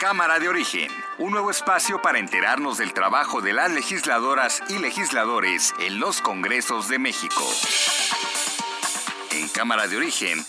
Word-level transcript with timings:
Cámara 0.00 0.38
de 0.38 0.48
Origen, 0.48 0.90
un 1.18 1.32
nuevo 1.32 1.50
espacio 1.50 2.00
para 2.00 2.18
enterarnos 2.18 2.78
del 2.78 2.94
trabajo 2.94 3.42
de 3.42 3.52
las 3.52 3.70
legisladoras 3.70 4.62
y 4.70 4.78
legisladores 4.78 5.74
en 5.78 6.00
los 6.00 6.22
Congresos 6.22 6.88
de 6.88 6.98
México. 6.98 7.44
En 9.32 9.46
Cámara 9.50 9.88
de 9.88 9.98
Origen 9.98 10.42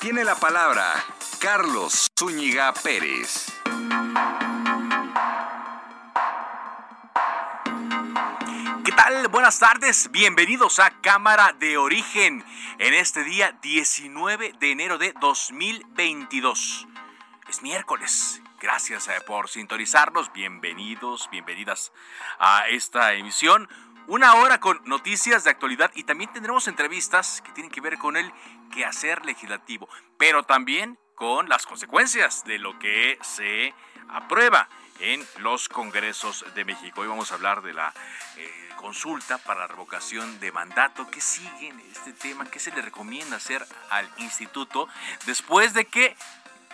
tiene 0.00 0.22
la 0.22 0.36
palabra 0.36 0.94
Carlos 1.40 2.12
Zúñiga 2.16 2.72
Pérez. 2.74 3.46
¿Qué 8.84 8.92
tal? 8.92 9.26
Buenas 9.26 9.58
tardes, 9.58 10.12
bienvenidos 10.12 10.78
a 10.78 10.90
Cámara 11.00 11.56
de 11.58 11.76
Origen 11.76 12.44
en 12.78 12.94
este 12.94 13.24
día 13.24 13.50
19 13.62 14.54
de 14.60 14.70
enero 14.70 14.96
de 14.98 15.12
2022. 15.20 16.86
Es 17.48 17.62
miércoles. 17.62 18.41
Gracias 18.62 19.08
eh, 19.08 19.20
por 19.26 19.48
sintonizarnos. 19.48 20.32
Bienvenidos, 20.32 21.28
bienvenidas 21.32 21.90
a 22.38 22.68
esta 22.68 23.12
emisión. 23.14 23.68
Una 24.06 24.36
hora 24.36 24.60
con 24.60 24.80
noticias 24.84 25.42
de 25.42 25.50
actualidad 25.50 25.90
y 25.96 26.04
también 26.04 26.32
tendremos 26.32 26.68
entrevistas 26.68 27.42
que 27.42 27.50
tienen 27.50 27.72
que 27.72 27.80
ver 27.80 27.98
con 27.98 28.16
el 28.16 28.32
quehacer 28.72 29.26
legislativo, 29.26 29.88
pero 30.16 30.44
también 30.44 30.96
con 31.16 31.48
las 31.48 31.66
consecuencias 31.66 32.44
de 32.44 32.60
lo 32.60 32.78
que 32.78 33.18
se 33.22 33.74
aprueba 34.08 34.68
en 35.00 35.26
los 35.38 35.68
congresos 35.68 36.44
de 36.54 36.64
México. 36.64 37.00
Hoy 37.00 37.08
vamos 37.08 37.32
a 37.32 37.34
hablar 37.34 37.62
de 37.62 37.72
la 37.72 37.92
eh, 38.36 38.68
consulta 38.76 39.38
para 39.38 39.66
revocación 39.66 40.38
de 40.38 40.52
mandato. 40.52 41.10
¿Qué 41.10 41.20
sigue 41.20 41.66
en 41.66 41.80
este 41.80 42.12
tema? 42.12 42.48
¿Qué 42.48 42.60
se 42.60 42.70
le 42.70 42.80
recomienda 42.80 43.38
hacer 43.38 43.66
al 43.90 44.08
instituto 44.18 44.86
después 45.26 45.74
de 45.74 45.84
que 45.86 46.16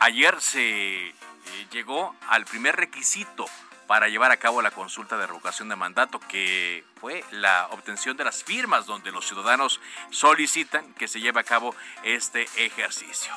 ayer 0.01 0.39
se 0.43 1.15
eh, 1.55 1.67
llegó 1.71 2.15
al 2.29 2.45
primer 2.45 2.77
requisito 2.77 3.47
para 3.87 4.09
llevar 4.09 4.31
a 4.31 4.37
cabo 4.37 4.61
la 4.61 4.71
consulta 4.71 5.17
de 5.17 5.27
revocación 5.27 5.69
de 5.71 5.77
mandato, 5.77 6.21
que 6.21 6.85
fue 7.01 7.25
la 7.31 7.69
obtención 7.71 8.17
de 8.17 8.25
las 8.25 8.45
firmas 8.45 8.85
donde 8.85 9.11
los 9.11 9.27
ciudadanos 9.27 9.81
solicitan 10.11 10.93
que 10.95 11.09
se 11.09 11.21
lleve 11.21 11.41
a 11.41 11.45
cabo 11.45 11.75
este 12.03 12.47
ejercicio. 12.57 13.33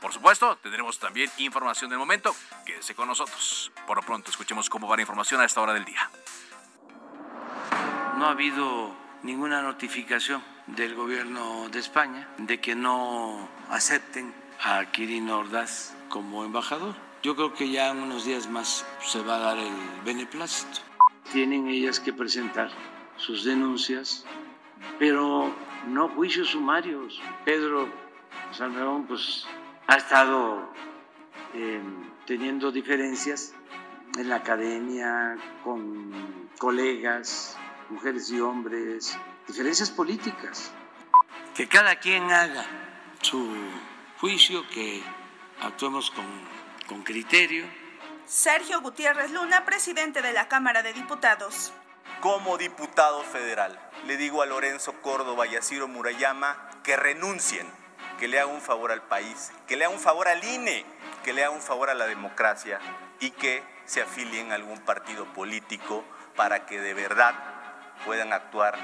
Por 0.00 0.12
supuesto, 0.12 0.56
tendremos 0.56 0.98
también 0.98 1.30
información 1.38 1.90
del 1.90 1.98
momento. 1.98 2.34
Quédese 2.64 2.94
con 2.94 3.08
nosotros. 3.08 3.72
Por 3.86 3.96
lo 3.96 4.02
pronto, 4.02 4.30
escuchemos 4.30 4.70
cómo 4.70 4.88
va 4.88 4.96
la 4.96 5.02
información 5.02 5.40
a 5.40 5.44
esta 5.44 5.60
hora 5.60 5.74
del 5.74 5.84
día. 5.84 6.08
No 8.16 8.26
ha 8.26 8.30
habido 8.30 8.96
ninguna 9.22 9.60
notificación 9.60 10.42
del 10.66 10.94
gobierno 10.94 11.68
de 11.68 11.78
España 11.80 12.28
de 12.38 12.60
que 12.60 12.74
no 12.74 13.48
acepten 13.70 14.32
a 14.62 14.84
Quirino 14.86 15.40
Ordaz 15.40 15.94
como 16.08 16.44
embajador. 16.44 16.94
Yo 17.22 17.34
creo 17.34 17.52
que 17.52 17.68
ya 17.68 17.90
en 17.90 17.98
unos 17.98 18.24
días 18.24 18.48
más 18.48 18.86
se 19.00 19.20
va 19.22 19.36
a 19.36 19.38
dar 19.38 19.58
el 19.58 19.74
beneplácito. 20.04 20.80
Tienen 21.32 21.66
ellas 21.66 21.98
que 21.98 22.12
presentar 22.12 22.70
sus 23.16 23.44
denuncias, 23.44 24.24
pero 25.00 25.52
no 25.88 26.08
juicios 26.10 26.50
sumarios. 26.50 27.20
Pedro 27.44 27.88
Salmerón 28.52 29.06
pues 29.06 29.46
ha 29.88 29.96
estado 29.96 30.72
eh, 31.54 31.82
teniendo 32.24 32.70
diferencias 32.70 33.52
en 34.16 34.28
la 34.28 34.36
academia 34.36 35.36
con 35.64 36.48
colegas, 36.58 37.58
mujeres 37.90 38.30
y 38.30 38.40
hombres, 38.40 39.18
diferencias 39.46 39.90
políticas. 39.90 40.72
Que 41.56 41.66
cada 41.66 41.96
quien 41.96 42.30
haga 42.30 42.64
su 43.22 43.50
juicio, 44.20 44.64
que 44.68 45.02
actuemos 45.60 46.12
con, 46.12 46.24
con 46.88 47.02
criterio. 47.02 47.66
Sergio 48.26 48.80
Gutiérrez 48.80 49.30
Luna, 49.30 49.64
presidente 49.64 50.22
de 50.22 50.32
la 50.32 50.48
Cámara 50.48 50.82
de 50.82 50.92
Diputados. 50.92 51.72
Como 52.20 52.58
diputado 52.58 53.22
federal, 53.22 53.78
le 54.06 54.16
digo 54.16 54.42
a 54.42 54.46
Lorenzo 54.46 54.94
Córdoba 55.02 55.46
y 55.46 55.54
a 55.54 55.62
Ciro 55.62 55.86
Murayama 55.86 56.70
que 56.82 56.96
renuncien, 56.96 57.66
que 58.18 58.26
le 58.26 58.40
hagan 58.40 58.54
un 58.54 58.60
favor 58.60 58.90
al 58.90 59.02
país, 59.02 59.52
que 59.68 59.76
le 59.76 59.84
hagan 59.84 59.96
un 59.96 60.02
favor 60.02 60.26
al 60.26 60.42
INE, 60.42 60.84
que 61.22 61.32
le 61.32 61.44
hagan 61.44 61.56
un 61.56 61.62
favor 61.62 61.90
a 61.90 61.94
la 61.94 62.06
democracia 62.06 62.80
y 63.20 63.30
que 63.30 63.62
se 63.84 64.02
afilien 64.02 64.50
a 64.50 64.56
algún 64.56 64.80
partido 64.80 65.26
político 65.32 66.04
para 66.34 66.66
que 66.66 66.80
de 66.80 66.94
verdad 66.94 67.34
puedan 68.04 68.32
actuar 68.32 68.76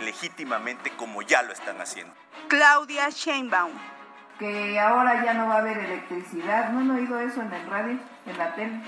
legítimamente 0.00 0.94
como 0.96 1.22
ya 1.22 1.42
lo 1.42 1.52
están 1.52 1.80
haciendo. 1.80 2.14
Claudia 2.48 3.08
Sheinbaum. 3.08 3.97
Que 4.38 4.78
ahora 4.78 5.24
ya 5.24 5.34
no 5.34 5.48
va 5.48 5.56
a 5.56 5.58
haber 5.58 5.78
electricidad. 5.78 6.70
¿No 6.70 6.80
han 6.80 6.90
oído 6.90 7.18
eso 7.20 7.42
en 7.42 7.52
el 7.52 7.66
radio, 7.66 7.98
en 8.26 8.38
la 8.38 8.54
tele? 8.54 8.80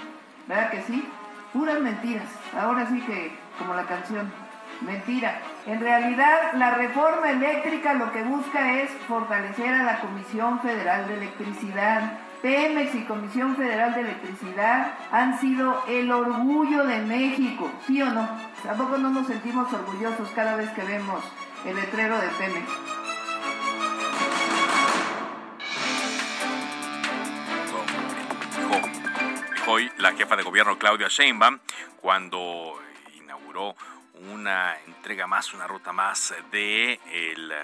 ¿Verdad 0.47 0.71
que 0.71 0.83
sí? 0.83 1.09
Puras 1.53 1.81
mentiras. 1.81 2.29
Ahora 2.59 2.87
sí 2.87 3.01
que, 3.01 3.37
como 3.59 3.75
la 3.75 3.85
canción, 3.85 4.33
mentira. 4.81 5.41
En 5.67 5.81
realidad, 5.81 6.53
la 6.55 6.73
reforma 6.73 7.31
eléctrica 7.31 7.95
lo 7.95 8.13
que 8.13 8.23
busca 8.23 8.75
es 8.81 8.91
fortalecer 9.09 9.75
a 9.75 9.83
la 9.83 10.01
Comisión 10.01 10.61
Federal 10.61 11.07
de 11.09 11.15
Electricidad. 11.15 12.13
Pemex 12.43 12.95
y 12.95 13.05
Comisión 13.05 13.55
Federal 13.55 13.95
de 13.95 14.01
Electricidad 14.01 14.95
han 15.13 15.39
sido 15.39 15.83
el 15.89 16.11
orgullo 16.11 16.87
de 16.87 17.01
México, 17.03 17.71
¿sí 17.87 18.01
o 18.01 18.11
no? 18.11 18.27
Tampoco 18.65 18.97
no 18.97 19.11
nos 19.11 19.27
sentimos 19.27 19.71
orgullosos 19.73 20.31
cada 20.31 20.57
vez 20.57 20.71
que 20.71 20.83
vemos 20.83 21.23
el 21.67 21.77
letrero 21.77 22.19
de 22.19 22.29
Pemex. 22.39 23.00
Hoy 29.71 29.93
la 29.99 30.13
jefa 30.15 30.35
de 30.35 30.43
gobierno 30.43 30.77
Claudia 30.79 31.07
Sheinbaum 31.07 31.61
cuando 32.01 32.83
inauguró 33.15 33.77
una 34.15 34.77
entrega 34.81 35.29
más, 35.29 35.55
una 35.55 35.69
ruta 35.69 35.93
más 35.93 36.35
de 36.51 36.99
el 37.13 37.55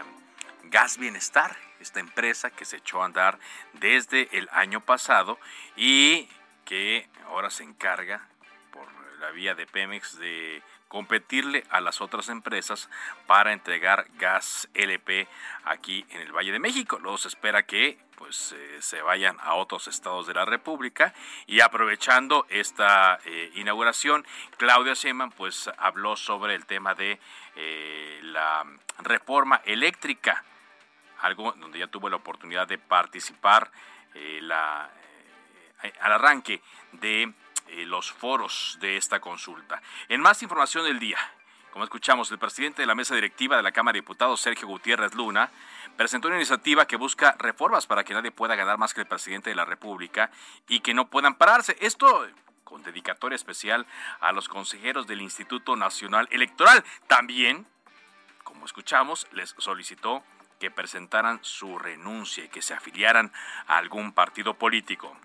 Gas 0.64 0.98
Bienestar, 0.98 1.56
esta 1.80 1.98
empresa 1.98 2.50
que 2.50 2.64
se 2.64 2.76
echó 2.76 3.02
a 3.02 3.06
andar 3.06 3.40
desde 3.72 4.28
el 4.38 4.48
año 4.52 4.80
pasado 4.80 5.40
y 5.74 6.28
que 6.64 7.08
ahora 7.26 7.50
se 7.50 7.64
encarga 7.64 8.24
por 8.70 8.86
la 9.18 9.32
vía 9.32 9.56
de 9.56 9.66
Pemex 9.66 10.16
de 10.16 10.62
competirle 10.96 11.62
a 11.68 11.82
las 11.82 12.00
otras 12.00 12.30
empresas 12.30 12.88
para 13.26 13.52
entregar 13.52 14.06
gas 14.14 14.66
LP 14.72 15.28
aquí 15.66 16.06
en 16.08 16.22
el 16.22 16.32
Valle 16.32 16.52
de 16.52 16.58
México. 16.58 16.98
Luego 16.98 17.18
se 17.18 17.28
espera 17.28 17.64
que 17.64 17.98
pues 18.16 18.52
eh, 18.52 18.78
se 18.80 19.02
vayan 19.02 19.36
a 19.42 19.56
otros 19.56 19.88
estados 19.88 20.26
de 20.26 20.32
la 20.32 20.46
República 20.46 21.12
y 21.46 21.60
aprovechando 21.60 22.46
esta 22.48 23.18
eh, 23.26 23.50
inauguración, 23.56 24.24
Claudia 24.56 24.94
Sheinbaum 24.94 25.32
pues 25.32 25.70
habló 25.76 26.16
sobre 26.16 26.54
el 26.54 26.64
tema 26.64 26.94
de 26.94 27.20
eh, 27.56 28.20
la 28.22 28.64
reforma 29.00 29.60
eléctrica, 29.66 30.42
algo 31.20 31.52
donde 31.58 31.78
ya 31.78 31.88
tuvo 31.88 32.08
la 32.08 32.16
oportunidad 32.16 32.66
de 32.66 32.78
participar 32.78 33.70
la, 34.14 34.88
al 36.00 36.12
arranque 36.12 36.62
de 36.92 37.34
los 37.86 38.12
foros 38.12 38.78
de 38.80 38.96
esta 38.96 39.20
consulta. 39.20 39.82
En 40.08 40.20
más 40.20 40.42
información 40.42 40.84
del 40.84 40.98
día, 40.98 41.18
como 41.76 41.84
escuchamos, 41.84 42.30
el 42.30 42.38
presidente 42.38 42.80
de 42.80 42.86
la 42.86 42.94
mesa 42.94 43.14
directiva 43.14 43.56
de 43.56 43.62
la 43.62 43.70
Cámara 43.70 43.94
de 43.94 44.00
Diputados, 44.00 44.40
Sergio 44.40 44.66
Gutiérrez 44.66 45.14
Luna, 45.14 45.50
presentó 45.96 46.28
una 46.28 46.38
iniciativa 46.38 46.86
que 46.86 46.96
busca 46.96 47.36
reformas 47.38 47.86
para 47.86 48.02
que 48.02 48.14
nadie 48.14 48.30
pueda 48.30 48.54
ganar 48.54 48.78
más 48.78 48.94
que 48.94 49.02
el 49.02 49.06
presidente 49.06 49.50
de 49.50 49.56
la 49.56 49.66
República 49.66 50.30
y 50.68 50.80
que 50.80 50.94
no 50.94 51.08
puedan 51.08 51.34
pararse. 51.34 51.76
Esto 51.80 52.26
con 52.64 52.82
dedicatoria 52.82 53.36
especial 53.36 53.86
a 54.20 54.32
los 54.32 54.48
consejeros 54.48 55.06
del 55.06 55.20
Instituto 55.20 55.76
Nacional 55.76 56.28
Electoral. 56.30 56.82
También, 57.06 57.66
como 58.42 58.64
escuchamos, 58.64 59.26
les 59.32 59.54
solicitó 59.58 60.24
que 60.58 60.70
presentaran 60.70 61.40
su 61.42 61.78
renuncia 61.78 62.44
y 62.44 62.48
que 62.48 62.62
se 62.62 62.74
afiliaran 62.74 63.32
a 63.66 63.76
algún 63.76 64.12
partido 64.12 64.54
político. 64.54 65.16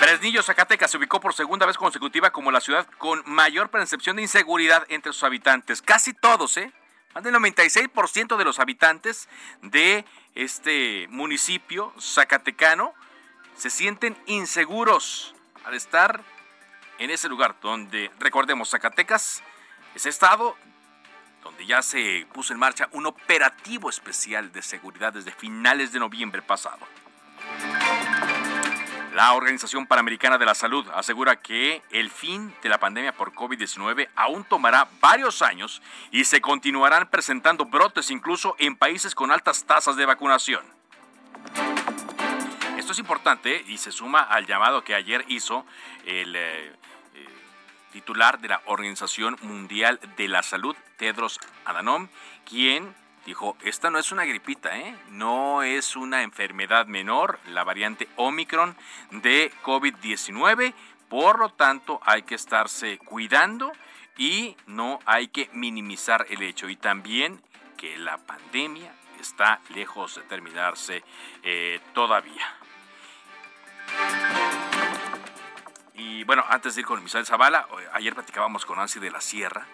Fresnillo, 0.00 0.42
Zacatecas 0.42 0.90
se 0.90 0.96
ubicó 0.96 1.20
por 1.20 1.34
segunda 1.34 1.66
vez 1.66 1.76
consecutiva 1.76 2.30
como 2.30 2.50
la 2.50 2.62
ciudad 2.62 2.86
con 2.96 3.22
mayor 3.26 3.68
percepción 3.68 4.16
de 4.16 4.22
inseguridad 4.22 4.86
entre 4.88 5.12
sus 5.12 5.24
habitantes. 5.24 5.82
Casi 5.82 6.14
todos, 6.14 6.56
¿eh? 6.56 6.72
Más 7.14 7.22
del 7.22 7.34
96% 7.34 8.38
de 8.38 8.44
los 8.46 8.58
habitantes 8.60 9.28
de 9.60 10.06
este 10.34 11.06
municipio 11.10 11.92
zacatecano 12.00 12.94
se 13.54 13.68
sienten 13.68 14.16
inseguros 14.24 15.34
al 15.66 15.74
estar 15.74 16.22
en 16.98 17.10
ese 17.10 17.28
lugar 17.28 17.56
donde, 17.60 18.10
recordemos, 18.20 18.70
Zacatecas 18.70 19.42
es 19.94 20.06
estado 20.06 20.56
donde 21.42 21.66
ya 21.66 21.82
se 21.82 22.26
puso 22.32 22.54
en 22.54 22.58
marcha 22.58 22.88
un 22.92 23.04
operativo 23.04 23.90
especial 23.90 24.50
de 24.50 24.62
seguridad 24.62 25.12
desde 25.12 25.30
finales 25.30 25.92
de 25.92 25.98
noviembre 25.98 26.40
pasado. 26.40 26.86
La 29.20 29.34
Organización 29.34 29.86
Panamericana 29.86 30.38
de 30.38 30.46
la 30.46 30.54
Salud 30.54 30.86
asegura 30.94 31.36
que 31.36 31.82
el 31.90 32.08
fin 32.08 32.54
de 32.62 32.70
la 32.70 32.80
pandemia 32.80 33.12
por 33.12 33.34
COVID-19 33.34 34.08
aún 34.16 34.44
tomará 34.44 34.88
varios 34.98 35.42
años 35.42 35.82
y 36.10 36.24
se 36.24 36.40
continuarán 36.40 37.06
presentando 37.10 37.66
brotes 37.66 38.10
incluso 38.10 38.56
en 38.58 38.76
países 38.76 39.14
con 39.14 39.30
altas 39.30 39.64
tasas 39.64 39.96
de 39.96 40.06
vacunación. 40.06 40.64
Esto 42.78 42.92
es 42.92 42.98
importante 42.98 43.62
y 43.68 43.76
se 43.76 43.92
suma 43.92 44.22
al 44.22 44.46
llamado 44.46 44.84
que 44.84 44.94
ayer 44.94 45.22
hizo 45.28 45.66
el 46.06 46.34
eh, 46.34 46.68
eh, 46.68 47.26
titular 47.92 48.38
de 48.38 48.48
la 48.48 48.62
Organización 48.64 49.36
Mundial 49.42 50.00
de 50.16 50.28
la 50.28 50.42
Salud, 50.42 50.74
Tedros 50.96 51.38
Adhanom, 51.66 52.08
quien 52.48 52.94
dijo, 53.26 53.56
esta 53.62 53.90
no 53.90 53.98
es 53.98 54.12
una 54.12 54.24
gripita, 54.24 54.76
¿eh? 54.78 54.96
no 55.10 55.62
es 55.62 55.96
una 55.96 56.22
enfermedad 56.22 56.86
menor, 56.86 57.38
la 57.48 57.64
variante 57.64 58.08
Omicron 58.16 58.76
de 59.10 59.52
COVID-19, 59.62 60.72
por 61.08 61.38
lo 61.38 61.50
tanto 61.50 62.00
hay 62.04 62.22
que 62.22 62.34
estarse 62.34 62.98
cuidando 62.98 63.72
y 64.16 64.56
no 64.66 64.98
hay 65.06 65.28
que 65.28 65.48
minimizar 65.52 66.26
el 66.30 66.42
hecho 66.42 66.68
y 66.68 66.76
también 66.76 67.42
que 67.76 67.96
la 67.96 68.18
pandemia 68.18 68.92
está 69.20 69.60
lejos 69.74 70.16
de 70.16 70.22
terminarse 70.22 71.02
eh, 71.42 71.80
todavía. 71.94 72.54
Y 75.94 76.24
bueno, 76.24 76.44
antes 76.48 76.74
de 76.74 76.80
ir 76.80 76.86
con 76.86 77.02
Misael 77.02 77.26
Zavala, 77.26 77.66
ayer 77.92 78.14
platicábamos 78.14 78.64
con 78.64 78.78
Nancy 78.78 79.00
de 79.00 79.10
la 79.10 79.20
Sierra, 79.20 79.66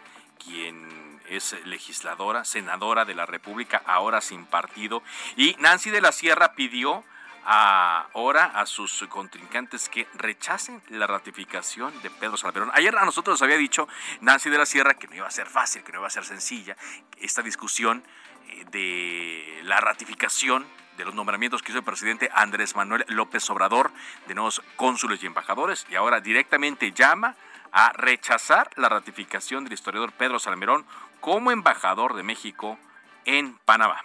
quien 0.44 1.05
es 1.28 1.56
legisladora, 1.66 2.44
senadora 2.44 3.04
de 3.04 3.14
la 3.14 3.26
República, 3.26 3.82
ahora 3.86 4.20
sin 4.20 4.46
partido. 4.46 5.02
Y 5.36 5.56
Nancy 5.58 5.90
de 5.90 6.00
la 6.00 6.12
Sierra 6.12 6.54
pidió 6.54 7.04
ahora 7.46 8.46
a 8.46 8.66
sus 8.66 9.04
contrincantes 9.08 9.88
que 9.88 10.08
rechacen 10.14 10.82
la 10.88 11.06
ratificación 11.06 11.92
de 12.02 12.10
Pedro 12.10 12.36
Salmerón. 12.36 12.70
Ayer 12.74 12.96
a 12.96 13.04
nosotros 13.04 13.34
nos 13.34 13.42
había 13.42 13.56
dicho 13.56 13.88
Nancy 14.20 14.50
de 14.50 14.58
la 14.58 14.66
Sierra 14.66 14.94
que 14.94 15.06
no 15.06 15.14
iba 15.14 15.28
a 15.28 15.30
ser 15.30 15.46
fácil, 15.46 15.84
que 15.84 15.92
no 15.92 15.98
iba 15.98 16.08
a 16.08 16.10
ser 16.10 16.24
sencilla 16.24 16.76
esta 17.18 17.42
discusión 17.42 18.02
eh, 18.48 18.64
de 18.72 19.60
la 19.62 19.80
ratificación 19.80 20.66
de 20.96 21.04
los 21.04 21.14
nombramientos 21.14 21.62
que 21.62 21.70
hizo 21.70 21.78
el 21.78 21.84
presidente 21.84 22.30
Andrés 22.34 22.74
Manuel 22.74 23.04
López 23.08 23.48
Obrador 23.50 23.92
de 24.26 24.34
nuevos 24.34 24.62
cónsules 24.76 25.22
y 25.22 25.26
embajadores 25.26 25.86
y 25.88 25.94
ahora 25.94 26.20
directamente 26.20 26.90
llama 26.92 27.36
a 27.72 27.92
rechazar 27.92 28.70
la 28.76 28.88
ratificación 28.88 29.64
del 29.64 29.72
historiador 29.72 30.12
Pedro 30.12 30.38
Salmerón 30.38 30.86
como 31.20 31.50
embajador 31.50 32.14
de 32.14 32.22
México 32.22 32.78
en 33.24 33.58
Panamá. 33.64 34.02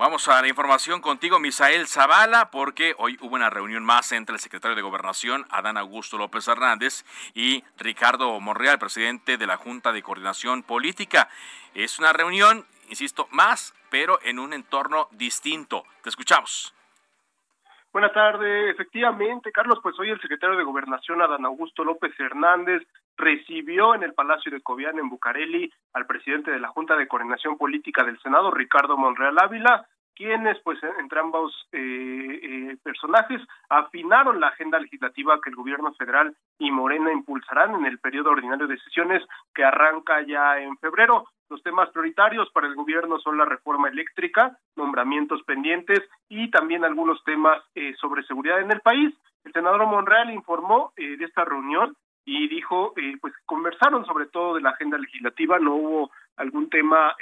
Vamos 0.00 0.28
a 0.28 0.40
la 0.40 0.48
información 0.48 1.02
contigo, 1.02 1.38
Misael 1.38 1.86
Zavala, 1.86 2.50
porque 2.50 2.94
hoy 2.96 3.18
hubo 3.20 3.34
una 3.34 3.50
reunión 3.50 3.84
más 3.84 4.12
entre 4.12 4.34
el 4.34 4.40
secretario 4.40 4.74
de 4.74 4.80
Gobernación, 4.80 5.46
Adán 5.50 5.76
Augusto 5.76 6.16
López 6.16 6.48
Hernández, 6.48 7.04
y 7.34 7.62
Ricardo 7.76 8.40
Monreal, 8.40 8.78
presidente 8.78 9.36
de 9.36 9.46
la 9.46 9.58
Junta 9.58 9.92
de 9.92 10.02
Coordinación 10.02 10.62
Política. 10.62 11.28
Es 11.74 11.98
una 11.98 12.14
reunión, 12.14 12.66
insisto, 12.88 13.28
más, 13.30 13.74
pero 13.90 14.18
en 14.22 14.38
un 14.38 14.54
entorno 14.54 15.08
distinto. 15.10 15.84
Te 16.02 16.08
escuchamos. 16.08 16.72
Buenas 18.00 18.14
tardes. 18.14 18.70
Efectivamente, 18.70 19.52
Carlos, 19.52 19.78
pues 19.82 19.94
hoy 20.00 20.08
el 20.08 20.18
secretario 20.22 20.56
de 20.56 20.64
Gobernación, 20.64 21.20
Adán 21.20 21.44
Augusto 21.44 21.84
López 21.84 22.18
Hernández, 22.18 22.82
recibió 23.14 23.94
en 23.94 24.02
el 24.02 24.14
Palacio 24.14 24.50
de 24.50 24.62
Cobián, 24.62 24.98
en 24.98 25.10
Bucareli, 25.10 25.70
al 25.92 26.06
presidente 26.06 26.50
de 26.50 26.60
la 26.60 26.68
Junta 26.68 26.96
de 26.96 27.06
Coordinación 27.06 27.58
Política 27.58 28.02
del 28.02 28.18
Senado, 28.20 28.50
Ricardo 28.52 28.96
Monreal 28.96 29.38
Ávila, 29.38 29.86
quienes, 30.14 30.58
pues, 30.62 30.78
entre 30.98 31.20
ambos 31.20 31.52
eh, 31.72 32.40
eh, 32.42 32.76
personajes, 32.82 33.40
afinaron 33.68 34.40
la 34.40 34.48
agenda 34.48 34.78
legislativa 34.78 35.40
que 35.42 35.50
el 35.50 35.56
gobierno 35.56 35.94
federal 35.94 36.36
y 36.58 36.70
Morena 36.70 37.12
impulsarán 37.12 37.74
en 37.74 37.86
el 37.86 37.98
periodo 37.98 38.30
ordinario 38.30 38.66
de 38.66 38.78
sesiones 38.78 39.22
que 39.54 39.64
arranca 39.64 40.22
ya 40.22 40.58
en 40.58 40.76
febrero. 40.78 41.26
Los 41.50 41.62
temas 41.64 41.90
prioritarios 41.90 42.48
para 42.52 42.68
el 42.68 42.76
gobierno 42.76 43.18
son 43.18 43.36
la 43.36 43.44
reforma 43.44 43.88
eléctrica, 43.88 44.56
nombramientos 44.76 45.42
pendientes 45.42 45.98
y 46.28 46.48
también 46.48 46.84
algunos 46.84 47.22
temas 47.24 47.60
eh, 47.74 47.92
sobre 48.00 48.22
seguridad 48.22 48.60
en 48.60 48.70
el 48.70 48.80
país. 48.80 49.12
El 49.44 49.52
senador 49.52 49.84
Monreal 49.86 50.30
informó 50.30 50.92
eh, 50.96 51.16
de 51.16 51.24
esta 51.24 51.44
reunión 51.44 51.96
y 52.24 52.46
dijo, 52.46 52.92
eh, 52.96 53.16
pues 53.20 53.34
conversaron 53.46 54.06
sobre 54.06 54.26
todo 54.26 54.54
de 54.54 54.60
la 54.60 54.70
agenda 54.70 54.96
legislativa, 54.96 55.58
no 55.58 55.74
hubo 55.74 56.10
algún 56.36 56.70
tema 56.70 57.16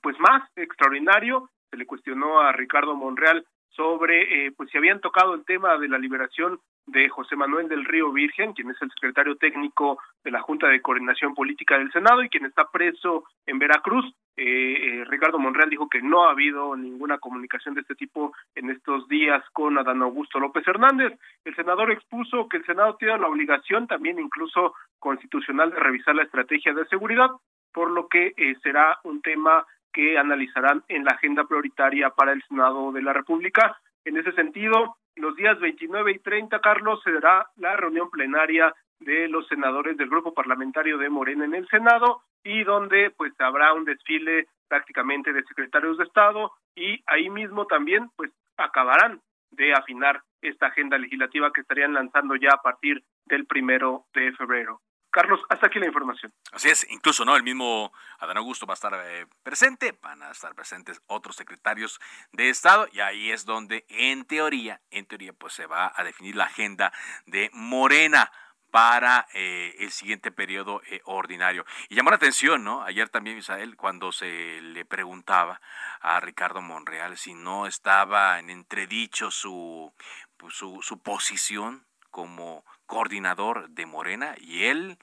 pues 0.00 0.18
más 0.20 0.42
extraordinario. 0.56 1.50
Se 1.70 1.76
le 1.76 1.86
cuestionó 1.86 2.40
a 2.40 2.52
Ricardo 2.52 2.94
Monreal 2.94 3.44
sobre 3.70 4.52
pues 4.56 4.68
si 4.70 4.76
habían 4.76 5.00
tocado 5.00 5.34
el 5.34 5.44
tema 5.44 5.78
de 5.78 5.88
la 5.88 5.98
liberación 5.98 6.60
de 6.86 7.08
José 7.08 7.36
Manuel 7.36 7.68
del 7.68 7.84
Río 7.84 8.12
Virgen, 8.12 8.52
quien 8.52 8.70
es 8.70 8.82
el 8.82 8.90
secretario 8.90 9.36
técnico 9.36 9.98
de 10.24 10.30
la 10.30 10.42
Junta 10.42 10.68
de 10.68 10.82
Coordinación 10.82 11.34
Política 11.34 11.78
del 11.78 11.92
Senado 11.92 12.22
y 12.22 12.28
quien 12.28 12.44
está 12.44 12.68
preso 12.70 13.24
en 13.46 13.58
Veracruz. 13.58 14.04
Eh, 14.36 14.44
eh, 14.44 15.04
Ricardo 15.04 15.38
Monreal 15.38 15.70
dijo 15.70 15.88
que 15.88 16.02
no 16.02 16.24
ha 16.24 16.30
habido 16.30 16.74
ninguna 16.74 17.18
comunicación 17.18 17.74
de 17.74 17.82
este 17.82 17.94
tipo 17.94 18.32
en 18.54 18.70
estos 18.70 19.06
días 19.08 19.44
con 19.52 19.78
Adán 19.78 20.02
Augusto 20.02 20.40
López 20.40 20.66
Hernández. 20.66 21.12
El 21.44 21.54
senador 21.54 21.92
expuso 21.92 22.48
que 22.48 22.56
el 22.56 22.64
Senado 22.64 22.96
tiene 22.96 23.18
la 23.18 23.28
obligación 23.28 23.86
también 23.86 24.18
incluso 24.18 24.74
constitucional 24.98 25.70
de 25.70 25.80
revisar 25.80 26.14
la 26.14 26.22
estrategia 26.22 26.72
de 26.72 26.86
seguridad, 26.86 27.30
por 27.72 27.90
lo 27.90 28.08
que 28.08 28.32
eh, 28.36 28.56
será 28.62 28.98
un 29.04 29.20
tema 29.22 29.66
que 29.92 30.18
analizarán 30.18 30.82
en 30.88 31.04
la 31.04 31.12
agenda 31.12 31.44
prioritaria 31.44 32.10
para 32.10 32.32
el 32.32 32.42
Senado 32.48 32.92
de 32.92 33.02
la 33.02 33.12
República. 33.12 33.78
En 34.04 34.16
ese 34.16 34.32
sentido, 34.32 34.96
los 35.16 35.36
días 35.36 35.58
29 35.60 36.12
y 36.12 36.18
30, 36.18 36.60
Carlos, 36.60 37.00
será 37.04 37.46
la 37.56 37.76
reunión 37.76 38.10
plenaria 38.10 38.74
de 39.00 39.28
los 39.28 39.46
senadores 39.48 39.96
del 39.96 40.08
grupo 40.08 40.32
parlamentario 40.32 40.96
de 40.96 41.10
Morena 41.10 41.44
en 41.44 41.54
el 41.54 41.68
Senado 41.68 42.22
y 42.44 42.64
donde 42.64 43.10
pues 43.10 43.32
habrá 43.38 43.72
un 43.72 43.84
desfile 43.84 44.46
prácticamente 44.68 45.32
de 45.32 45.42
secretarios 45.44 45.98
de 45.98 46.04
Estado 46.04 46.52
y 46.74 47.02
ahí 47.06 47.28
mismo 47.28 47.66
también 47.66 48.08
pues 48.16 48.30
acabarán 48.56 49.20
de 49.50 49.74
afinar 49.74 50.22
esta 50.40 50.66
agenda 50.66 50.98
legislativa 50.98 51.52
que 51.52 51.60
estarían 51.60 51.92
lanzando 51.92 52.36
ya 52.36 52.50
a 52.54 52.62
partir 52.62 53.02
del 53.26 53.46
primero 53.46 54.06
de 54.14 54.32
febrero. 54.32 54.80
Carlos, 55.12 55.40
hasta 55.50 55.66
aquí 55.66 55.78
la 55.78 55.86
información. 55.86 56.32
Así 56.52 56.70
es, 56.70 56.86
incluso 56.90 57.26
no 57.26 57.36
el 57.36 57.42
mismo 57.42 57.92
Adán 58.18 58.38
Augusto 58.38 58.64
va 58.66 58.72
a 58.72 58.80
estar 58.80 58.94
eh, 58.94 59.26
presente, 59.42 59.96
van 60.02 60.22
a 60.22 60.30
estar 60.30 60.54
presentes 60.54 61.02
otros 61.06 61.36
secretarios 61.36 62.00
de 62.32 62.48
Estado 62.48 62.88
y 62.90 63.00
ahí 63.00 63.30
es 63.30 63.44
donde 63.44 63.84
en 63.90 64.24
teoría, 64.24 64.80
en 64.90 65.04
teoría 65.04 65.34
pues 65.34 65.52
se 65.52 65.66
va 65.66 65.92
a 65.94 66.02
definir 66.02 66.34
la 66.34 66.44
agenda 66.44 66.94
de 67.26 67.50
Morena 67.52 68.32
para 68.70 69.28
eh, 69.34 69.76
el 69.80 69.90
siguiente 69.90 70.32
periodo 70.32 70.80
eh, 70.86 71.02
ordinario. 71.04 71.66
Y 71.90 71.94
llamó 71.94 72.08
la 72.08 72.16
atención, 72.16 72.64
¿no? 72.64 72.82
Ayer 72.82 73.10
también, 73.10 73.36
Misael, 73.36 73.76
cuando 73.76 74.12
se 74.12 74.62
le 74.62 74.86
preguntaba 74.86 75.60
a 76.00 76.18
Ricardo 76.20 76.62
Monreal 76.62 77.18
si 77.18 77.34
no 77.34 77.66
estaba 77.66 78.38
en 78.38 78.48
entredicho 78.48 79.30
su, 79.30 79.92
pues, 80.38 80.54
su, 80.54 80.80
su 80.80 81.02
posición 81.02 81.86
como 82.12 82.64
coordinador 82.86 83.68
de 83.70 83.86
Morena 83.86 84.36
y 84.38 84.66
él, 84.66 84.98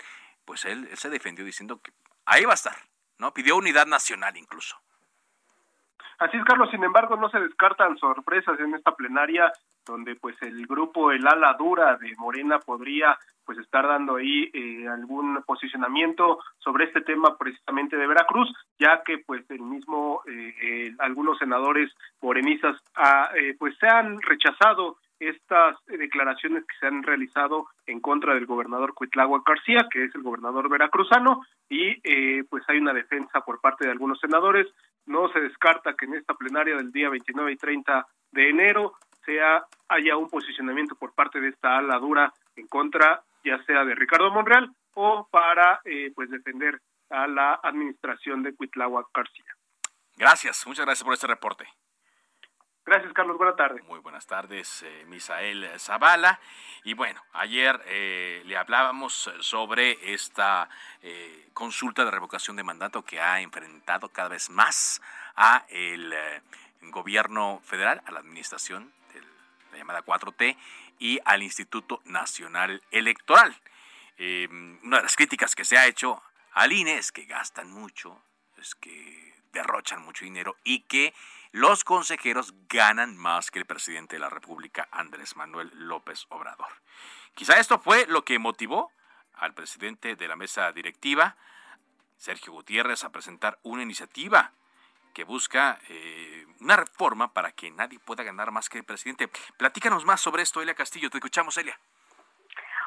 pues 0.46 0.64
él, 0.64 0.88
se 0.96 1.10
defendió 1.10 1.44
diciendo 1.44 1.82
que 1.82 1.92
ahí 2.26 2.46
va 2.46 2.52
a 2.52 2.62
estar, 2.62 2.78
¿no? 3.18 3.34
Pidió 3.34 3.58
unidad 3.58 3.88
nacional 3.88 4.38
incluso. 4.38 4.78
Así 6.20 6.38
es, 6.38 6.44
Carlos. 6.44 6.70
Sin 6.70 6.84
embargo, 6.84 7.16
no 7.16 7.30
se 7.30 7.40
descartan 7.40 7.98
sorpresas 7.98 8.60
en 8.60 8.76
esta 8.76 8.94
plenaria, 8.94 9.52
donde 9.86 10.16
pues 10.16 10.36
el 10.42 10.68
grupo, 10.68 11.12
el 11.12 11.26
ala 11.26 11.54
dura 11.54 11.98
de 11.98 12.14
Morena 12.18 12.60
podría 12.60 13.18
pues 13.46 13.58
estar 13.58 13.88
dando 13.88 14.18
ahí 14.18 14.52
eh, 14.54 14.88
algún 14.88 15.42
posicionamiento 15.44 16.38
sobre 16.60 16.86
este 16.86 17.02
tema 17.02 17.36
precisamente 17.36 17.98
de 17.98 18.06
Veracruz, 18.06 18.54
ya 18.78 19.02
que 19.04 19.18
pues 19.26 19.50
el 19.50 19.62
mismo 19.62 20.22
eh, 20.28 20.94
algunos 21.00 21.40
senadores 21.40 21.92
morenistas 22.22 22.76
ah, 22.96 23.32
eh, 23.36 23.56
pues 23.58 23.76
se 23.80 23.88
han 23.88 24.22
rechazado 24.22 24.98
estas 25.20 25.78
declaraciones 25.86 26.66
que 26.66 26.76
se 26.80 26.88
han 26.88 27.04
realizado 27.04 27.68
en 27.86 28.00
contra 28.00 28.34
del 28.34 28.46
gobernador 28.46 28.94
Cuitlagua 28.94 29.44
García, 29.46 29.88
que 29.92 30.06
es 30.06 30.16
el 30.16 30.24
gobernador 30.24 30.70
veracruzano, 30.70 31.42
y 31.70 32.00
eh, 32.04 32.44
pues 32.50 32.64
hay 32.68 32.78
una 32.78 32.94
defensa 32.94 33.42
por 33.42 33.60
parte 33.60 33.86
de 33.86 33.92
algunos 33.92 34.20
senadores. 34.20 34.68
No 35.06 35.30
se 35.30 35.40
descarta 35.40 35.94
que 35.96 36.06
en 36.06 36.16
esta 36.16 36.34
plenaria 36.34 36.76
del 36.76 36.92
día 36.92 37.10
29 37.10 37.52
y 37.52 37.58
30 37.58 38.08
de 38.32 38.50
enero 38.50 38.94
sea 39.26 39.66
haya 39.90 40.18
un 40.18 40.30
posicionamiento 40.30 40.96
por 40.96 41.14
parte 41.14 41.40
de 41.42 41.50
esta 41.50 41.78
ala 41.78 42.00
dura 42.00 42.34
en 42.56 42.68
contra, 42.68 43.22
ya 43.44 43.62
sea 43.66 43.84
de 43.86 43.96
Ricardo 43.96 44.32
Monreal 44.32 44.72
o 44.94 45.28
para 45.30 45.82
eh, 45.86 46.12
pues 46.16 46.30
defender 46.30 46.82
a 47.10 47.28
la 47.28 47.60
administración 47.64 48.44
de 48.44 48.56
Cuitláhuac 48.56 49.08
García. 49.14 49.56
Gracias, 50.18 50.66
muchas 50.68 50.86
gracias 50.86 51.04
por 51.04 51.14
este 51.14 51.28
reporte. 51.28 51.66
Gracias, 52.90 53.14
Carlos. 53.14 53.38
Buenas 53.38 53.56
tardes. 53.56 53.88
Muy 53.88 54.00
buenas 54.00 54.26
tardes, 54.26 54.82
eh, 54.82 55.06
Misael 55.06 55.70
Zavala. 55.78 56.40
Y 56.84 56.96
bueno, 56.96 57.24
ayer 57.34 57.80
eh, 57.86 58.42
le 58.48 58.58
hablábamos 58.58 59.30
sobre 59.42 60.12
esta 60.12 60.68
eh, 61.04 61.50
consulta 61.54 62.04
de 62.04 62.10
revocación 62.10 62.56
de 62.56 62.64
mandato 62.64 63.06
que 63.06 63.22
ha 63.22 63.42
enfrentado 63.42 64.10
cada 64.10 64.30
vez 64.30 64.50
más 64.50 65.04
a 65.36 65.66
el 65.70 66.16
gobierno 66.82 67.62
federal, 67.64 68.02
a 68.08 68.12
la 68.12 68.22
administración 68.22 68.92
de 69.14 69.22
la 69.72 69.78
llamada 69.78 70.04
4T 70.04 70.58
y 70.98 71.20
al 71.26 71.44
Instituto 71.44 72.02
Nacional 72.06 72.82
Electoral. 72.90 73.56
una 74.18 74.98
de 74.98 75.04
las 75.04 75.16
críticas 75.16 75.54
que 75.54 75.64
se 75.64 75.78
ha 75.78 75.86
hecho 75.86 76.24
al 76.54 76.72
INE 76.72 76.98
es 76.98 77.12
que 77.12 77.26
gastan 77.26 77.70
mucho, 77.70 78.20
es 78.58 78.74
que 78.74 79.36
derrochan 79.54 80.02
mucho 80.02 80.26
dinero 80.26 80.56
y 80.64 80.80
que 80.82 81.14
los 81.52 81.84
consejeros 81.84 82.54
ganan 82.68 83.18
más 83.18 83.52
que 83.52 83.60
el 83.60 83.66
presidente 83.66 84.16
de 84.16 84.20
la 84.20 84.30
República, 84.30 84.88
Andrés 84.92 85.36
Manuel 85.36 85.72
López 85.74 86.26
Obrador. 86.30 86.72
Quizá 87.34 87.60
esto 87.60 87.80
fue 87.80 88.06
lo 88.08 88.24
que 88.24 88.40
motivó 88.40 88.92
al 89.34 89.54
presidente 89.54 90.16
de 90.16 90.28
la 90.28 90.36
mesa 90.36 90.72
directiva, 90.72 91.38
Sergio 92.18 92.54
Gutiérrez, 92.54 93.04
a 93.04 93.12
presentar 93.12 93.60
una 93.64 93.84
iniciativa 93.84 94.52
que 95.14 95.24
busca 95.24 95.80
eh, 95.88 96.46
una 96.60 96.76
reforma 96.76 97.34
para 97.34 97.52
que 97.52 97.72
nadie 97.72 98.00
pueda 98.00 98.24
ganar 98.24 98.52
más 98.52 98.70
que 98.70 98.78
el 98.78 98.84
presidente. 98.84 99.30
Platícanos 99.58 100.06
más 100.06 100.22
sobre 100.22 100.44
esto, 100.44 100.62
Elia 100.62 100.76
Castillo. 100.76 101.10
Te 101.10 101.18
escuchamos, 101.18 101.58
Elia. 101.58 101.80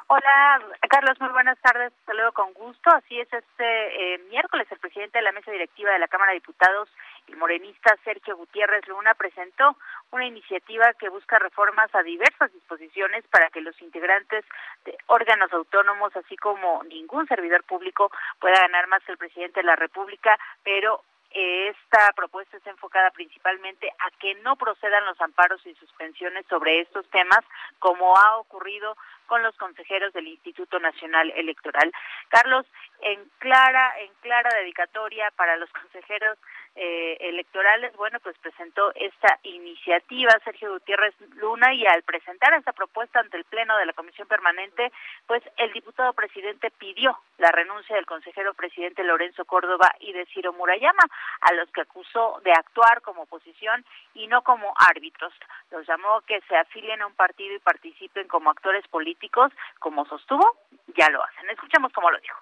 Hola, 0.08 0.60
Carlos, 0.88 1.20
muy 1.20 1.30
buenas 1.30 1.58
tardes. 1.60 1.92
Saludo 2.04 2.32
con 2.32 2.52
gusto. 2.52 2.90
Así 2.90 3.18
es, 3.20 3.32
este 3.32 4.14
eh, 4.14 4.18
miércoles 4.30 4.66
el 4.70 4.78
presidente 4.78 5.18
de 5.18 5.24
la 5.24 5.32
mesa 5.32 5.50
directiva 5.50 5.92
de 5.92 5.98
la 5.98 6.08
Cámara 6.08 6.32
de 6.32 6.40
Diputados, 6.40 6.88
el 7.28 7.36
morenista 7.36 7.96
Sergio 8.04 8.36
Gutiérrez 8.36 8.86
Luna, 8.88 9.14
presentó 9.14 9.76
una 10.10 10.26
iniciativa 10.26 10.92
que 10.94 11.08
busca 11.08 11.38
reformas 11.38 11.94
a 11.94 12.02
diversas 12.02 12.52
disposiciones 12.52 13.24
para 13.28 13.48
que 13.50 13.60
los 13.60 13.80
integrantes 13.80 14.44
de 14.84 14.96
órganos 15.06 15.52
autónomos, 15.52 16.14
así 16.16 16.36
como 16.36 16.82
ningún 16.84 17.26
servidor 17.28 17.62
público, 17.64 18.10
pueda 18.40 18.60
ganar 18.60 18.88
más 18.88 19.02
que 19.04 19.12
el 19.12 19.18
presidente 19.18 19.60
de 19.60 19.66
la 19.66 19.76
República, 19.76 20.38
pero 20.62 21.02
esta 21.34 22.12
propuesta 22.14 22.56
está 22.56 22.70
enfocada 22.70 23.10
principalmente 23.10 23.90
a 23.98 24.10
que 24.18 24.34
no 24.36 24.56
procedan 24.56 25.04
los 25.06 25.18
amparos 25.20 25.64
y 25.66 25.74
suspensiones 25.76 26.44
sobre 26.46 26.80
estos 26.80 27.08
temas, 27.08 27.40
como 27.78 28.16
ha 28.16 28.36
ocurrido 28.36 28.96
con 29.32 29.42
los 29.42 29.56
consejeros 29.56 30.12
del 30.12 30.26
Instituto 30.26 30.78
Nacional 30.78 31.32
Electoral. 31.34 31.90
Carlos, 32.28 32.66
en 33.02 33.28
clara, 33.38 33.94
en 33.98 34.12
clara 34.20 34.50
dedicatoria 34.56 35.30
para 35.36 35.56
los 35.56 35.70
consejeros 35.70 36.38
eh, 36.74 37.18
electorales, 37.20 37.94
bueno, 37.96 38.18
pues 38.20 38.38
presentó 38.38 38.92
esta 38.94 39.38
iniciativa 39.42 40.30
Sergio 40.44 40.72
Gutiérrez 40.72 41.14
Luna 41.34 41.74
y 41.74 41.84
al 41.84 42.02
presentar 42.02 42.54
esta 42.54 42.72
propuesta 42.72 43.20
ante 43.20 43.36
el 43.36 43.44
Pleno 43.44 43.76
de 43.76 43.86
la 43.86 43.92
Comisión 43.92 44.26
Permanente, 44.26 44.90
pues 45.26 45.42
el 45.58 45.72
diputado 45.72 46.12
presidente 46.14 46.70
pidió 46.70 47.18
la 47.38 47.50
renuncia 47.50 47.96
del 47.96 48.06
consejero 48.06 48.54
presidente 48.54 49.04
Lorenzo 49.04 49.44
Córdoba 49.44 49.92
y 50.00 50.12
de 50.12 50.24
Ciro 50.26 50.52
Murayama, 50.52 51.02
a 51.40 51.52
los 51.54 51.70
que 51.72 51.82
acusó 51.82 52.40
de 52.44 52.52
actuar 52.52 53.02
como 53.02 53.22
oposición 53.22 53.84
y 54.14 54.28
no 54.28 54.42
como 54.42 54.72
árbitros. 54.76 55.34
Los 55.70 55.86
llamó 55.86 56.22
que 56.22 56.40
se 56.48 56.56
afilien 56.56 57.02
a 57.02 57.06
un 57.06 57.14
partido 57.14 57.54
y 57.54 57.58
participen 57.58 58.28
como 58.28 58.50
actores 58.50 58.86
políticos 58.88 59.52
como 59.78 60.06
sostuvo, 60.06 60.56
ya 60.96 61.10
lo 61.10 61.22
hacen. 61.22 61.50
Escuchemos 61.50 61.92
cómo 61.92 62.10
lo 62.10 62.18
dijo. 62.18 62.38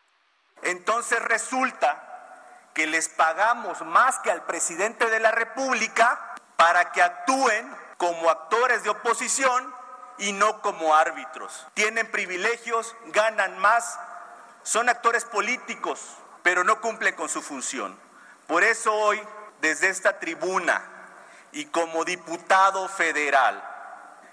Entonces 0.63 1.21
resulta 1.23 2.07
que 2.75 2.87
les 2.87 3.09
pagamos 3.09 3.81
más 3.83 4.19
que 4.21 4.31
al 4.31 4.43
presidente 4.45 5.09
de 5.11 5.21
la 5.21 5.31
República 5.31 6.35
para 6.57 6.93
que 6.93 7.03
actúen 7.03 7.75
como 7.97 8.31
actores 8.31 8.83
de 8.83 8.91
oposición 8.91 9.75
y 10.19 10.33
no 10.33 10.61
como 10.61 10.95
árbitros. 10.95 11.67
Tienen 11.75 12.11
privilegios, 12.11 12.95
ganan 13.07 13.59
más, 13.59 13.99
son 14.63 14.89
actores 14.89 15.25
políticos, 15.25 16.17
pero 16.43 16.65
no 16.65 16.81
cumplen 16.81 17.15
con 17.15 17.29
su 17.29 17.43
función. 17.43 17.99
Por 18.47 18.63
eso 18.63 18.95
hoy, 18.95 19.21
desde 19.61 19.89
esta 19.89 20.19
tribuna 20.19 20.83
y 21.53 21.67
como 21.67 22.05
diputado 22.05 22.89
federal, 22.89 23.63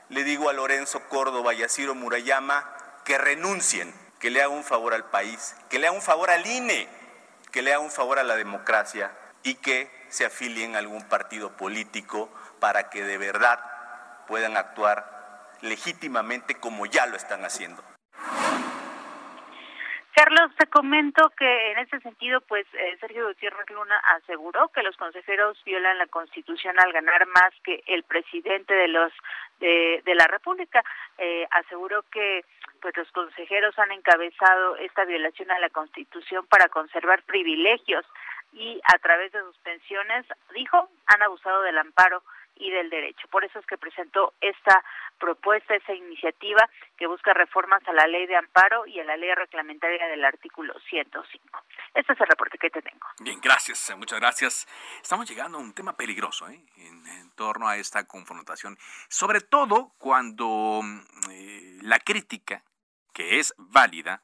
le 0.10 0.24
digo 0.24 0.50
a 0.50 0.54
Lorenzo 0.54 1.02
Córdoba 1.10 1.54
y 1.54 1.64
a 1.64 1.70
Ciro 1.70 1.96
Murayama 1.96 2.70
que 3.04 3.18
renuncien, 3.18 3.94
que 4.20 4.30
le 4.30 4.42
hagan 4.42 4.58
un 4.58 4.64
favor 4.64 4.94
al 4.94 5.06
país, 5.06 5.56
que 5.70 5.80
le 5.80 5.88
hagan 5.88 5.98
un 5.98 6.06
favor 6.06 6.30
al 6.30 6.46
INE, 6.46 6.88
que 7.52 7.62
le 7.62 7.74
hagan 7.74 7.86
un 7.86 7.92
favor 7.92 8.20
a 8.20 8.24
la 8.24 8.36
democracia 8.36 9.12
y 9.44 9.56
que 9.56 9.92
se 10.10 10.26
afilien 10.26 10.76
a 10.76 10.80
algún 10.80 11.04
partido 11.04 11.56
político 11.56 12.30
para 12.60 12.90
que 12.90 13.04
de 13.04 13.18
verdad 13.18 13.60
puedan 14.28 14.58
actuar 14.58 15.56
legítimamente 15.62 16.56
como 16.56 16.86
ya 16.86 17.06
lo 17.06 17.18
están 17.18 17.46
haciendo. 17.46 17.84
Carlos, 20.28 20.54
te 20.58 20.68
comento 20.68 21.30
que 21.38 21.72
en 21.72 21.78
ese 21.78 22.02
sentido, 22.02 22.42
pues 22.42 22.66
eh, 22.74 22.98
Sergio 23.00 23.30
Gutiérrez 23.30 23.70
Luna 23.70 23.98
aseguró 24.18 24.68
que 24.74 24.84
los 24.84 24.98
consejeros 24.98 25.58
violan 25.64 25.98
la 25.98 26.08
Constitución 26.08 26.78
al 26.78 26.92
ganar 26.92 27.26
más 27.28 27.54
que 27.64 27.82
el 27.88 28.04
presidente 28.04 28.74
de 28.74 28.90
los 28.90 29.14
de, 29.62 30.02
la 30.16 30.28
República. 30.28 30.84
Eh, 31.18 31.48
aseguró 31.52 32.04
que 32.12 32.44
pues 32.82 32.98
los 32.98 33.10
consejeros 33.14 33.80
han 33.80 33.94
encabezado 33.94 34.76
esta 34.76 35.06
violación 35.06 35.50
a 35.50 35.60
la 35.60 35.70
Constitución 35.70 36.46
para 36.48 36.68
conservar 36.68 37.24
privilegios 37.24 38.06
y 38.52 38.82
a 38.84 38.98
través 39.00 39.32
de 39.32 39.40
sus 39.40 39.58
pensiones, 39.60 40.26
dijo, 40.54 40.90
han 41.06 41.22
abusado 41.22 41.62
del 41.62 41.78
amparo 41.78 42.22
y 42.60 42.72
del 42.72 42.90
derecho. 42.90 43.28
Por 43.30 43.44
eso 43.44 43.60
es 43.60 43.66
que 43.66 43.78
presentó 43.78 44.34
esta 44.42 44.84
propuesta, 45.18 45.76
esa 45.76 45.94
iniciativa 45.94 46.70
que 46.98 47.08
busca 47.08 47.34
reformas 47.34 47.82
a 47.88 47.94
la 47.94 48.08
ley 48.08 48.28
de 48.28 48.36
amparo 48.36 48.86
y 48.86 49.00
a 49.00 49.04
la 49.04 49.18
ley 49.18 49.34
reglamentaria 49.34 50.08
del 50.08 50.24
artículo 50.26 50.74
105. 50.90 51.64
Este 51.94 52.14
es 52.14 52.22
el 52.22 52.28
reporte 52.28 52.58
que 52.58 52.70
te 52.70 52.82
tengo. 52.82 53.08
Bien, 53.20 53.40
gracias, 53.42 53.94
muchas 53.98 54.20
gracias. 54.20 54.68
Estamos 55.02 55.30
llegando 55.30 55.58
a 55.58 55.62
un 55.62 55.74
tema 55.74 55.96
peligroso 55.96 56.48
¿eh? 56.50 56.62
en, 56.78 57.32
torno 57.36 57.68
a 57.68 57.78
esta 57.78 58.08
confrontación, 58.08 58.78
sobre 59.10 59.42
todo 59.42 59.94
cuando 59.98 60.82
eh, 61.32 61.78
la 61.82 62.00
crítica, 62.00 62.64
que 63.14 63.40
es 63.40 63.54
válida, 63.58 64.22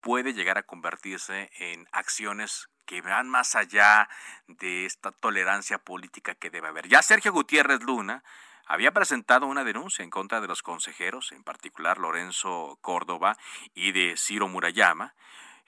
puede 0.00 0.34
llegar 0.34 0.58
a 0.58 0.62
convertirse 0.62 1.50
en 1.58 1.86
acciones 1.92 2.68
que 2.86 3.02
van 3.02 3.28
más 3.28 3.54
allá 3.54 4.08
de 4.48 4.84
esta 4.84 5.12
tolerancia 5.12 5.78
política 5.78 6.34
que 6.34 6.50
debe 6.50 6.68
haber. 6.68 6.88
Ya 6.88 7.02
Sergio 7.02 7.32
Gutiérrez 7.32 7.82
Luna 7.82 8.24
había 8.66 8.92
presentado 8.92 9.46
una 9.46 9.64
denuncia 9.64 10.02
en 10.02 10.10
contra 10.10 10.40
de 10.40 10.48
los 10.48 10.62
consejeros, 10.62 11.32
en 11.32 11.42
particular 11.42 11.98
Lorenzo 11.98 12.78
Córdoba 12.80 13.36
y 13.74 13.92
de 13.92 14.16
Ciro 14.16 14.48
Murayama, 14.48 15.14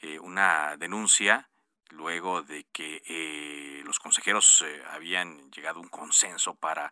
eh, 0.00 0.18
una 0.18 0.76
denuncia 0.76 1.48
luego 1.90 2.42
de 2.42 2.64
que 2.72 3.02
eh, 3.06 3.82
los 3.84 3.98
consejeros 3.98 4.64
eh, 4.66 4.82
habían 4.90 5.50
llegado 5.50 5.78
a 5.78 5.82
un 5.82 5.88
consenso 5.88 6.54
para 6.54 6.90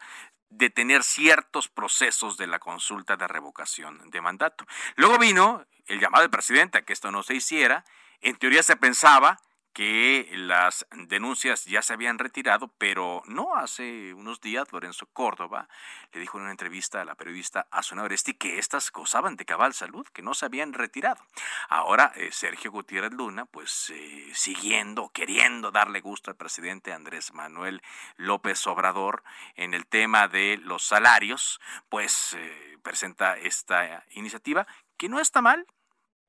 detener 0.48 1.04
ciertos 1.04 1.68
procesos 1.68 2.36
de 2.36 2.46
la 2.46 2.58
consulta 2.58 3.16
de 3.16 3.28
revocación 3.28 4.10
de 4.10 4.20
mandato. 4.20 4.66
Luego 4.96 5.18
vino 5.18 5.64
el 5.90 6.00
llamado 6.00 6.22
del 6.22 6.30
presidente 6.30 6.78
a 6.78 6.82
que 6.82 6.92
esto 6.92 7.10
no 7.10 7.22
se 7.22 7.34
hiciera. 7.34 7.84
En 8.20 8.36
teoría 8.36 8.62
se 8.62 8.76
pensaba 8.76 9.40
que 9.72 10.28
las 10.34 10.84
denuncias 10.92 11.64
ya 11.64 11.80
se 11.80 11.92
habían 11.92 12.18
retirado, 12.18 12.68
pero 12.76 13.22
no 13.26 13.54
hace 13.54 14.14
unos 14.14 14.40
días 14.40 14.70
Lorenzo 14.72 15.06
Córdoba 15.12 15.68
le 16.12 16.20
dijo 16.20 16.38
en 16.38 16.42
una 16.42 16.50
entrevista 16.50 17.00
a 17.00 17.04
la 17.04 17.14
periodista 17.14 17.68
Azuna 17.70 18.02
Oresti 18.02 18.34
que 18.34 18.58
estas 18.58 18.90
gozaban 18.90 19.36
de 19.36 19.44
cabal 19.44 19.72
salud, 19.72 20.06
que 20.12 20.22
no 20.22 20.34
se 20.34 20.46
habían 20.46 20.72
retirado. 20.72 21.24
Ahora 21.68 22.12
eh, 22.16 22.30
Sergio 22.32 22.72
Gutiérrez 22.72 23.12
Luna, 23.12 23.46
pues 23.46 23.90
eh, 23.90 24.30
siguiendo, 24.34 25.10
queriendo 25.10 25.70
darle 25.70 26.00
gusto 26.00 26.30
al 26.30 26.36
presidente 26.36 26.92
Andrés 26.92 27.32
Manuel 27.32 27.80
López 28.16 28.66
Obrador 28.66 29.22
en 29.54 29.74
el 29.74 29.86
tema 29.86 30.26
de 30.26 30.58
los 30.62 30.84
salarios, 30.84 31.60
pues 31.88 32.34
eh, 32.34 32.78
presenta 32.82 33.36
esta 33.36 34.04
iniciativa 34.10 34.66
que 34.96 35.08
no 35.08 35.20
está 35.20 35.42
mal. 35.42 35.66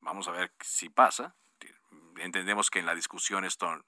Vamos 0.01 0.27
a 0.27 0.31
ver 0.31 0.51
si 0.61 0.89
pasa, 0.89 1.35
entendemos 2.17 2.69
que 2.69 2.79
en 2.79 2.85
la 2.85 2.95
discusión 2.95 3.45
esto 3.45 3.83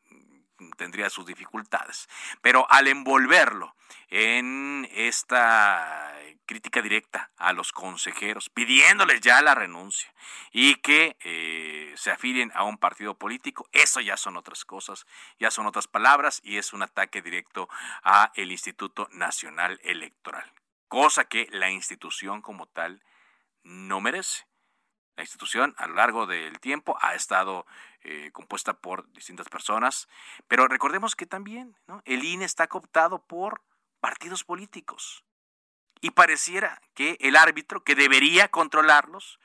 tendría 0.77 1.09
sus 1.09 1.25
dificultades. 1.25 2.07
Pero 2.41 2.65
al 2.69 2.87
envolverlo 2.87 3.75
en 4.09 4.87
esta 4.91 6.13
crítica 6.45 6.81
directa 6.81 7.31
a 7.37 7.53
los 7.53 7.71
consejeros, 7.71 8.49
pidiéndoles 8.49 9.21
ya 9.21 9.41
la 9.41 9.55
renuncia 9.55 10.13
y 10.51 10.75
que 10.75 11.15
eh, 11.23 11.93
se 11.95 12.11
afilien 12.11 12.51
a 12.53 12.63
un 12.63 12.77
partido 12.77 13.17
político, 13.17 13.67
eso 13.71 14.01
ya 14.01 14.17
son 14.17 14.37
otras 14.37 14.65
cosas, 14.65 15.05
ya 15.39 15.51
son 15.51 15.65
otras 15.65 15.87
palabras 15.87 16.41
y 16.43 16.57
es 16.57 16.73
un 16.73 16.83
ataque 16.83 17.21
directo 17.21 17.69
a 18.03 18.31
el 18.35 18.51
Instituto 18.51 19.07
Nacional 19.11 19.79
Electoral, 19.83 20.51
cosa 20.87 21.25
que 21.25 21.47
la 21.51 21.69
institución 21.69 22.41
como 22.41 22.67
tal 22.67 23.03
no 23.63 24.01
merece. 24.01 24.45
La 25.15 25.23
institución 25.23 25.75
a 25.77 25.87
lo 25.87 25.95
largo 25.95 26.25
del 26.25 26.59
tiempo 26.59 26.97
ha 27.01 27.13
estado 27.13 27.65
eh, 28.01 28.31
compuesta 28.33 28.73
por 28.73 29.11
distintas 29.13 29.47
personas, 29.47 30.07
pero 30.47 30.67
recordemos 30.67 31.15
que 31.15 31.25
también 31.25 31.77
el 32.05 32.23
INE 32.23 32.45
está 32.45 32.67
cooptado 32.67 33.19
por 33.19 33.61
partidos 33.99 34.43
políticos. 34.43 35.23
Y 36.01 36.11
pareciera 36.11 36.81
que 36.95 37.17
el 37.21 37.35
árbitro, 37.35 37.83
que 37.83 37.95
debería 37.95 38.49
controlarlos, 38.49 39.39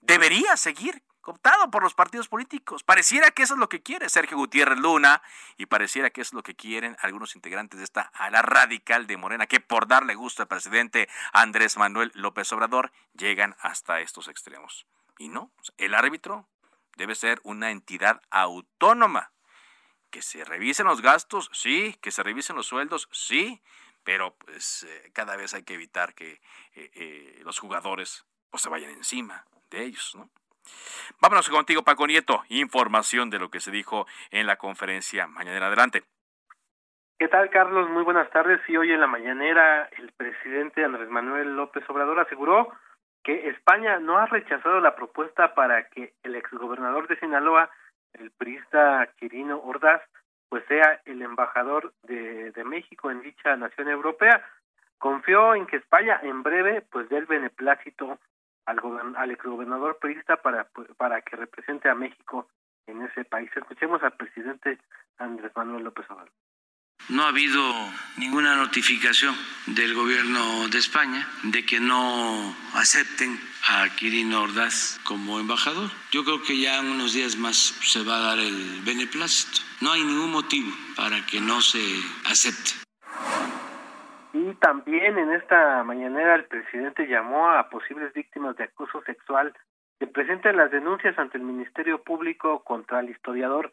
debería 0.00 0.56
seguir 0.56 1.02
cooptado 1.20 1.70
por 1.70 1.82
los 1.82 1.92
partidos 1.92 2.28
políticos. 2.28 2.82
Pareciera 2.82 3.30
que 3.32 3.42
eso 3.42 3.52
es 3.52 3.60
lo 3.60 3.68
que 3.68 3.82
quiere 3.82 4.08
Sergio 4.08 4.38
Gutiérrez 4.38 4.78
Luna 4.78 5.20
y 5.58 5.66
pareciera 5.66 6.08
que 6.08 6.22
es 6.22 6.32
lo 6.32 6.42
que 6.42 6.54
quieren 6.54 6.96
algunos 7.02 7.36
integrantes 7.36 7.78
de 7.78 7.84
esta 7.84 8.10
ala 8.14 8.40
radical 8.40 9.06
de 9.06 9.18
Morena, 9.18 9.46
que 9.46 9.60
por 9.60 9.86
darle 9.86 10.14
gusto 10.14 10.42
al 10.42 10.48
presidente 10.48 11.08
Andrés 11.34 11.76
Manuel 11.76 12.12
López 12.14 12.50
Obrador 12.52 12.92
llegan 13.12 13.56
hasta 13.60 14.00
estos 14.00 14.28
extremos. 14.28 14.86
Y 15.18 15.28
no, 15.28 15.50
el 15.76 15.94
árbitro 15.94 16.48
debe 16.96 17.14
ser 17.14 17.40
una 17.42 17.70
entidad 17.70 18.20
autónoma. 18.30 19.32
Que 20.10 20.22
se 20.22 20.44
revisen 20.44 20.86
los 20.86 21.02
gastos, 21.02 21.50
sí, 21.52 21.94
que 22.00 22.10
se 22.10 22.22
revisen 22.22 22.56
los 22.56 22.66
sueldos, 22.66 23.08
sí, 23.12 23.62
pero 24.04 24.34
pues 24.36 24.84
eh, 24.84 25.10
cada 25.12 25.36
vez 25.36 25.52
hay 25.52 25.64
que 25.64 25.74
evitar 25.74 26.14
que 26.14 26.40
eh, 26.74 26.90
eh, 26.94 27.40
los 27.44 27.58
jugadores 27.58 28.24
pues, 28.50 28.62
se 28.62 28.70
vayan 28.70 28.90
encima 28.90 29.44
de 29.70 29.84
ellos, 29.84 30.14
¿no? 30.16 30.30
Vámonos 31.20 31.48
contigo, 31.48 31.82
Paco 31.82 32.06
Nieto, 32.06 32.42
información 32.48 33.30
de 33.30 33.38
lo 33.38 33.50
que 33.50 33.60
se 33.60 33.70
dijo 33.70 34.06
en 34.30 34.46
la 34.46 34.56
conferencia 34.56 35.26
mañanera. 35.26 35.66
Adelante. 35.66 36.04
¿Qué 37.18 37.28
tal, 37.28 37.50
Carlos? 37.50 37.88
Muy 37.90 38.04
buenas 38.04 38.30
tardes. 38.30 38.60
Y 38.68 38.76
hoy 38.76 38.92
en 38.92 39.00
la 39.00 39.06
mañanera 39.06 39.88
el 39.98 40.12
presidente 40.12 40.84
Andrés 40.84 41.08
Manuel 41.08 41.56
López 41.56 41.82
Obrador 41.88 42.20
aseguró 42.20 42.72
que 43.22 43.48
España 43.48 43.98
no 43.98 44.18
ha 44.18 44.26
rechazado 44.26 44.80
la 44.80 44.94
propuesta 44.94 45.54
para 45.54 45.88
que 45.88 46.14
el 46.22 46.34
exgobernador 46.36 47.08
de 47.08 47.18
Sinaloa, 47.18 47.70
el 48.14 48.30
priista 48.30 49.08
Quirino 49.16 49.60
Ordaz, 49.60 50.02
pues 50.48 50.64
sea 50.66 51.00
el 51.04 51.22
embajador 51.22 51.92
de, 52.04 52.52
México 52.64 53.10
en 53.10 53.22
dicha 53.22 53.56
nación 53.56 53.88
europea. 53.88 54.44
Confió 54.98 55.54
en 55.54 55.66
que 55.66 55.76
España 55.76 56.20
en 56.22 56.42
breve 56.42 56.82
pues 56.90 57.08
dé 57.08 57.18
el 57.18 57.26
beneplácito 57.26 58.18
al, 58.66 58.80
al 59.16 59.30
exgobernador 59.30 59.98
priista 59.98 60.36
para, 60.36 60.68
para 60.96 61.22
que 61.22 61.36
represente 61.36 61.88
a 61.88 61.94
México 61.94 62.48
en 62.86 63.02
ese 63.02 63.24
país. 63.24 63.50
Escuchemos 63.54 64.02
al 64.02 64.12
presidente 64.12 64.78
Andrés 65.18 65.52
Manuel 65.54 65.84
López 65.84 66.10
Obrador. 66.10 66.32
No 67.10 67.22
ha 67.22 67.28
habido 67.28 67.62
ninguna 68.18 68.54
notificación 68.56 69.34
del 69.64 69.94
gobierno 69.94 70.68
de 70.68 70.76
España 70.76 71.26
de 71.42 71.64
que 71.64 71.80
no 71.80 72.54
acepten 72.74 73.40
a 73.66 73.88
Quirino 73.96 74.42
Ordaz 74.42 75.00
como 75.04 75.40
embajador. 75.40 75.88
Yo 76.10 76.22
creo 76.22 76.42
que 76.42 76.60
ya 76.60 76.78
en 76.78 76.86
unos 76.86 77.14
días 77.14 77.38
más 77.38 77.56
se 77.56 78.04
va 78.04 78.16
a 78.18 78.20
dar 78.20 78.38
el 78.38 78.82
beneplácito. 78.84 79.62
No 79.80 79.92
hay 79.92 80.04
ningún 80.04 80.32
motivo 80.32 80.70
para 80.96 81.24
que 81.24 81.40
no 81.40 81.62
se 81.62 81.80
acepte. 82.26 82.72
Y 84.34 84.52
también 84.56 85.16
en 85.18 85.32
esta 85.32 85.82
mañanera 85.84 86.34
el 86.34 86.44
presidente 86.44 87.08
llamó 87.08 87.48
a 87.48 87.70
posibles 87.70 88.12
víctimas 88.12 88.54
de 88.58 88.64
acoso 88.64 89.02
sexual 89.04 89.54
que 89.98 90.06
presenten 90.08 90.58
las 90.58 90.70
denuncias 90.70 91.18
ante 91.18 91.38
el 91.38 91.44
Ministerio 91.44 92.02
Público 92.02 92.62
contra 92.64 93.00
el 93.00 93.08
historiador 93.08 93.72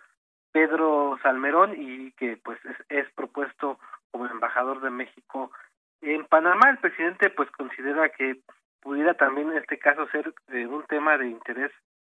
Pedro 0.55 1.19
Salmerón 1.21 1.73
y 1.77 2.13
que 2.13 2.37
pues 2.37 2.57
es, 2.87 3.11
propuesto 3.11 3.77
como 4.09 4.25
embajador 4.25 4.79
de 4.79 4.89
México 4.89 5.51
en 5.99 6.23
Panamá. 6.23 6.69
El 6.69 6.77
presidente 6.77 7.29
pues 7.29 7.51
considera 7.51 8.07
que 8.07 8.37
pudiera 8.79 9.15
también 9.15 9.51
en 9.51 9.57
este 9.57 9.77
caso 9.77 10.07
ser 10.07 10.33
eh, 10.53 10.65
un 10.65 10.85
tema 10.85 11.17
de 11.17 11.27
interés 11.27 11.73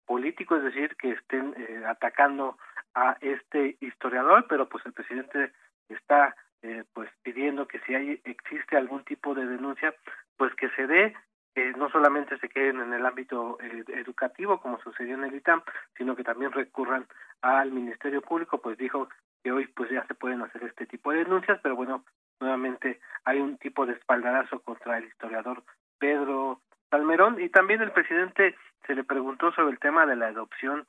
político, 0.05 0.57
es 0.57 0.63
decir, 0.63 0.97
que 0.97 1.11
estén 1.11 1.53
eh, 1.55 1.85
atacando 1.87 2.57
a 2.93 3.15
este 3.21 3.77
historiador, 3.79 4.45
pero 4.49 4.67
pues 4.67 4.85
el 4.85 4.91
presidente 4.91 5.53
está 5.87 6.35
eh, 6.61 6.83
pues 6.91 7.09
pidiendo 7.23 7.69
que 7.69 7.79
si 7.87 7.95
hay 7.95 8.21
existe 8.25 8.75
algún 8.75 9.05
tipo 9.05 9.33
de 9.33 9.45
denuncia, 9.45 9.95
pues 10.35 10.53
que 10.55 10.67
se 10.71 10.87
dé 10.87 11.15
que 11.55 11.71
no 11.71 11.89
solamente 11.89 12.37
se 12.37 12.49
queden 12.49 12.81
en 12.81 12.93
el 12.93 13.05
ámbito 13.05 13.57
eh, 13.61 13.85
educativo 13.87 14.59
como 14.59 14.79
sucedió 14.81 15.15
en 15.15 15.23
el 15.23 15.35
ITAM, 15.35 15.63
sino 15.97 16.15
que 16.15 16.23
también 16.23 16.51
recurran 16.51 17.07
al 17.41 17.71
Ministerio 17.71 18.21
Público, 18.21 18.59
pues 18.59 18.77
dijo 18.77 19.07
que 19.41 19.53
hoy 19.53 19.65
pues 19.67 19.89
ya 19.89 20.05
se 20.05 20.15
pueden 20.15 20.41
hacer 20.41 20.63
este 20.63 20.85
tipo 20.85 21.11
de 21.11 21.19
denuncias, 21.19 21.59
pero 21.63 21.75
bueno, 21.77 22.03
nuevamente 22.41 22.99
hay 23.23 23.39
un 23.39 23.57
tipo 23.57 23.85
de 23.85 23.93
espaldarazo 23.93 24.59
contra 24.59 24.97
el 24.97 25.05
historiador 25.05 25.63
Pedro 25.97 26.59
Salmerón. 26.89 27.39
Y 27.39 27.49
también 27.49 27.81
el 27.81 27.91
presidente 27.91 28.55
se 28.85 28.93
le 28.93 29.03
preguntó 29.03 29.51
sobre 29.53 29.71
el 29.71 29.79
tema 29.79 30.05
de 30.05 30.17
la 30.17 30.27
adopción 30.27 30.85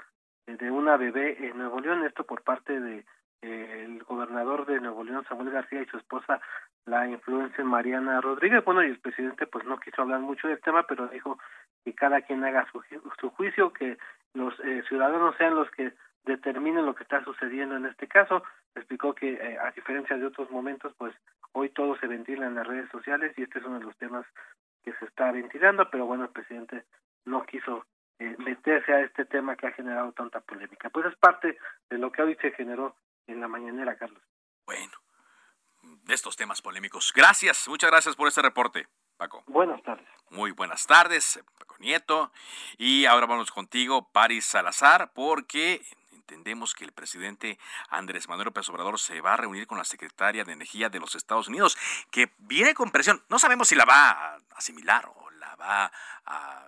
de 0.46 0.70
una 0.70 0.96
bebé 0.96 1.36
en 1.46 1.58
Nuevo 1.58 1.80
León, 1.80 2.04
esto 2.04 2.24
por 2.24 2.42
parte 2.42 2.80
de 2.80 2.98
eh, 2.98 3.04
el 3.42 4.02
gobernador 4.04 4.66
de 4.66 4.80
Nuevo 4.80 5.04
León, 5.04 5.24
Samuel 5.28 5.50
García, 5.50 5.82
y 5.82 5.86
su 5.86 5.96
esposa, 5.96 6.40
la 6.86 7.06
influencer 7.08 7.64
Mariana 7.64 8.20
Rodríguez. 8.20 8.64
Bueno, 8.64 8.82
y 8.82 8.86
el 8.86 8.98
presidente 8.98 9.46
pues 9.46 9.64
no 9.64 9.78
quiso 9.78 10.02
hablar 10.02 10.20
mucho 10.20 10.48
del 10.48 10.60
tema, 10.60 10.86
pero 10.86 11.08
dijo 11.08 11.38
que 11.84 11.94
cada 11.94 12.22
quien 12.22 12.44
haga 12.44 12.66
su, 12.72 12.82
su 13.20 13.30
juicio, 13.30 13.72
que 13.72 13.98
los 14.34 14.58
eh, 14.60 14.82
ciudadanos 14.88 15.36
sean 15.36 15.54
los 15.54 15.70
que 15.70 15.92
determinen 16.24 16.86
lo 16.86 16.94
que 16.94 17.04
está 17.04 17.22
sucediendo 17.24 17.76
en 17.76 17.86
este 17.86 18.06
caso. 18.08 18.42
Explicó 18.74 19.14
que 19.14 19.34
eh, 19.34 19.58
a 19.58 19.70
diferencia 19.70 20.16
de 20.16 20.26
otros 20.26 20.50
momentos, 20.50 20.92
pues 20.98 21.14
hoy 21.52 21.70
todo 21.70 21.96
se 21.98 22.06
ventila 22.06 22.46
en 22.46 22.56
las 22.56 22.66
redes 22.66 22.90
sociales 22.90 23.32
y 23.36 23.42
este 23.42 23.58
es 23.58 23.64
uno 23.64 23.78
de 23.78 23.84
los 23.84 23.96
temas 23.96 24.26
que 24.84 24.92
se 24.94 25.04
está 25.06 25.32
ventilando, 25.32 25.88
pero 25.90 26.06
bueno, 26.06 26.24
el 26.24 26.30
presidente 26.30 26.84
no 27.24 27.44
quiso 27.44 27.84
meterse 28.38 28.94
a 28.94 29.00
este 29.00 29.26
tema 29.26 29.56
que 29.56 29.66
ha 29.66 29.72
generado 29.72 30.12
tanta 30.12 30.40
polémica. 30.40 30.88
Pues 30.88 31.06
es 31.06 31.16
parte 31.16 31.58
de 31.90 31.98
lo 31.98 32.10
que 32.10 32.22
hoy 32.22 32.34
se 32.40 32.50
generó 32.52 32.94
en 33.26 33.40
la 33.40 33.48
mañanera, 33.48 33.96
Carlos. 33.96 34.22
Bueno, 34.64 34.92
de 35.82 36.14
estos 36.14 36.36
temas 36.36 36.62
polémicos. 36.62 37.12
Gracias, 37.14 37.68
muchas 37.68 37.90
gracias 37.90 38.16
por 38.16 38.28
este 38.28 38.42
reporte, 38.42 38.88
Paco. 39.16 39.44
Buenas 39.46 39.82
tardes. 39.82 40.06
Muy 40.30 40.50
buenas 40.50 40.86
tardes, 40.86 41.42
Paco 41.58 41.76
Nieto. 41.78 42.32
Y 42.78 43.06
ahora 43.06 43.26
vamos 43.26 43.50
contigo, 43.50 44.10
Paris 44.10 44.44
Salazar, 44.44 45.12
porque 45.12 45.84
entendemos 46.12 46.74
que 46.74 46.84
el 46.84 46.92
presidente 46.92 47.58
Andrés 47.88 48.28
Manuel 48.28 48.46
López 48.46 48.68
Obrador 48.68 48.98
se 48.98 49.20
va 49.20 49.34
a 49.34 49.36
reunir 49.36 49.66
con 49.66 49.78
la 49.78 49.84
secretaria 49.84 50.44
de 50.44 50.52
Energía 50.52 50.88
de 50.88 50.98
los 50.98 51.14
Estados 51.14 51.48
Unidos, 51.48 51.78
que 52.10 52.32
viene 52.38 52.74
con 52.74 52.90
presión. 52.90 53.22
No 53.28 53.38
sabemos 53.38 53.68
si 53.68 53.76
la 53.76 53.84
va 53.84 54.10
a 54.10 54.38
asimilar 54.56 55.06
o 55.14 55.30
la 55.30 55.54
va 55.54 55.92
a, 56.24 56.66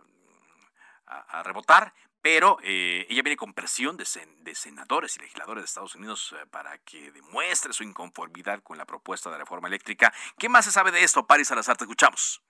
a 1.07 1.43
rebotar, 1.43 1.93
pero 2.31 2.59
eh, 2.63 3.07
ella 3.09 3.23
viene 3.23 3.39
con 3.39 3.55
presión 3.55 3.97
de, 3.97 4.05
senadores 4.05 5.17
y 5.17 5.21
legisladores 5.21 5.63
de 5.63 5.65
Estados 5.65 5.95
Unidos 5.95 6.37
eh, 6.37 6.45
para 6.51 6.77
que 6.77 7.11
demuestre 7.11 7.73
su 7.73 7.85
inconformidad 7.85 8.63
con 8.63 8.77
la 8.77 8.85
propuesta 8.85 9.31
de 9.31 9.39
reforma 9.39 9.67
eléctrica. 9.67 10.13
¿Qué 10.39 10.51
más 10.51 10.67
se 10.67 10.71
sabe 10.71 10.91
de 10.91 11.03
esto, 11.03 11.27
Paris 11.27 11.49
Salazar? 11.49 11.79
Te 11.79 11.85
escuchamos. 11.85 12.43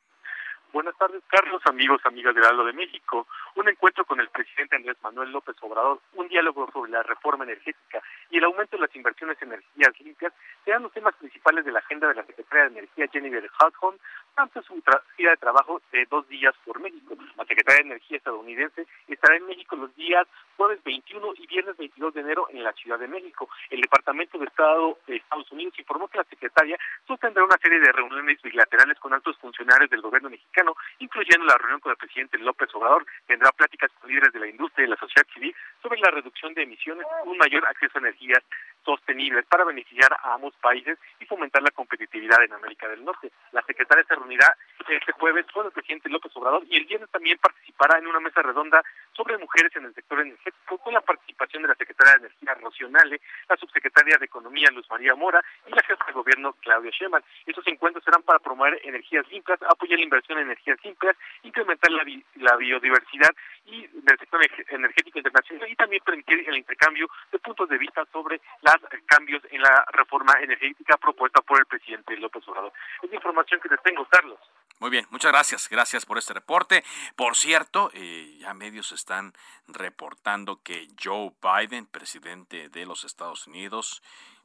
Buenas 0.73 0.99
tardes, 0.99 1.23
Carlos, 1.29 1.63
amigos, 1.67 2.01
amigas 2.05 2.35
del 2.35 2.45
Aldo 2.45 2.65
de 2.65 2.73
México. 2.73 3.29
Un 3.59 3.69
encuentro 3.69 4.05
con 4.05 4.21
el 4.21 4.29
presidente 4.29 4.77
Andrés 4.77 4.97
Manuel 5.03 5.33
López 5.33 5.57
Obrador, 5.63 6.01
un 6.15 6.29
diálogo 6.29 6.71
sobre 6.71 6.93
la 6.93 7.03
reforma 7.03 7.43
energética 7.43 8.01
y 8.31 8.39
el 8.39 8.45
aumento 8.45 8.77
de 8.77 8.83
las 8.83 8.95
inversiones 8.95 9.37
en 9.43 9.49
energías 9.49 10.01
limpias 10.01 10.33
serán 10.65 10.85
los 10.85 10.93
temas 10.93 11.17
principales 11.17 11.65
de 11.65 11.73
la 11.73 11.81
agenda 11.81 12.07
de 12.07 12.15
la 12.15 12.25
Secretaria 12.25 12.69
de 12.69 12.79
Energía, 12.79 13.09
Jennifer 13.11 13.51
Hudson, 13.59 13.99
durante 14.37 14.63
su 14.63 14.81
gira 15.17 15.31
de 15.33 15.37
trabajo 15.39 15.83
de 15.91 16.07
dos 16.09 16.29
días 16.29 16.55
por 16.65 16.79
México. 16.79 17.17
La 17.37 17.45
Secretaria 17.47 17.83
de 17.83 17.89
Energía 17.89 18.19
estadounidense 18.19 18.87
estará 19.09 19.37
en 19.37 19.47
México 19.47 19.75
los 19.75 19.93
días 19.97 20.29
jueves 20.57 20.79
21 20.85 21.35
y 21.39 21.47
viernes 21.49 21.77
22 21.77 22.15
de 22.15 22.21
enero 22.21 22.47
en 22.51 22.63
la 22.63 22.73
Ciudad 22.75 22.99
de 23.01 23.09
México. 23.09 23.49
El 23.71 23.81
Departamento 23.81 24.39
de 24.39 24.45
Estado 24.45 24.99
de 25.09 25.17
Estados 25.17 25.51
Unidos 25.51 25.77
informó 25.79 26.07
que 26.07 26.19
la 26.19 26.25
secretaria 26.25 26.79
sostendrá 27.09 27.43
una 27.43 27.59
serie 27.59 27.81
de 27.81 27.91
reuniones 27.91 28.41
bilaterales 28.41 28.99
con 29.01 29.13
altos 29.13 29.37
funcionarios 29.39 29.91
del 29.91 30.03
gobierno 30.03 30.31
mexicano, 30.31 30.77
incluyendo 31.01 31.45
la 31.45 31.59
reunión 31.59 31.81
con 31.81 31.91
el 31.91 31.97
presidente 31.97 32.39
López 32.39 32.73
Obrador. 32.75 33.05
Tendrá 33.27 33.48
pláticas 33.55 33.91
con 34.01 34.11
líderes 34.11 34.33
de 34.33 34.41
la 34.41 34.49
industria 34.49 34.87
y 34.87 34.91
la 34.91 34.97
sociedad 34.97 35.27
civil 35.33 35.55
sobre 35.83 36.01
la 36.01 36.11
reducción 36.11 36.55
de 36.55 36.63
emisiones 36.63 37.07
un 37.25 37.39
mayor 37.39 37.67
acceso 37.67 37.99
a 37.99 38.01
energías 38.01 38.43
sostenibles 38.85 39.45
para 39.47 39.65
beneficiar 39.65 40.13
a 40.13 40.35
ambos 40.35 40.55
países 40.57 40.99
y 41.21 41.27
fomentar 41.27 41.63
la 41.63 41.71
competitividad 41.71 42.43
en 42.43 42.53
América 42.53 42.89
del 42.89 43.05
Norte. 43.05 43.31
La 43.53 43.63
secretaria 43.63 44.05
se 44.05 44.15
reunirá 44.15 44.57
este 44.89 45.13
jueves 45.13 45.47
con 45.53 45.67
el 45.67 45.73
presidente 45.73 46.09
López 46.09 46.33
Obrador 46.37 46.65
y 46.69 46.77
el 46.77 46.87
viernes 46.87 47.11
también 47.11 47.39
participará 47.39 47.99
en 47.99 48.07
una 48.07 48.21
mesa 48.21 48.41
redonda 48.43 48.83
sobre 49.13 49.37
mujeres 49.39 49.75
en 49.77 49.85
el 49.85 49.95
sector 49.95 50.21
energético 50.21 50.79
con 50.79 50.95
la 50.95 51.01
participación 51.01 51.63
de 51.63 51.69
la 51.69 51.75
secretaria 51.75 52.15
de 52.15 52.27
Energía 52.27 52.55
Rocionale, 52.55 53.21
la 53.49 53.57
subsecretaria 53.57 54.17
de 54.19 54.25
Economía 54.25 54.71
Luz 54.71 54.89
María 54.91 55.15
Mora 55.15 55.43
y 55.67 55.71
la 55.71 55.83
jefa 55.83 56.07
de 56.07 56.13
gobierno 56.13 56.55
Claudia 56.61 56.91
Sheinbaum. 56.91 57.23
Estos 57.47 57.67
encuentros 57.67 58.05
serán 58.05 58.23
para 58.23 58.39
promover 58.39 58.81
energías 58.85 59.29
limpias, 59.29 59.61
apoyar 59.63 59.99
la 59.99 60.05
inversión 60.05 60.39
en 60.39 60.47
energías 60.47 60.79
limpias, 60.83 61.17
incrementar 61.43 61.91
la, 61.91 62.05
la 62.37 62.57
biodiversidad 62.57 63.35
y 63.67 63.87
del 63.87 64.19
sector 64.19 64.41
energético 64.71 65.19
internacional 65.19 65.71
y 65.71 65.77
también 65.77 66.03
permitir 66.05 66.49
el 66.49 66.57
intercambio 66.57 67.09
de 67.31 67.39
puntos 67.39 67.69
de 67.69 67.79
vista 67.79 68.05
sobre 68.13 68.41
los 68.63 68.77
cambios 69.07 69.43
en 69.51 69.61
la 69.63 69.85
reforma 69.93 70.35
energética 70.41 70.97
propuesta 70.97 71.41
por 71.43 71.59
el 71.59 71.67
presidente 71.67 72.17
López 72.17 72.47
Obrador. 72.49 72.73
Es 73.03 73.13
información 73.13 73.61
que 73.61 73.69
les 73.69 73.83
tengo, 73.83 74.05
Carlos. 74.07 74.39
Muy 74.81 74.91
bien, 74.91 75.07
muchas 75.11 75.33
gracias. 75.33 75.69
Gracias 75.69 76.07
por 76.07 76.19
este 76.19 76.35
reporte. 76.35 76.85
Por 77.17 77.37
cierto, 77.37 77.91
eh, 77.95 78.37
ya 78.39 78.55
medios 78.55 78.93
están 78.93 79.33
reportando 79.67 80.63
que 80.63 80.87
Joe 81.03 81.33
Biden, 81.43 81.87
presidente 81.87 82.69
de 82.69 82.87
los 82.87 83.05
Estados 83.05 83.47
Unidos, 83.49 84.03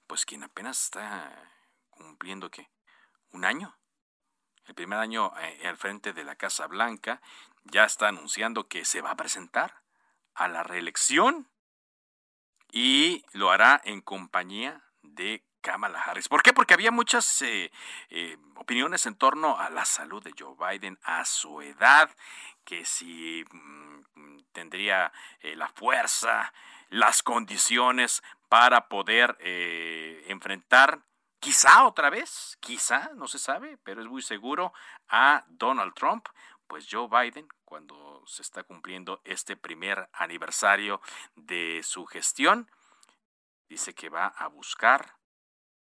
pues 0.07 0.25
quien 0.25 0.43
apenas 0.43 0.83
está 0.83 1.31
cumpliendo 1.91 2.49
que 2.49 2.67
un 3.31 3.45
año, 3.45 3.75
el 4.65 4.75
primer 4.75 4.99
año 4.99 5.33
eh, 5.39 5.67
al 5.67 5.77
frente 5.77 6.13
de 6.13 6.23
la 6.23 6.35
Casa 6.35 6.67
Blanca, 6.67 7.21
ya 7.63 7.85
está 7.85 8.07
anunciando 8.07 8.67
que 8.67 8.85
se 8.85 9.01
va 9.01 9.11
a 9.11 9.15
presentar 9.17 9.81
a 10.33 10.47
la 10.47 10.63
reelección 10.63 11.49
y 12.71 13.23
lo 13.33 13.51
hará 13.51 13.81
en 13.83 14.01
compañía 14.01 14.83
de 15.01 15.45
Kamala 15.61 16.01
Harris. 16.01 16.27
¿Por 16.27 16.43
qué? 16.43 16.53
Porque 16.53 16.73
había 16.73 16.91
muchas 16.91 17.41
eh, 17.41 17.71
eh, 18.09 18.37
opiniones 18.55 19.05
en 19.05 19.15
torno 19.15 19.59
a 19.59 19.69
la 19.69 19.85
salud 19.85 20.23
de 20.23 20.33
Joe 20.37 20.55
Biden, 20.57 20.99
a 21.03 21.23
su 21.23 21.61
edad, 21.61 22.09
que 22.65 22.85
si 22.85 23.45
mm, 23.51 24.39
tendría 24.51 25.11
la 25.41 25.67
fuerza, 25.69 26.53
las 26.89 27.23
condiciones 27.23 28.23
para 28.49 28.87
poder 28.87 29.37
enfrentar 30.27 31.01
quizá 31.43 31.83
otra 31.85 32.09
vez, 32.09 32.57
quizá, 32.61 33.11
no 33.15 33.27
se 33.27 33.37
sabe, 33.37 33.77
pero 33.83 34.01
es 34.01 34.07
muy 34.07 34.21
seguro, 34.21 34.71
a 35.09 35.43
Donald 35.49 35.93
Trump. 35.93 36.25
Pues 36.67 36.87
Joe 36.89 37.09
Biden, 37.09 37.49
cuando 37.65 38.23
se 38.25 38.41
está 38.41 38.63
cumpliendo 38.63 39.21
este 39.25 39.57
primer 39.57 40.09
aniversario 40.13 41.01
de 41.35 41.81
su 41.83 42.05
gestión, 42.05 42.71
dice 43.67 43.93
que 43.93 44.07
va 44.07 44.27
a 44.27 44.47
buscar 44.47 45.17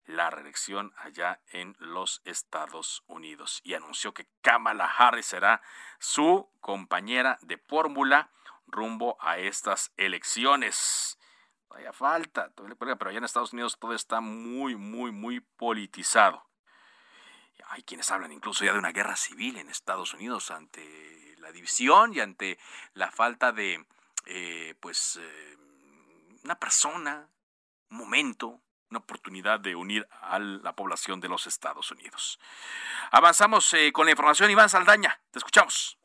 la 0.06 0.30
reelección 0.30 0.94
allá 0.98 1.42
en 1.52 1.76
los 1.80 2.22
Estados 2.24 3.04
Unidos 3.08 3.60
y 3.64 3.74
anunció 3.74 4.14
que 4.14 4.28
Kamala 4.42 4.86
Harris 4.86 5.26
será 5.26 5.64
su 5.98 6.48
compañera 6.62 7.40
de 7.42 7.58
fórmula 7.58 8.30
rumbo 8.68 9.18
a 9.20 9.40
estas 9.40 9.92
elecciones. 9.98 11.18
Vaya 11.70 11.92
falta, 11.92 12.52
pero 12.80 13.10
allá 13.10 13.18
en 13.18 13.24
Estados 13.24 13.54
Unidos 13.54 13.78
todo 13.80 13.94
está 13.94 14.22
muy, 14.22 14.76
muy, 14.76 15.12
muy 15.12 15.40
politizado. 15.42 16.46
Hay 17.70 17.84
quienes 17.84 18.10
hablan 18.12 18.32
incluso 18.32 18.64
ya 18.64 18.72
de 18.74 18.80
una 18.80 18.92
guerra 18.92 19.16
civil 19.16 19.58
en 19.58 19.70
Estados 19.70 20.14
Unidos 20.14 20.52
ante 20.52 21.36
la 21.40 21.52
división 21.52 22.14
y 22.14 22.22
ante 22.22 22.58
la 22.94 23.12
falta 23.12 23.52
de, 23.52 23.86
eh, 24.26 24.76
pues, 24.80 25.20
eh, 25.22 25.58
una 26.44 26.58
persona, 26.58 27.30
un 27.90 27.98
momento, 27.98 28.62
una 28.90 29.00
oportunidad 29.00 29.60
de 29.60 29.76
unir 29.76 30.08
a 30.22 30.40
la 30.40 30.74
población 30.74 31.20
de 31.20 31.28
los 31.28 31.46
Estados 31.46 31.92
Unidos. 31.92 32.40
Avanzamos 33.12 33.74
eh, 33.74 33.92
con 33.92 34.06
la 34.06 34.12
información. 34.12 34.50
Iván 34.50 34.70
Saldaña, 34.70 35.20
te 35.32 35.40
escuchamos. 35.40 35.98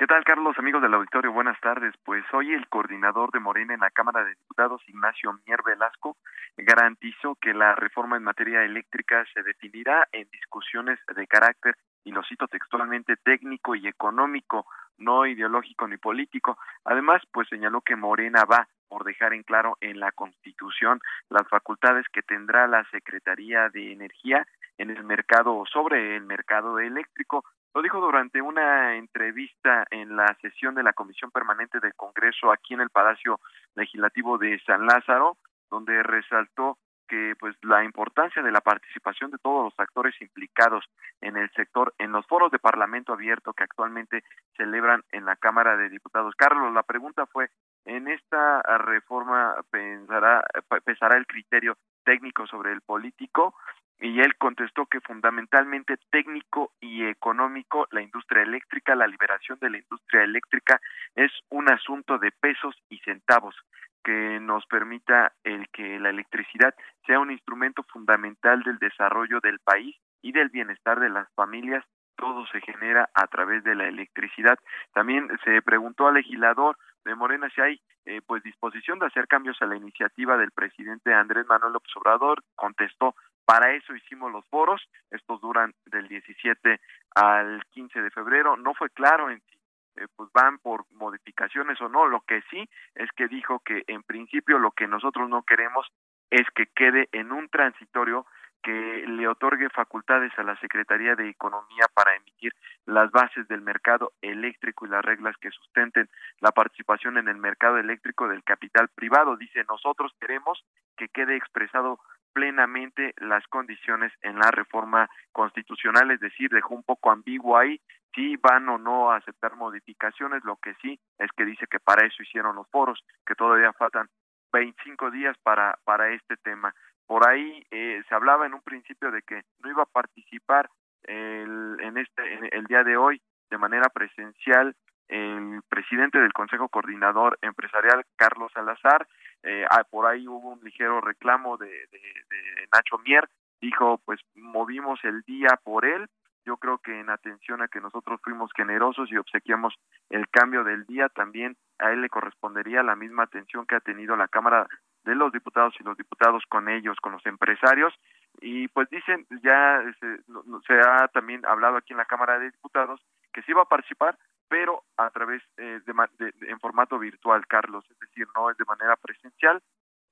¿Qué 0.00 0.06
tal, 0.06 0.24
Carlos? 0.24 0.58
Amigos 0.58 0.80
del 0.80 0.94
auditorio, 0.94 1.30
buenas 1.30 1.60
tardes. 1.60 1.94
Pues 2.06 2.24
hoy 2.32 2.54
el 2.54 2.66
coordinador 2.68 3.30
de 3.32 3.38
Morena 3.38 3.74
en 3.74 3.80
la 3.80 3.90
Cámara 3.90 4.24
de 4.24 4.30
Diputados, 4.30 4.80
Ignacio 4.86 5.38
Mier 5.44 5.60
Velasco, 5.62 6.16
garantizó 6.56 7.34
que 7.34 7.52
la 7.52 7.74
reforma 7.74 8.16
en 8.16 8.22
materia 8.22 8.62
eléctrica 8.62 9.26
se 9.34 9.42
definirá 9.42 10.08
en 10.12 10.26
discusiones 10.30 10.98
de 11.14 11.26
carácter, 11.26 11.76
y 12.02 12.12
lo 12.12 12.22
cito 12.22 12.48
textualmente, 12.48 13.16
técnico 13.18 13.74
y 13.74 13.88
económico, 13.88 14.64
no 14.96 15.26
ideológico 15.26 15.86
ni 15.86 15.98
político. 15.98 16.56
Además, 16.86 17.20
pues 17.30 17.46
señaló 17.48 17.82
que 17.82 17.94
Morena 17.94 18.46
va 18.50 18.68
por 18.88 19.04
dejar 19.04 19.34
en 19.34 19.42
claro 19.42 19.76
en 19.82 20.00
la 20.00 20.12
Constitución 20.12 20.98
las 21.28 21.46
facultades 21.46 22.06
que 22.10 22.22
tendrá 22.22 22.66
la 22.66 22.84
Secretaría 22.84 23.68
de 23.68 23.92
Energía 23.92 24.46
en 24.80 24.88
el 24.88 25.04
mercado 25.04 25.64
sobre 25.70 26.16
el 26.16 26.24
mercado 26.24 26.78
eléctrico. 26.78 27.44
Lo 27.74 27.82
dijo 27.82 28.00
durante 28.00 28.40
una 28.40 28.96
entrevista 28.96 29.84
en 29.90 30.16
la 30.16 30.26
sesión 30.40 30.74
de 30.74 30.82
la 30.82 30.94
Comisión 30.94 31.30
Permanente 31.30 31.80
del 31.80 31.94
Congreso 31.94 32.50
aquí 32.50 32.72
en 32.72 32.80
el 32.80 32.88
Palacio 32.88 33.40
Legislativo 33.74 34.38
de 34.38 34.58
San 34.64 34.86
Lázaro, 34.86 35.36
donde 35.70 36.02
resaltó 36.02 36.78
que 37.06 37.34
pues 37.38 37.56
la 37.62 37.84
importancia 37.84 38.42
de 38.42 38.52
la 38.52 38.60
participación 38.60 39.30
de 39.32 39.38
todos 39.38 39.64
los 39.64 39.74
actores 39.78 40.14
implicados 40.22 40.84
en 41.20 41.36
el 41.36 41.50
sector 41.50 41.92
en 41.98 42.12
los 42.12 42.24
foros 42.26 42.50
de 42.50 42.58
Parlamento 42.58 43.12
abierto 43.12 43.52
que 43.52 43.64
actualmente 43.64 44.24
celebran 44.56 45.02
en 45.10 45.26
la 45.26 45.36
Cámara 45.36 45.76
de 45.76 45.90
Diputados. 45.90 46.34
Carlos, 46.36 46.72
la 46.72 46.84
pregunta 46.84 47.26
fue 47.26 47.50
en 47.84 48.08
esta 48.08 48.62
reforma 48.78 49.56
pensará, 49.70 50.44
pesará 50.84 51.16
el 51.16 51.26
criterio 51.26 51.76
técnico 52.04 52.46
sobre 52.46 52.72
el 52.72 52.80
político 52.80 53.54
y 54.00 54.20
él 54.20 54.36
contestó 54.36 54.86
que 54.86 55.00
fundamentalmente 55.00 55.98
técnico 56.10 56.72
y 56.80 57.04
económico 57.04 57.86
la 57.90 58.00
industria 58.00 58.42
eléctrica, 58.42 58.94
la 58.94 59.06
liberación 59.06 59.58
de 59.60 59.70
la 59.70 59.78
industria 59.78 60.22
eléctrica 60.22 60.80
es 61.14 61.30
un 61.50 61.70
asunto 61.70 62.18
de 62.18 62.32
pesos 62.32 62.74
y 62.88 62.98
centavos 63.00 63.54
que 64.02 64.40
nos 64.40 64.64
permita 64.66 65.32
el 65.44 65.68
que 65.68 65.98
la 66.00 66.08
electricidad 66.08 66.74
sea 67.06 67.20
un 67.20 67.30
instrumento 67.30 67.82
fundamental 67.82 68.62
del 68.62 68.78
desarrollo 68.78 69.40
del 69.40 69.58
país 69.58 69.94
y 70.22 70.32
del 70.32 70.48
bienestar 70.48 70.98
de 70.98 71.10
las 71.10 71.28
familias 71.34 71.84
todo 72.20 72.46
se 72.52 72.60
genera 72.60 73.08
a 73.14 73.26
través 73.28 73.64
de 73.64 73.74
la 73.74 73.88
electricidad. 73.88 74.58
También 74.92 75.28
se 75.42 75.62
preguntó 75.62 76.06
al 76.06 76.14
legislador 76.14 76.76
de 77.04 77.14
Morena 77.14 77.48
si 77.54 77.62
hay 77.62 77.80
eh, 78.04 78.20
pues 78.26 78.42
disposición 78.42 78.98
de 78.98 79.06
hacer 79.06 79.26
cambios 79.26 79.56
a 79.62 79.66
la 79.66 79.76
iniciativa 79.76 80.36
del 80.36 80.50
presidente 80.50 81.14
Andrés 81.14 81.46
Manuel 81.48 81.72
López 81.72 81.90
Obrador, 81.96 82.42
contestó 82.54 83.14
para 83.50 83.72
eso 83.72 83.96
hicimos 83.96 84.30
los 84.30 84.46
foros, 84.46 84.80
estos 85.10 85.40
duran 85.40 85.74
del 85.86 86.06
17 86.06 86.80
al 87.16 87.64
15 87.70 88.00
de 88.00 88.10
febrero, 88.12 88.56
no 88.56 88.74
fue 88.74 88.90
claro 88.90 89.28
en 89.28 89.40
si 89.40 89.58
eh, 89.96 90.06
pues 90.14 90.30
van 90.32 90.58
por 90.58 90.84
modificaciones 90.92 91.80
o 91.80 91.88
no, 91.88 92.06
lo 92.06 92.20
que 92.20 92.42
sí 92.48 92.68
es 92.94 93.10
que 93.16 93.26
dijo 93.26 93.58
que 93.58 93.82
en 93.88 94.04
principio 94.04 94.60
lo 94.60 94.70
que 94.70 94.86
nosotros 94.86 95.28
no 95.28 95.42
queremos 95.42 95.84
es 96.30 96.46
que 96.54 96.66
quede 96.66 97.08
en 97.10 97.32
un 97.32 97.48
transitorio 97.48 98.24
que 98.62 99.04
le 99.08 99.26
otorgue 99.26 99.68
facultades 99.70 100.30
a 100.38 100.44
la 100.44 100.56
Secretaría 100.60 101.16
de 101.16 101.28
Economía 101.28 101.86
para 101.92 102.14
emitir 102.14 102.54
las 102.86 103.10
bases 103.10 103.48
del 103.48 103.62
mercado 103.62 104.12
eléctrico 104.22 104.86
y 104.86 104.90
las 104.90 105.04
reglas 105.04 105.36
que 105.38 105.50
sustenten 105.50 106.08
la 106.38 106.52
participación 106.52 107.18
en 107.18 107.26
el 107.26 107.38
mercado 107.38 107.78
eléctrico 107.78 108.28
del 108.28 108.44
capital 108.44 108.90
privado. 108.94 109.36
Dice, 109.36 109.64
nosotros 109.64 110.12
queremos 110.20 110.64
que 110.96 111.08
quede 111.08 111.36
expresado 111.36 111.98
plenamente 112.32 113.14
las 113.18 113.46
condiciones 113.48 114.12
en 114.22 114.38
la 114.38 114.50
reforma 114.50 115.08
constitucional, 115.32 116.10
es 116.10 116.20
decir, 116.20 116.50
dejó 116.50 116.74
un 116.74 116.82
poco 116.82 117.10
ambiguo 117.10 117.56
ahí 117.56 117.80
si 118.14 118.36
van 118.36 118.68
o 118.68 118.78
no 118.78 119.10
a 119.10 119.16
aceptar 119.16 119.56
modificaciones, 119.56 120.44
lo 120.44 120.56
que 120.56 120.74
sí 120.82 120.98
es 121.18 121.30
que 121.36 121.44
dice 121.44 121.66
que 121.68 121.78
para 121.78 122.06
eso 122.06 122.22
hicieron 122.22 122.56
los 122.56 122.68
foros, 122.68 123.04
que 123.24 123.34
todavía 123.34 123.72
faltan 123.72 124.08
25 124.52 125.10
días 125.10 125.36
para, 125.42 125.78
para 125.84 126.12
este 126.12 126.36
tema. 126.36 126.74
Por 127.06 127.28
ahí 127.28 127.64
eh, 127.70 128.02
se 128.08 128.14
hablaba 128.14 128.46
en 128.46 128.54
un 128.54 128.62
principio 128.62 129.10
de 129.10 129.22
que 129.22 129.42
no 129.60 129.70
iba 129.70 129.82
a 129.82 129.86
participar 129.86 130.68
el, 131.04 131.76
en 131.80 131.98
este 131.98 132.56
el 132.56 132.64
día 132.66 132.84
de 132.84 132.96
hoy 132.96 133.20
de 133.48 133.58
manera 133.58 133.88
presencial 133.88 134.74
el 135.08 135.60
presidente 135.68 136.20
del 136.20 136.32
Consejo 136.32 136.68
Coordinador 136.68 137.36
Empresarial 137.42 138.04
Carlos 138.16 138.52
Salazar. 138.54 139.06
Eh, 139.42 139.64
ah, 139.70 139.84
por 139.88 140.06
ahí 140.06 140.26
hubo 140.28 140.50
un 140.50 140.60
ligero 140.62 141.00
reclamo 141.00 141.56
de, 141.56 141.68
de 141.68 142.68
Nacho 142.72 142.98
Mier. 142.98 143.28
Dijo, 143.60 144.00
pues 144.04 144.20
movimos 144.34 144.98
el 145.04 145.22
día 145.22 145.60
por 145.62 145.84
él, 145.84 146.08
yo 146.46 146.56
creo 146.56 146.78
que 146.78 146.98
en 146.98 147.10
atención 147.10 147.62
a 147.62 147.68
que 147.68 147.80
nosotros 147.80 148.20
fuimos 148.22 148.50
generosos 148.56 149.10
y 149.12 149.16
obsequiamos 149.16 149.74
el 150.08 150.28
cambio 150.28 150.64
del 150.64 150.86
día, 150.86 151.08
también 151.08 151.56
a 151.78 151.92
él 151.92 152.00
le 152.00 152.08
correspondería 152.08 152.82
la 152.82 152.96
misma 152.96 153.24
atención 153.24 153.66
que 153.66 153.76
ha 153.76 153.80
tenido 153.80 154.16
la 154.16 154.28
Cámara 154.28 154.66
de 155.04 155.14
los 155.14 155.32
diputados 155.32 155.74
y 155.78 155.84
los 155.84 155.96
diputados 155.96 156.42
con 156.48 156.68
ellos, 156.68 156.98
con 157.00 157.12
los 157.12 157.24
empresarios. 157.26 157.94
Y 158.40 158.68
pues 158.68 158.88
dicen, 158.90 159.26
ya 159.42 159.82
se, 160.00 160.80
ha 160.80 161.08
también 161.08 161.44
hablado 161.46 161.76
aquí 161.76 161.92
en 161.92 161.98
la 161.98 162.04
Cámara 162.06 162.38
de 162.38 162.50
Diputados 162.50 163.00
que 163.32 163.42
sí 163.42 163.52
va 163.52 163.62
a 163.62 163.68
participar, 163.68 164.18
pero 164.50 164.82
a 164.96 165.08
través 165.10 165.42
eh, 165.58 165.80
de, 165.86 166.34
en 166.48 166.58
formato 166.58 166.98
virtual, 166.98 167.46
Carlos, 167.46 167.84
es 167.88 167.98
decir, 168.00 168.26
no 168.34 168.50
es 168.50 168.56
de 168.56 168.64
manera 168.64 168.96
presencial. 168.96 169.62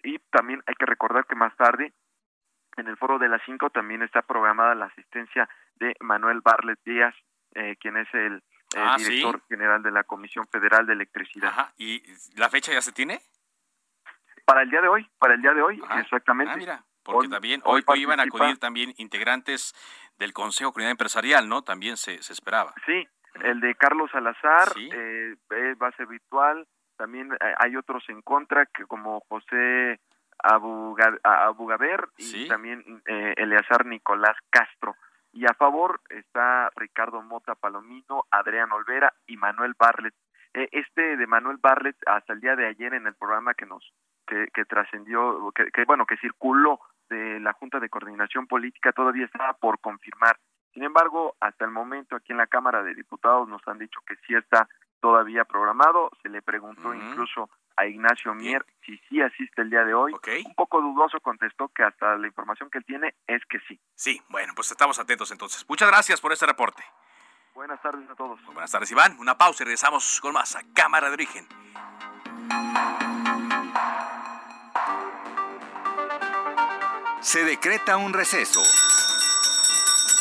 Y 0.05 0.20
también 0.31 0.62
hay 0.66 0.77
que 0.77 0.87
recordar 0.87 1.27
que 1.27 1.35
más 1.35 1.55
tarde, 1.57 1.92
en 2.77 2.87
el 2.87 2.96
foro 2.96 3.18
de 3.18 3.29
las 3.29 3.42
cinco, 3.44 3.68
también 3.70 4.03
está 4.03 4.22
programada 4.22 4.77
la 4.77 4.87
asistencia 4.87 5.48
de 5.74 5.96
Manuel 5.98 6.40
Barlet 6.40 6.79
Díaz, 6.85 7.16
eh, 7.57 7.74
quien 7.81 7.96
es 7.96 8.07
el 8.14 8.40
ah, 8.77 8.94
director 8.96 9.42
general 9.48 9.83
de 9.83 9.90
la 9.90 10.05
Comisión 10.05 10.46
Federal 10.46 10.87
de 10.87 10.92
Electricidad. 10.92 11.74
¿Y 11.77 12.01
la 12.37 12.48
fecha 12.48 12.72
ya 12.72 12.81
se 12.81 12.92
tiene? 12.92 13.20
Para 14.44 14.62
el 14.62 14.70
día 14.70 14.81
de 14.81 14.88
hoy, 14.88 15.11
para 15.18 15.35
el 15.35 15.42
día 15.42 15.53
de 15.53 15.62
hoy, 15.62 15.83
exactamente. 15.98 16.53
Ah, 16.55 16.57
mira, 16.57 16.85
porque 17.03 17.29
también 17.29 17.61
hoy, 17.64 17.85
iban 17.96 18.20
a 18.20 18.22
acudir 18.22 18.57
también 18.59 18.94
integrantes 18.98 19.74
del 20.16 20.33
Consejo 20.33 20.72
Comunidad 20.72 20.92
Empresarial, 20.92 21.48
¿no? 21.48 21.62
También 21.62 21.96
se, 21.96 22.22
se 22.22 22.33
esperaba. 22.33 22.72
Sí, 22.87 23.07
el 23.42 23.61
de 23.61 23.74
Carlos 23.74 24.11
Salazar 24.11 24.68
eh, 24.77 25.37
va 25.81 25.88
a 25.88 25.96
ser 25.96 26.07
virtual. 26.07 26.66
También 26.96 27.33
eh, 27.33 27.55
hay 27.59 27.77
otros 27.77 28.05
en 28.09 28.22
contra, 28.22 28.66
que 28.66 28.85
como 28.85 29.20
José 29.29 30.01
Abugaber 30.42 32.09
y 32.16 32.48
también 32.48 33.03
eh, 33.07 33.35
Eleazar 33.37 33.87
Nicolás 33.87 34.37
Castro. 34.51 34.94
y 35.33 35.44
a 35.46 35.55
favor 35.55 36.01
está 36.11 36.70
Ricardo 36.77 37.22
Mota 37.22 37.55
Palomino, 37.55 38.24
Adrián 38.31 38.72
Olvera 38.72 39.12
y 39.27 39.37
Manuel 39.37 39.74
Barlet. 39.79 40.14
Eh, 40.55 40.68
este 40.72 41.16
de 41.16 41.27
Manuel 41.27 41.59
Barlet 41.61 41.96
hasta 42.07 42.33
el 42.33 42.40
día 42.40 42.57
de 42.57 42.66
ayer 42.66 42.94
en 42.94 43.07
el 43.07 43.14
programa 43.14 43.55
que 43.55 43.66
nos 43.66 43.92
que, 44.27 44.48
que 44.53 44.64
trascendió, 44.64 45.53
que, 45.55 45.70
que, 45.70 45.85
bueno, 45.85 46.05
que 46.07 46.16
circuló 46.18 46.81
de 47.09 47.40
la 47.40 47.53
Junta 47.55 47.81
de 47.81 47.88
Coordinación 47.88 48.46
Política 48.46 48.92
todavía 48.92 49.27
estaba 49.27 49.55
por 49.55 49.81
confirmar. 49.81 50.37
Sin 50.78 50.84
embargo, 50.84 51.34
hasta 51.40 51.64
el 51.64 51.72
momento 51.72 52.14
aquí 52.14 52.30
en 52.30 52.38
la 52.38 52.46
Cámara 52.46 52.84
de 52.84 52.94
Diputados 52.94 53.48
nos 53.48 53.66
han 53.66 53.80
dicho 53.80 54.00
que 54.06 54.14
sí 54.24 54.36
está 54.36 54.68
todavía 55.00 55.44
programado. 55.44 56.08
Se 56.22 56.28
le 56.28 56.40
preguntó 56.40 56.94
incluso 56.94 57.50
a 57.76 57.86
Ignacio 57.86 58.32
Mier 58.32 58.64
si 58.86 58.96
sí 59.08 59.20
asiste 59.20 59.62
el 59.62 59.70
día 59.70 59.82
de 59.82 59.92
hoy. 59.92 60.12
Un 60.46 60.54
poco 60.54 60.80
dudoso 60.80 61.18
contestó 61.18 61.66
que 61.66 61.82
hasta 61.82 62.16
la 62.16 62.28
información 62.28 62.70
que 62.70 62.78
él 62.78 62.84
tiene 62.84 63.16
es 63.26 63.44
que 63.46 63.58
sí. 63.66 63.80
Sí, 63.96 64.22
bueno, 64.28 64.52
pues 64.54 64.70
estamos 64.70 65.00
atentos 65.00 65.32
entonces. 65.32 65.68
Muchas 65.68 65.88
gracias 65.88 66.20
por 66.20 66.32
este 66.32 66.46
reporte. 66.46 66.84
Buenas 67.56 67.82
tardes 67.82 68.08
a 68.08 68.14
todos. 68.14 68.40
Muy 68.42 68.54
buenas 68.54 68.70
tardes, 68.70 68.88
Iván. 68.92 69.16
Una 69.18 69.36
pausa 69.36 69.64
y 69.64 69.66
regresamos 69.66 70.20
con 70.20 70.32
más 70.32 70.54
a 70.54 70.60
Cámara 70.74 71.08
de 71.08 71.14
Origen. 71.14 71.48
Se 77.20 77.42
decreta 77.42 77.96
un 77.96 78.12
receso. 78.12 78.62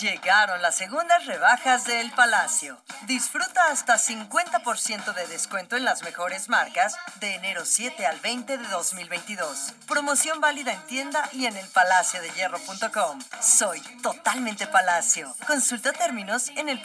Llegaron 0.00 0.60
las 0.60 0.76
segundas 0.76 1.24
rebajas 1.26 1.84
del 1.84 2.10
Palacio. 2.12 2.80
Disfruta 3.06 3.70
hasta 3.70 3.94
50% 3.96 5.14
de 5.14 5.26
descuento 5.28 5.76
en 5.76 5.84
las 5.84 6.02
mejores 6.02 6.48
marcas 6.48 6.96
de 7.20 7.34
enero 7.34 7.64
7 7.64 8.04
al 8.04 8.18
20 8.20 8.58
de 8.58 8.68
2022. 8.68 9.74
Promoción 9.86 10.40
válida 10.40 10.72
en 10.72 10.82
tienda 10.86 11.28
y 11.32 11.46
en 11.46 11.56
el. 11.56 11.68
Soy 13.40 13.80
totalmente 14.02 14.66
Palacio. 14.66 15.34
Consulta 15.46 15.92
términos 15.92 16.48
en 16.56 16.68
el 16.68 16.82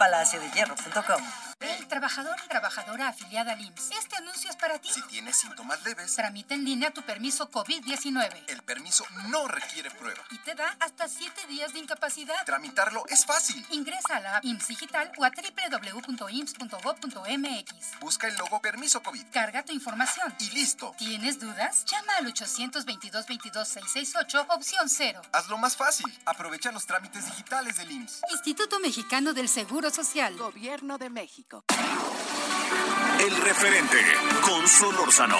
hierro.com. 0.51 1.48
El 1.61 1.87
trabajador 1.89 2.37
y 2.45 2.47
trabajadora 2.47 3.09
afiliada 3.09 3.51
al 3.51 3.59
IMSS. 3.59 3.91
Este 3.91 4.15
anuncio 4.15 4.49
es 4.49 4.55
para 4.55 4.79
ti. 4.79 4.87
Si 4.93 5.01
tienes 5.07 5.35
síntomas 5.37 5.83
leves, 5.83 6.15
tramita 6.15 6.53
en 6.53 6.63
línea 6.63 6.91
tu 6.91 7.01
permiso 7.01 7.51
COVID-19. 7.51 8.45
El 8.47 8.63
permiso 8.63 9.03
no 9.27 9.45
requiere 9.47 9.91
prueba. 9.91 10.23
Y 10.31 10.37
te 10.37 10.55
da 10.55 10.77
hasta 10.79 11.09
7 11.09 11.47
días 11.47 11.73
de 11.73 11.79
incapacidad. 11.79 12.45
Tramitarlo 12.45 13.03
es 13.09 13.25
fácil. 13.25 13.65
Ingresa 13.71 14.15
a 14.15 14.21
la 14.21 14.37
app 14.37 14.45
IMSS 14.45 14.67
Digital 14.69 15.11
o 15.17 15.25
a 15.25 15.31
www.ims.gov.mx. 15.31 17.99
Busca 17.99 18.27
el 18.27 18.37
logo 18.37 18.61
Permiso 18.61 19.03
COVID. 19.03 19.25
Carga 19.33 19.63
tu 19.63 19.73
información. 19.73 20.33
Y 20.39 20.51
listo. 20.51 20.95
¿Tienes 20.97 21.41
dudas? 21.41 21.83
Llama 21.85 22.13
al 22.19 22.33
822-22-668, 22.33 24.45
opción 24.49 24.87
0. 24.87 25.21
Hazlo 25.33 25.57
más 25.57 25.75
fácil. 25.75 26.05
Aprovecha 26.25 26.71
los 26.71 26.85
trámites 26.85 27.25
digitales 27.25 27.75
del 27.77 27.91
IMSS. 27.91 28.21
Instituto 28.31 28.79
Mexicano 28.79 29.33
del 29.33 29.49
Seguro 29.49 29.89
Social. 29.89 30.37
Gobierno 30.37 30.97
de 30.97 31.09
México. 31.09 31.48
El 31.51 33.35
referente 33.41 33.97
con 34.41 34.67
Solórzano. 34.67 35.37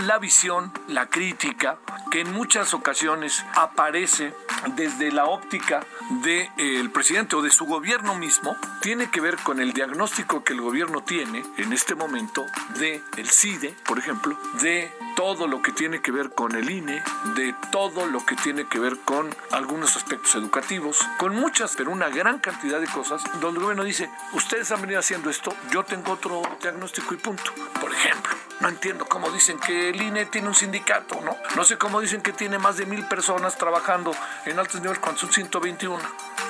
La 0.00 0.18
visión, 0.18 0.72
la 0.88 1.06
crítica, 1.06 1.78
que 2.10 2.20
en 2.22 2.32
muchas 2.32 2.74
ocasiones 2.74 3.44
aparece 3.54 4.34
desde 4.76 5.12
la 5.12 5.26
óptica 5.26 5.84
del 6.22 6.50
de, 6.56 6.88
presidente 6.92 7.36
o 7.36 7.42
de 7.42 7.50
su 7.50 7.64
gobierno 7.66 8.14
mismo, 8.14 8.56
tiene 8.80 9.10
que 9.10 9.20
ver 9.20 9.36
con 9.36 9.60
el 9.60 9.72
diagnóstico 9.72 10.44
que 10.44 10.52
el 10.52 10.60
gobierno 10.60 11.02
tiene 11.02 11.44
en 11.56 11.72
este 11.72 11.94
momento 11.94 12.46
de 12.78 13.02
el 13.16 13.30
CIDE, 13.30 13.74
por 13.86 13.98
ejemplo, 13.98 14.38
de 14.60 14.92
todo 15.16 15.46
lo 15.46 15.62
que 15.62 15.72
tiene 15.72 16.02
que 16.02 16.10
ver 16.10 16.30
con 16.30 16.54
el 16.54 16.70
INE, 16.70 17.02
de 17.36 17.54
todo 17.70 18.06
lo 18.06 18.24
que 18.24 18.36
tiene 18.36 18.66
que 18.66 18.78
ver 18.78 18.98
con 19.04 19.34
algunos 19.52 19.96
aspectos 19.96 20.34
educativos, 20.34 21.06
con 21.18 21.34
muchas, 21.34 21.74
pero 21.76 21.90
una 21.90 22.08
gran 22.08 22.38
cantidad 22.38 22.80
de 22.80 22.88
cosas, 22.88 23.22
donde 23.40 23.58
el 23.58 23.64
gobierno 23.64 23.84
dice, 23.84 24.10
ustedes 24.32 24.70
han 24.72 24.80
venido 24.80 25.00
haciendo 25.00 25.30
esto, 25.30 25.54
yo 25.70 25.84
tengo 25.84 26.12
otro 26.12 26.42
diagnóstico 26.60 27.14
y 27.14 27.16
punto. 27.18 27.52
Por 27.80 27.92
ejemplo, 27.92 28.32
no 28.60 28.68
entiendo 28.68 29.04
cómo 29.06 29.30
dicen 29.30 29.58
que 29.58 29.90
el 29.90 30.00
INE 30.00 30.26
tiene 30.26 30.48
un 30.48 30.54
sindicato, 30.54 31.20
¿no? 31.20 31.36
No 31.56 31.64
sé 31.64 31.76
cómo 31.76 32.00
dicen 32.00 32.22
que 32.22 32.32
tiene 32.32 32.58
más 32.58 32.76
de 32.76 32.86
mil 32.86 33.06
personas 33.06 33.56
trabajando 33.56 34.12
en 34.46 34.58
altos 34.58 34.80
niveles 34.80 35.00
cuando 35.00 35.20
son 35.20 35.32
121. 35.32 35.98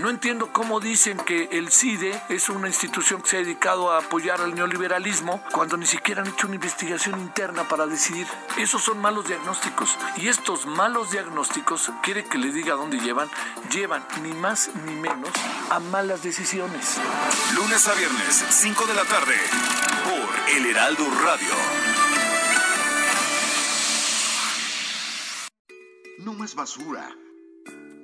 No 0.00 0.10
entiendo 0.10 0.52
cómo 0.52 0.80
dicen 0.80 1.16
que 1.18 1.48
el 1.52 1.70
CIDE 1.70 2.20
es 2.28 2.48
una 2.48 2.66
institución 2.66 3.22
que 3.22 3.28
se 3.28 3.36
ha 3.36 3.40
dedicado 3.40 3.92
a 3.92 3.98
apoyar 3.98 4.40
al 4.40 4.54
neoliberalismo 4.54 5.42
cuando 5.52 5.76
ni 5.76 5.86
siquiera 5.86 6.22
han 6.22 6.28
hecho 6.28 6.46
una 6.46 6.56
investigación 6.56 7.20
interna 7.20 7.68
para 7.68 7.86
decidir. 7.86 8.26
Esos 8.58 8.82
son 8.82 8.98
malos 9.00 9.28
diagnósticos. 9.28 9.96
Y 10.16 10.28
estos 10.28 10.66
malos 10.66 11.12
diagnósticos, 11.12 11.92
quiere 12.02 12.24
que 12.24 12.38
le 12.38 12.50
diga 12.50 12.74
dónde 12.74 12.98
llevan, 12.98 13.30
llevan 13.70 14.04
ni 14.22 14.32
más 14.32 14.70
ni 14.84 14.94
menos 14.94 15.30
a 15.70 15.78
malas 15.78 16.22
decisiones. 16.22 16.96
Lunes 17.54 17.86
a 17.86 17.94
viernes, 17.94 18.44
5 18.50 18.86
de 18.86 18.94
la 18.94 19.04
tarde, 19.04 19.36
por 20.04 20.50
El 20.50 20.66
Heraldo 20.66 21.04
Radio. 21.24 21.83
No 26.18 26.32
más 26.32 26.54
basura. 26.54 27.16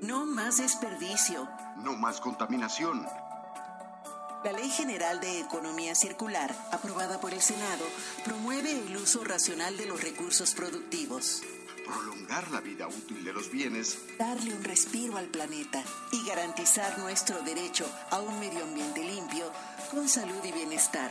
No 0.03 0.27
más 0.27 0.59
desperdicio. 0.59 1.49
No 1.77 1.97
más 1.97 2.21
contaminación. 2.21 3.07
La 4.45 4.53
Ley 4.53 4.69
General 4.71 5.21
de 5.21 5.41
Economía 5.41 5.95
Circular, 5.95 6.53
aprobada 6.73 7.21
por 7.21 7.33
el 7.33 7.41
Senado, 7.41 7.85
promueve 8.25 8.73
el 8.73 8.97
uso 8.97 9.23
racional 9.23 9.77
de 9.77 9.87
los 9.87 10.03
recursos 10.03 10.55
productivos. 10.55 11.43
Prolongar 11.87 12.51
la 12.51 12.61
vida 12.61 12.89
útil 12.89 13.23
de 13.23 13.33
los 13.33 13.51
bienes. 13.51 13.99
Darle 14.19 14.55
un 14.55 14.65
respiro 14.65 15.17
al 15.17 15.27
planeta 15.27 15.83
y 16.11 16.27
garantizar 16.27 16.99
nuestro 16.99 17.43
derecho 17.43 17.87
a 18.11 18.21
un 18.21 18.41
medio 18.41 18.65
ambiente 18.65 19.05
limpio, 19.05 19.53
con 19.91 20.09
salud 20.09 20.43
y 20.45 20.53
bienestar. 20.53 21.11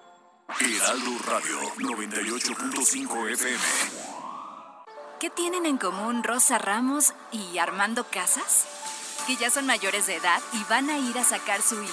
Heraldo 0.59 1.11
Radio 1.25 1.59
98.5 1.77 3.31
FM. 3.31 3.63
¿Qué 5.19 5.29
tienen 5.29 5.65
en 5.65 5.77
común 5.77 6.23
Rosa 6.23 6.57
Ramos 6.57 7.13
y 7.31 7.57
Armando 7.57 8.03
Casas? 8.03 8.67
Que 9.27 9.37
ya 9.37 9.49
son 9.49 9.65
mayores 9.65 10.07
de 10.07 10.17
edad 10.17 10.41
y 10.53 10.63
van 10.69 10.89
a 10.89 10.99
ir 10.99 11.17
a 11.17 11.23
sacar 11.23 11.61
su 11.61 11.75
INE. 11.75 11.87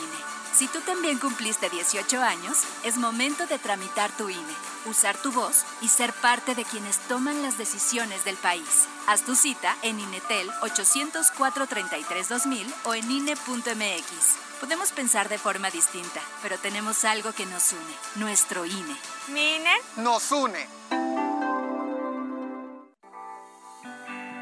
Si 0.54 0.66
tú 0.66 0.80
también 0.80 1.18
cumpliste 1.18 1.70
18 1.70 2.20
años, 2.20 2.64
es 2.84 2.96
momento 2.96 3.46
de 3.46 3.58
tramitar 3.58 4.10
tu 4.16 4.28
INE, 4.28 4.54
usar 4.86 5.16
tu 5.16 5.30
voz 5.30 5.64
y 5.80 5.88
ser 5.88 6.12
parte 6.14 6.54
de 6.54 6.64
quienes 6.64 6.98
toman 7.06 7.42
las 7.42 7.58
decisiones 7.58 8.24
del 8.24 8.36
país. 8.36 8.88
Haz 9.06 9.22
tu 9.22 9.36
cita 9.36 9.76
en 9.82 10.00
INETEL 10.00 10.50
804-33-2000 10.62 12.74
o 12.84 12.94
en 12.94 13.10
INE.mx. 13.10 14.47
Podemos 14.60 14.90
pensar 14.90 15.28
de 15.28 15.38
forma 15.38 15.70
distinta, 15.70 16.20
pero 16.42 16.58
tenemos 16.58 17.04
algo 17.04 17.32
que 17.32 17.46
nos 17.46 17.72
une, 17.72 18.24
nuestro 18.24 18.66
INE. 18.66 18.96
¿Mi 19.28 19.54
INE? 19.54 19.70
Nos 19.98 20.32
une. 20.32 20.66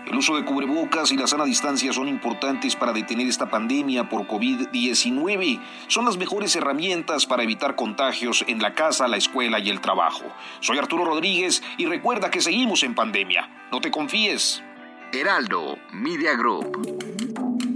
El 0.07 0.17
uso 0.17 0.37
de 0.37 0.45
cubrebocas 0.47 1.13
y 1.13 1.19
la 1.19 1.27
sana 1.27 1.45
distancia 1.45 1.93
son 1.93 2.09
importantes 2.09 2.77
para 2.77 2.95
detener 2.95 3.27
esta 3.27 3.51
pandemia 3.51 4.09
por 4.09 4.27
COVID-19. 4.27 5.61
Son 5.89 6.07
las 6.07 6.17
mejores 6.17 6.57
herramientas 6.57 7.27
para 7.27 7.43
evitar 7.43 7.77
contagios 7.77 8.43
en 8.49 8.63
la 8.63 8.75
casa, 8.75 9.09
la 9.09 9.19
escuela 9.19 9.59
y 9.59 9.69
el 9.69 9.83
trabajo. 9.83 10.25
Soy 10.61 10.79
Arturo 10.79 11.05
Rodríguez 11.05 11.63
y 11.77 11.85
recuerda 11.85 12.31
que 12.31 12.41
seguimos 12.41 12.83
en 12.85 12.95
pandemia. 12.95 13.69
No 13.71 13.83
te 13.83 13.91
confíes. 13.91 14.63
Heraldo 15.13 15.77
Media 15.93 16.35
Group. 16.35 17.76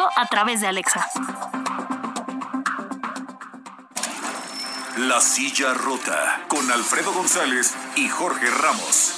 a 0.00 0.26
través 0.26 0.60
de 0.60 0.68
Alexa. 0.68 1.06
La 4.96 5.20
silla 5.20 5.74
rota 5.74 6.44
con 6.48 6.70
Alfredo 6.70 7.12
González 7.12 7.74
y 7.96 8.08
Jorge 8.08 8.48
Ramos. 8.50 9.14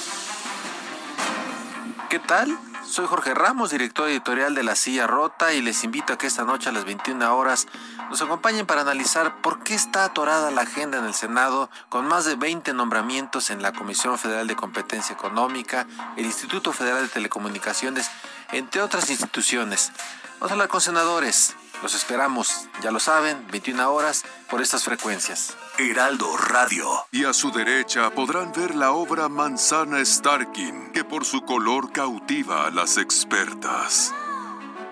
¿Qué 2.09 2.19
tal? 2.19 2.57
Soy 2.83 3.07
Jorge 3.07 3.33
Ramos, 3.33 3.71
director 3.71 4.09
editorial 4.09 4.53
de 4.53 4.63
La 4.63 4.75
Silla 4.75 5.07
Rota 5.07 5.53
y 5.53 5.61
les 5.61 5.83
invito 5.83 6.13
a 6.13 6.17
que 6.17 6.27
esta 6.27 6.43
noche 6.43 6.69
a 6.69 6.71
las 6.71 6.85
21 6.85 7.35
horas 7.35 7.67
nos 8.09 8.21
acompañen 8.21 8.65
para 8.65 8.81
analizar 8.81 9.41
por 9.41 9.63
qué 9.63 9.73
está 9.73 10.05
atorada 10.05 10.51
la 10.51 10.61
agenda 10.61 10.99
en 10.99 11.05
el 11.05 11.13
Senado 11.13 11.69
con 11.89 12.07
más 12.07 12.25
de 12.25 12.35
20 12.35 12.73
nombramientos 12.73 13.49
en 13.49 13.61
la 13.61 13.73
Comisión 13.73 14.17
Federal 14.17 14.47
de 14.47 14.55
Competencia 14.55 15.13
Económica, 15.13 15.87
el 16.15 16.25
Instituto 16.25 16.73
Federal 16.73 17.01
de 17.01 17.09
Telecomunicaciones, 17.09 18.09
entre 18.51 18.81
otras 18.81 19.09
instituciones. 19.09 19.91
Vamos 20.39 20.51
a 20.51 20.53
hablar 20.53 20.67
con 20.67 20.81
senadores. 20.81 21.55
Los 21.81 21.93
esperamos, 21.93 22.67
ya 22.81 22.91
lo 22.91 22.99
saben, 22.99 23.45
21 23.51 23.91
horas 23.91 24.23
por 24.49 24.61
estas 24.61 24.83
frecuencias. 24.83 25.55
Heraldo 25.77 26.35
Radio. 26.37 27.05
Y 27.11 27.25
a 27.25 27.33
su 27.33 27.51
derecha 27.51 28.09
podrán 28.11 28.51
ver 28.53 28.75
la 28.75 28.91
obra 28.91 29.29
Manzana 29.29 30.03
Starkin, 30.03 30.91
que 30.91 31.03
por 31.03 31.25
su 31.25 31.41
color 31.41 31.91
cautiva 31.91 32.65
a 32.65 32.71
las 32.71 32.97
expertas. 32.97 34.13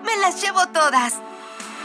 ¡Me 0.02 0.16
las 0.18 0.42
llevo 0.42 0.66
todas! 0.68 1.14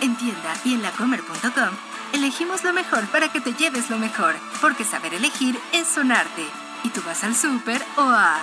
En 0.02 0.18
tienda 0.18 0.54
y 0.64 0.76
en 0.76 0.84
lacomer.com 0.84 1.76
elegimos 2.14 2.64
lo 2.64 2.74
mejor 2.74 3.08
para 3.08 3.32
que 3.32 3.42
te 3.42 3.54
lleves 3.54 3.90
lo 3.90 3.98
mejor, 3.98 4.36
porque 4.62 4.84
saber 4.84 5.14
elegir 5.14 5.60
es 5.72 5.98
un 5.98 6.12
arte. 6.12 6.46
Y 6.84 6.90
tú 6.90 7.02
vas 7.06 7.24
al 7.24 7.36
súper 7.36 7.84
o 7.98 8.02
a... 8.02 8.40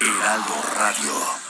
Heraldo 0.00 0.54
Radio. 0.76 1.49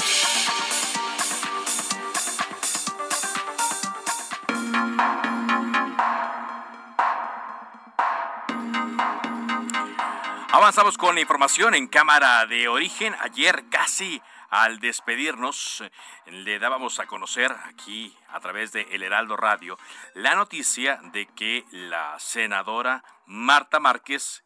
Avanzamos 10.53 10.97
con 10.97 11.15
la 11.15 11.21
información 11.21 11.75
en 11.75 11.87
Cámara 11.87 12.45
de 12.45 12.67
Origen. 12.67 13.15
Ayer 13.21 13.63
casi 13.69 14.21
al 14.49 14.81
despedirnos 14.81 15.81
le 16.25 16.59
dábamos 16.59 16.99
a 16.99 17.07
conocer 17.07 17.55
aquí 17.63 18.13
a 18.27 18.41
través 18.41 18.73
de 18.73 18.81
El 18.91 19.01
Heraldo 19.01 19.37
Radio 19.37 19.77
la 20.13 20.35
noticia 20.35 20.99
de 21.13 21.25
que 21.27 21.63
la 21.71 22.19
senadora 22.19 23.05
Marta 23.25 23.79
Márquez, 23.79 24.43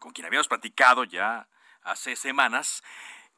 con 0.00 0.10
quien 0.12 0.26
habíamos 0.26 0.48
platicado 0.48 1.04
ya 1.04 1.46
hace 1.84 2.16
semanas, 2.16 2.82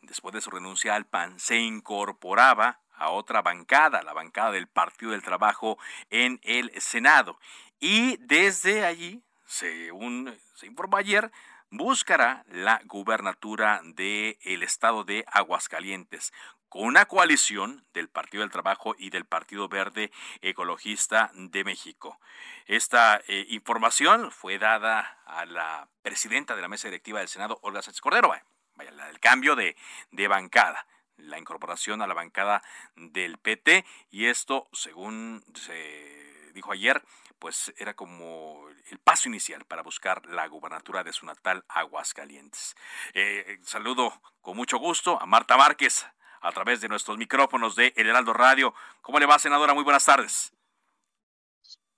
después 0.00 0.32
de 0.32 0.40
su 0.40 0.50
renuncia 0.50 0.94
al 0.94 1.04
PAN, 1.04 1.38
se 1.38 1.58
incorporaba 1.58 2.80
a 2.96 3.10
otra 3.10 3.42
bancada, 3.42 4.02
la 4.02 4.14
bancada 4.14 4.52
del 4.52 4.68
Partido 4.68 5.12
del 5.12 5.22
Trabajo 5.22 5.78
en 6.08 6.40
el 6.44 6.72
Senado. 6.80 7.38
Y 7.78 8.16
desde 8.20 8.86
allí, 8.86 9.22
según 9.44 10.34
se 10.54 10.66
informó 10.66 10.96
ayer, 10.96 11.30
buscará 11.70 12.44
la 12.48 12.80
gubernatura 12.84 13.80
del 13.84 14.62
estado 14.62 15.04
de 15.04 15.24
Aguascalientes 15.28 16.32
con 16.68 16.84
una 16.84 17.06
coalición 17.06 17.84
del 17.92 18.08
Partido 18.08 18.42
del 18.42 18.50
Trabajo 18.50 18.94
y 18.98 19.10
del 19.10 19.24
Partido 19.24 19.68
Verde 19.68 20.10
Ecologista 20.40 21.30
de 21.34 21.64
México. 21.64 22.20
Esta 22.66 23.20
eh, 23.28 23.46
información 23.50 24.30
fue 24.30 24.58
dada 24.58 25.20
a 25.26 25.46
la 25.46 25.88
presidenta 26.02 26.56
de 26.56 26.62
la 26.62 26.68
mesa 26.68 26.88
directiva 26.88 27.20
del 27.20 27.28
Senado, 27.28 27.58
Olga 27.62 27.82
Sánchez 27.82 28.00
Cordero, 28.00 28.28
vaya, 28.74 28.90
del 29.06 29.20
cambio 29.20 29.56
de, 29.56 29.76
de 30.10 30.28
bancada 30.28 30.86
la 31.16 31.38
incorporación 31.38 32.02
a 32.02 32.06
la 32.06 32.14
bancada 32.14 32.62
del 32.94 33.38
PT 33.38 33.84
y 34.10 34.26
esto, 34.26 34.68
según 34.72 35.42
se 35.54 36.52
dijo 36.52 36.72
ayer, 36.72 37.02
pues 37.38 37.72
era 37.78 37.94
como 37.94 38.68
el 38.90 38.98
paso 38.98 39.28
inicial 39.28 39.64
para 39.64 39.82
buscar 39.82 40.24
la 40.26 40.46
gubernatura 40.46 41.04
de 41.04 41.12
su 41.12 41.26
natal 41.26 41.64
Aguascalientes. 41.68 42.74
Eh, 43.14 43.58
saludo 43.62 44.12
con 44.40 44.56
mucho 44.56 44.78
gusto 44.78 45.20
a 45.20 45.26
Marta 45.26 45.56
Márquez 45.56 46.06
a 46.40 46.52
través 46.52 46.80
de 46.80 46.88
nuestros 46.88 47.18
micrófonos 47.18 47.76
de 47.76 47.92
El 47.96 48.08
Heraldo 48.08 48.32
Radio. 48.32 48.74
¿Cómo 49.02 49.18
le 49.18 49.26
va, 49.26 49.38
senadora? 49.38 49.74
Muy 49.74 49.84
buenas 49.84 50.04
tardes. 50.04 50.52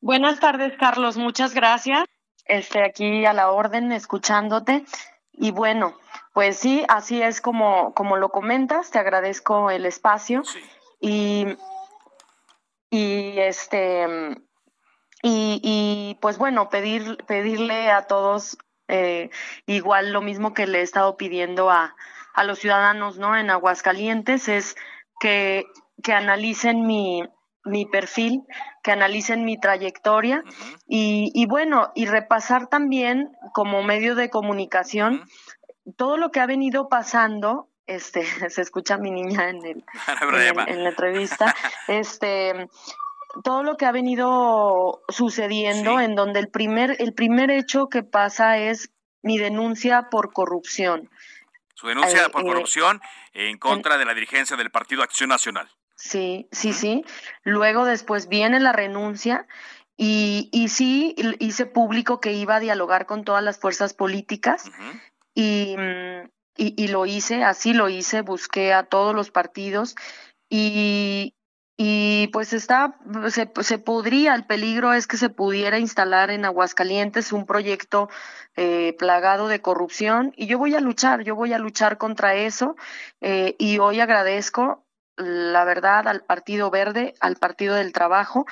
Buenas 0.01 0.41
tardes, 0.41 0.77
Carlos. 0.79 1.17
Muchas 1.17 1.55
gracias. 1.55 2.05
Este, 2.45 2.83
aquí 2.83 3.27
a 3.27 3.33
la 3.33 3.51
orden, 3.51 3.93
escuchándote. 3.93 4.85
Y 5.33 5.51
bueno, 5.51 5.99
pues 6.33 6.59
sí, 6.59 6.85
así 6.89 7.21
es 7.21 7.41
como, 7.41 7.93
como 7.95 8.17
lo 8.17 8.31
comentas. 8.31 8.91
Te 8.91 8.99
agradezco 8.99 9.71
el 9.71 9.87
espacio. 9.87 10.43
Y, 11.01 11.47
y 12.91 13.39
este 13.39 14.39
y, 15.23 15.61
y 15.63 16.19
pues 16.21 16.39
bueno, 16.39 16.69
pedir, 16.69 17.19
pedirle 17.27 17.91
a 17.91 18.03
todos 18.03 18.59
eh, 18.89 19.31
igual 19.67 20.13
lo 20.13 20.23
mismo 20.23 20.55
que 20.55 20.67
le 20.67 20.81
he 20.81 20.83
estado 20.83 21.17
pidiendo 21.17 21.71
a, 21.71 21.95
a 22.35 22.45
los 22.45 22.59
ciudadanos 22.59 23.19
¿no? 23.19 23.37
en 23.37 23.51
Aguascalientes 23.51 24.49
es 24.49 24.77
que, 25.21 25.67
que 26.03 26.13
analicen 26.13 26.87
mi, 26.87 27.23
mi 27.65 27.85
perfil, 27.85 28.45
que 28.83 28.93
analicen 28.93 29.45
mi 29.45 29.59
trayectoria 29.59 30.43
y, 30.87 31.31
y, 31.35 31.47
bueno, 31.47 31.93
y 31.95 32.07
repasar 32.07 32.69
también 32.69 33.33
como 33.53 33.83
medio 33.83 34.15
de 34.15 34.31
comunicación 34.31 35.25
todo 35.97 36.17
lo 36.17 36.31
que 36.31 36.41
ha 36.41 36.47
venido 36.47 36.89
pasando. 36.89 37.69
Este, 37.87 38.23
se 38.51 38.63
escucha 38.63 38.99
mi 38.99 39.11
niña 39.11 39.51
en, 39.51 39.65
el, 39.65 39.85
en, 40.67 40.69
en 40.69 40.85
la 40.85 40.91
entrevista. 40.91 41.55
Este, 41.89 42.69
todo 43.43 43.63
lo 43.63 43.77
que 43.77 43.87
ha 43.87 43.93
venido 43.93 45.03
sucediendo 45.09 46.01
en 46.01 46.15
donde 46.15 46.41
el 46.41 46.49
primer 46.49 46.97
el 47.01 47.15
primer 47.15 47.51
hecho 47.51 47.89
que 47.89 48.03
pasa 48.03 48.59
es 48.59 48.91
mi 49.23 49.39
denuncia 49.39 50.09
por 50.11 50.33
corrupción. 50.33 51.11
Su 51.75 51.87
denuncia 51.89 52.27
eh, 52.27 52.31
por 52.31 52.43
eh, 52.43 52.47
corrupción 52.47 53.01
en 53.33 53.59
contra 53.59 53.99
de 53.99 54.05
la 54.05 54.15
dirigencia 54.15 54.57
del 54.57 54.71
Partido 54.71 55.03
Acción 55.03 55.29
Nacional. 55.29 55.69
Sí, 55.97 56.49
sí, 56.53 56.73
sí. 56.73 57.05
Luego 57.43 57.85
después 57.85 58.29
viene 58.29 58.61
la 58.61 58.73
renuncia 58.73 59.47
y, 59.97 60.49
y 60.53 60.69
sí 60.69 61.17
hice 61.41 61.67
público 61.67 62.21
que 62.21 62.33
iba 62.33 62.57
a 62.57 62.61
dialogar 62.61 63.07
con 63.07 63.25
todas 63.25 63.43
las 63.43 63.59
fuerzas 63.59 63.95
políticas 63.95 64.71
y, 65.35 65.77
y, 66.57 66.75
y 66.83 66.89
lo 66.89 67.05
hice, 67.07 67.43
así 67.43 67.75
lo 67.75 67.89
hice, 67.89 68.23
busqué 68.23 68.73
a 68.73 68.85
todos 68.85 69.15
los 69.15 69.31
partidos 69.33 69.97
y, 70.49 71.35
y 71.81 72.27
pues 72.33 72.53
está, 72.53 72.99
se, 73.31 73.49
se, 73.61 73.79
podría, 73.79 74.35
el 74.35 74.45
peligro 74.45 74.93
es 74.93 75.07
que 75.07 75.17
se 75.17 75.31
pudiera 75.31 75.79
instalar 75.79 76.29
en 76.33 76.45
Aguascalientes 76.45 77.33
un 77.33 77.47
proyecto 77.47 78.09
eh, 78.57 78.97
plagado 78.99 79.47
de 79.47 79.63
corrupción 79.63 80.33
y 80.37 80.49
yo 80.49 80.59
voy 80.59 80.75
a 80.75 80.81
luchar, 80.81 81.23
yo 81.23 81.37
voy 81.37 81.53
a 81.53 81.59
luchar 81.61 81.97
contra 81.97 82.35
eso 82.35 82.75
eh, 83.21 83.55
y 83.61 83.79
hoy 83.79 84.01
agradezco 84.01 84.85
la 85.17 85.63
verdad 85.63 86.09
al 86.09 86.25
Partido 86.25 86.69
Verde, 86.69 87.15
al 87.21 87.37
Partido 87.37 87.77
del 87.77 87.93
Trabajo, 87.93 88.45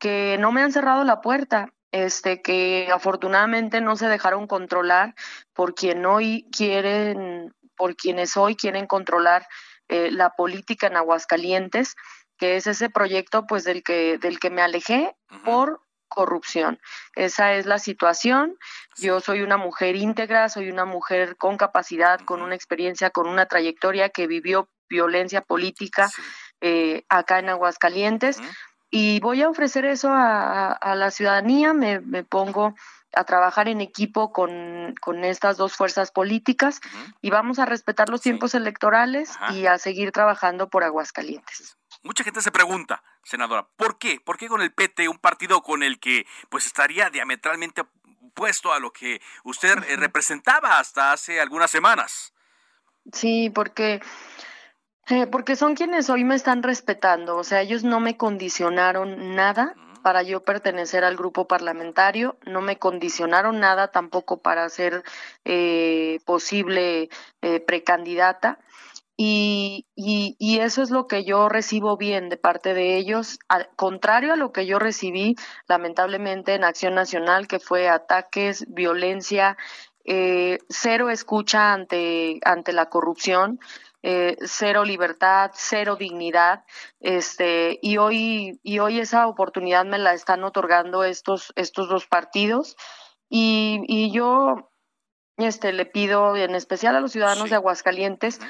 que 0.00 0.36
no 0.40 0.50
me 0.50 0.62
han 0.62 0.72
cerrado 0.72 1.04
la 1.04 1.20
puerta, 1.20 1.72
este 1.92 2.42
que 2.42 2.88
afortunadamente 2.92 3.80
no 3.80 3.94
se 3.94 4.08
dejaron 4.08 4.48
controlar 4.48 5.14
por 5.52 5.76
quien 5.76 6.04
hoy 6.04 6.48
quieren, 6.50 7.54
por 7.76 7.94
quienes 7.94 8.36
hoy 8.36 8.56
quieren 8.56 8.88
controlar 8.88 9.46
eh, 9.88 10.10
la 10.10 10.30
política 10.30 10.88
en 10.88 10.96
Aguascalientes 10.96 11.94
que 12.42 12.56
es 12.56 12.66
ese 12.66 12.90
proyecto 12.90 13.46
pues 13.46 13.62
del 13.62 13.84
que 13.84 14.18
del 14.18 14.40
que 14.40 14.50
me 14.50 14.62
alejé 14.62 15.14
por 15.44 15.80
corrupción. 16.08 16.80
Esa 17.14 17.54
es 17.54 17.66
la 17.66 17.78
situación. 17.78 18.58
Yo 18.96 19.20
soy 19.20 19.42
una 19.42 19.58
mujer 19.58 19.94
íntegra, 19.94 20.48
soy 20.48 20.68
una 20.68 20.84
mujer 20.84 21.36
con 21.36 21.56
capacidad, 21.56 22.18
con 22.18 22.42
una 22.42 22.56
experiencia, 22.56 23.10
con 23.10 23.28
una 23.28 23.46
trayectoria 23.46 24.08
que 24.08 24.26
vivió 24.26 24.68
violencia 24.88 25.42
política 25.42 26.10
eh, 26.60 27.04
acá 27.08 27.38
en 27.38 27.48
Aguascalientes. 27.48 28.40
Y 28.90 29.20
voy 29.20 29.42
a 29.42 29.48
ofrecer 29.48 29.84
eso 29.84 30.10
a, 30.12 30.94
la 30.96 31.12
ciudadanía, 31.12 31.72
me, 31.72 32.00
me 32.00 32.24
pongo 32.24 32.74
a 33.14 33.22
trabajar 33.22 33.68
en 33.68 33.80
equipo 33.80 34.32
con, 34.32 34.96
estas 35.22 35.56
dos 35.56 35.74
fuerzas 35.74 36.10
políticas 36.10 36.80
y 37.20 37.30
vamos 37.30 37.60
a 37.60 37.66
respetar 37.66 38.08
los 38.08 38.20
tiempos 38.20 38.54
electorales 38.56 39.30
y 39.54 39.66
a 39.66 39.78
seguir 39.78 40.10
trabajando 40.10 40.68
por 40.68 40.82
Aguascalientes. 40.82 41.76
Mucha 42.02 42.24
gente 42.24 42.40
se 42.42 42.50
pregunta, 42.50 43.02
senadora, 43.22 43.66
¿por 43.76 43.98
qué? 43.98 44.20
¿Por 44.20 44.36
qué 44.36 44.48
con 44.48 44.60
el 44.60 44.72
PT, 44.72 45.08
un 45.08 45.18
partido 45.18 45.62
con 45.62 45.82
el 45.82 46.00
que 46.00 46.26
pues 46.48 46.66
estaría 46.66 47.10
diametralmente 47.10 47.82
opuesto 48.26 48.72
a 48.72 48.80
lo 48.80 48.92
que 48.92 49.20
usted 49.44 49.78
eh, 49.88 49.96
representaba 49.96 50.78
hasta 50.78 51.12
hace 51.12 51.40
algunas 51.40 51.70
semanas? 51.70 52.32
Sí, 53.12 53.50
porque 53.50 54.00
eh, 55.08 55.26
porque 55.26 55.56
son 55.56 55.74
quienes 55.74 56.08
hoy 56.10 56.24
me 56.24 56.36
están 56.36 56.62
respetando, 56.62 57.36
o 57.36 57.44
sea, 57.44 57.60
ellos 57.60 57.82
no 57.82 57.98
me 57.98 58.16
condicionaron 58.16 59.34
nada 59.34 59.74
para 60.02 60.22
yo 60.22 60.42
pertenecer 60.42 61.04
al 61.04 61.16
grupo 61.16 61.46
parlamentario, 61.46 62.36
no 62.46 62.60
me 62.60 62.78
condicionaron 62.78 63.60
nada 63.60 63.88
tampoco 63.88 64.38
para 64.38 64.68
ser 64.68 65.02
eh, 65.44 66.20
posible 66.24 67.08
eh, 67.40 67.60
precandidata. 67.60 68.58
Y, 69.16 69.86
y, 69.94 70.58
eso 70.60 70.82
es 70.82 70.90
lo 70.90 71.06
que 71.06 71.24
yo 71.24 71.48
recibo 71.48 71.96
bien 71.96 72.28
de 72.28 72.38
parte 72.38 72.72
de 72.72 72.96
ellos, 72.96 73.38
al 73.46 73.68
contrario 73.76 74.32
a 74.32 74.36
lo 74.36 74.52
que 74.52 74.66
yo 74.66 74.78
recibí 74.78 75.36
lamentablemente 75.68 76.54
en 76.54 76.64
Acción 76.64 76.94
Nacional, 76.94 77.46
que 77.46 77.60
fue 77.60 77.88
ataques, 77.88 78.64
violencia, 78.68 79.56
eh, 80.04 80.58
cero 80.68 81.10
escucha 81.10 81.72
ante, 81.72 82.40
ante 82.44 82.72
la 82.72 82.88
corrupción. 82.88 83.60
Eh, 84.04 84.36
cero 84.40 84.84
libertad, 84.84 85.52
cero 85.54 85.94
dignidad, 85.94 86.64
este, 86.98 87.78
y 87.82 87.98
hoy, 87.98 88.58
y 88.64 88.80
hoy 88.80 88.98
esa 88.98 89.28
oportunidad 89.28 89.84
me 89.84 89.98
la 89.98 90.12
están 90.12 90.42
otorgando 90.42 91.04
estos, 91.04 91.52
estos 91.54 91.88
dos 91.88 92.08
partidos, 92.08 92.76
y, 93.28 93.84
y 93.86 94.10
yo 94.10 94.72
este, 95.36 95.72
le 95.72 95.86
pido 95.86 96.36
en 96.36 96.54
especial 96.54 96.96
a 96.96 97.00
los 97.00 97.12
ciudadanos 97.12 97.48
de 97.48 97.56
Aguascalientes 97.56 98.40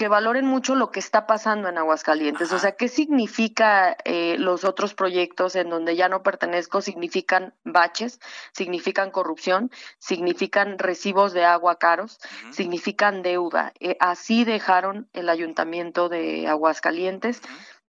que 0.00 0.08
valoren 0.08 0.46
mucho 0.46 0.76
lo 0.76 0.90
que 0.90 0.98
está 0.98 1.26
pasando 1.26 1.68
en 1.68 1.76
Aguascalientes. 1.76 2.50
O 2.52 2.58
sea, 2.58 2.72
¿qué 2.72 2.88
significa 2.88 3.94
eh, 4.06 4.36
los 4.38 4.64
otros 4.64 4.94
proyectos 4.94 5.56
en 5.56 5.68
donde 5.68 5.94
ya 5.94 6.08
no 6.08 6.22
pertenezco? 6.22 6.80
Significan 6.80 7.52
baches, 7.64 8.18
significan 8.54 9.10
corrupción, 9.10 9.70
significan 9.98 10.78
recibos 10.78 11.34
de 11.34 11.44
agua 11.44 11.78
caros, 11.78 12.18
significan 12.50 13.20
deuda. 13.20 13.74
Eh, 13.78 13.98
así 14.00 14.44
dejaron 14.44 15.06
el 15.12 15.28
ayuntamiento 15.28 16.08
de 16.08 16.48
Aguascalientes. 16.48 17.42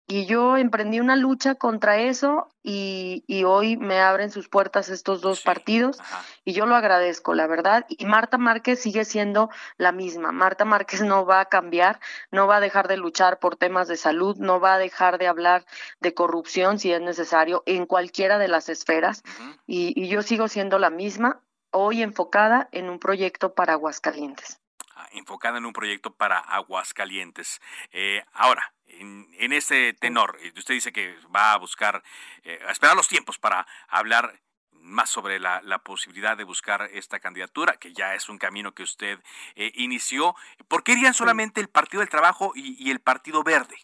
Y 0.08 0.26
yo 0.26 0.56
emprendí 0.56 1.00
una 1.00 1.16
lucha 1.16 1.56
contra 1.56 1.98
eso 1.98 2.48
y, 2.62 3.24
hoy 3.44 3.76
me 3.76 4.00
abren 4.00 4.30
sus 4.30 4.48
puertas 4.48 4.88
estos 4.88 5.20
dos 5.20 5.42
partidos 5.42 5.98
y 6.44 6.52
yo 6.52 6.66
lo 6.66 6.76
agradezco, 6.76 7.34
la 7.34 7.48
verdad. 7.48 7.86
Y 7.88 8.06
Marta 8.06 8.38
Márquez 8.38 8.80
sigue 8.80 9.04
siendo 9.04 9.50
la 9.78 9.90
misma. 9.90 10.30
Marta 10.30 10.64
Márquez 10.64 11.02
no 11.02 11.26
va 11.26 11.40
a 11.40 11.46
cambiar, 11.46 11.98
no 12.30 12.46
va 12.46 12.56
a 12.56 12.60
dejar 12.60 12.86
de 12.86 12.96
luchar 12.96 13.40
por 13.40 13.56
temas 13.56 13.88
de 13.88 13.96
salud, 13.96 14.36
no 14.36 14.60
va 14.60 14.74
a 14.74 14.78
dejar 14.78 15.18
de 15.18 15.26
hablar 15.26 15.66
de 16.00 16.14
corrupción 16.14 16.78
si 16.78 16.92
es 16.92 17.00
necesario 17.00 17.64
en 17.66 17.86
cualquiera 17.86 18.38
de 18.38 18.48
las 18.48 18.68
esferas. 18.68 19.24
y, 19.66 19.92
y 20.00 20.08
yo 20.08 20.22
sigo 20.22 20.46
siendo 20.46 20.78
la 20.78 20.90
misma, 20.90 21.40
hoy 21.70 22.02
enfocada 22.02 22.68
en 22.70 22.90
un 22.90 23.00
proyecto 23.00 23.54
para 23.54 23.72
Aguascalientes 23.72 24.60
ah, 24.94 25.08
enfocada 25.12 25.58
en 25.58 25.66
un 25.66 25.72
proyecto 25.72 26.14
para 26.14 26.38
Aguascalientes. 26.38 27.60
Eh, 27.92 28.24
ahora, 28.32 28.72
en, 29.00 29.28
en 29.38 29.52
ese 29.52 29.92
tenor, 29.94 30.38
usted 30.56 30.74
dice 30.74 30.92
que 30.92 31.14
va 31.34 31.52
a 31.52 31.58
buscar, 31.58 32.02
eh, 32.44 32.60
a 32.66 32.72
esperar 32.72 32.96
los 32.96 33.08
tiempos 33.08 33.38
para 33.38 33.66
hablar 33.88 34.40
más 34.86 35.10
sobre 35.10 35.38
la, 35.38 35.60
posibilidad 35.84 36.36
de 36.36 36.44
buscar 36.44 36.88
esta 36.92 37.20
candidatura, 37.20 37.74
que 37.74 37.92
ya 37.92 38.14
es 38.14 38.28
un 38.28 38.38
camino 38.38 38.72
que 38.72 38.82
usted 38.82 39.18
eh, 39.54 39.72
inició. 39.74 40.34
¿Por 40.68 40.82
qué 40.82 40.92
irían 40.92 41.14
solamente 41.14 41.60
el 41.60 41.68
Partido 41.68 42.00
del 42.00 42.08
Trabajo 42.08 42.52
y, 42.54 42.90
el 42.90 43.00
Partido 43.00 43.42
Verde? 43.42 43.76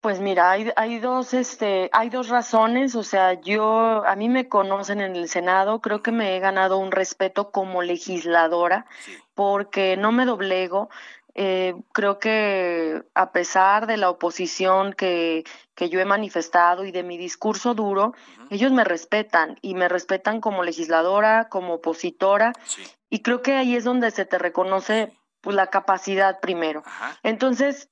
Pues 0.00 0.20
mira, 0.20 0.50
hay, 0.50 0.70
hay 0.76 0.98
dos, 0.98 1.34
este, 1.34 1.90
hay 1.92 2.10
dos 2.10 2.28
razones. 2.28 2.94
O 2.94 3.02
sea, 3.02 3.34
yo, 3.34 4.04
a 4.06 4.16
mí 4.16 4.28
me 4.28 4.48
conocen 4.48 5.00
en 5.00 5.16
el 5.16 5.28
Senado, 5.28 5.80
creo 5.80 6.02
que 6.02 6.12
me 6.12 6.36
he 6.36 6.40
ganado 6.40 6.78
un 6.78 6.92
respeto 6.92 7.50
como 7.50 7.82
legisladora, 7.82 8.86
porque 9.34 9.96
no 9.96 10.12
me 10.12 10.24
doblego, 10.24 10.90
eh, 11.38 11.74
creo 11.92 12.18
que 12.18 13.02
a 13.14 13.30
pesar 13.30 13.86
de 13.86 13.98
la 13.98 14.08
oposición 14.08 14.94
que, 14.94 15.44
que, 15.74 15.90
yo 15.90 16.00
he 16.00 16.06
manifestado 16.06 16.86
y 16.86 16.92
de 16.92 17.02
mi 17.02 17.18
discurso 17.18 17.74
duro, 17.74 18.14
ellos 18.48 18.72
me 18.72 18.84
respetan 18.84 19.58
y 19.60 19.74
me 19.74 19.86
respetan 19.86 20.40
como 20.40 20.64
legisladora, 20.64 21.50
como 21.50 21.74
opositora, 21.74 22.54
y 23.10 23.20
creo 23.20 23.42
que 23.42 23.52
ahí 23.52 23.76
es 23.76 23.84
donde 23.84 24.10
se 24.12 24.24
te 24.24 24.38
reconoce 24.38 25.12
pues, 25.42 25.54
la 25.54 25.66
capacidad 25.66 26.40
primero. 26.40 26.82
Entonces... 27.22 27.90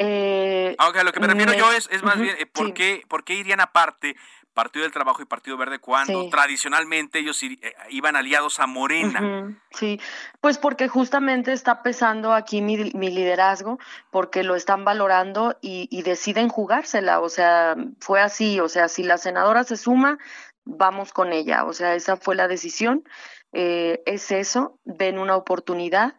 Eh, 0.00 0.74
Aunque 0.78 1.04
lo 1.04 1.12
que 1.12 1.20
me 1.20 1.28
refiero 1.28 1.52
yo 1.52 1.70
es, 1.72 1.88
es 1.92 2.02
más 2.02 2.18
bien, 2.18 2.34
eh, 2.40 2.46
¿por, 2.46 2.74
qué, 2.74 3.04
¿por 3.06 3.22
qué 3.22 3.34
irían 3.34 3.60
aparte 3.60 4.16
Partido 4.60 4.82
del 4.82 4.92
Trabajo 4.92 5.22
y 5.22 5.24
Partido 5.24 5.56
Verde 5.56 5.78
cuando 5.78 6.28
tradicionalmente 6.28 7.18
ellos 7.20 7.42
eh, 7.42 7.58
iban 7.88 8.14
aliados 8.14 8.60
a 8.60 8.66
Morena. 8.66 9.58
Sí, 9.70 9.98
pues 10.42 10.58
porque 10.58 10.86
justamente 10.86 11.52
está 11.52 11.82
pesando 11.82 12.34
aquí 12.34 12.60
mi, 12.60 12.76
liderazgo, 12.76 13.78
porque 14.10 14.42
lo 14.42 14.56
están 14.56 14.84
valorando 14.84 15.56
y, 15.62 16.02
deciden 16.02 16.50
jugársela, 16.50 17.20
o 17.20 17.30
sea, 17.30 17.74
fue 18.00 18.20
así, 18.20 18.60
o 18.60 18.68
sea, 18.68 18.88
si 18.88 19.02
la 19.02 19.16
senadora 19.16 19.64
se 19.64 19.78
suma, 19.78 20.18
vamos 20.66 21.14
con 21.14 21.32
ella, 21.32 21.64
o 21.64 21.72
sea, 21.72 21.94
esa 21.94 22.18
fue 22.18 22.34
la 22.36 22.46
decisión, 22.46 23.04
eh, 23.52 24.02
es 24.04 24.30
eso, 24.30 24.78
ven 24.84 25.18
una 25.18 25.36
oportunidad 25.36 26.16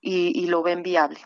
y 0.00 0.46
lo 0.46 0.62
ven 0.62 0.84
viable 0.84 1.20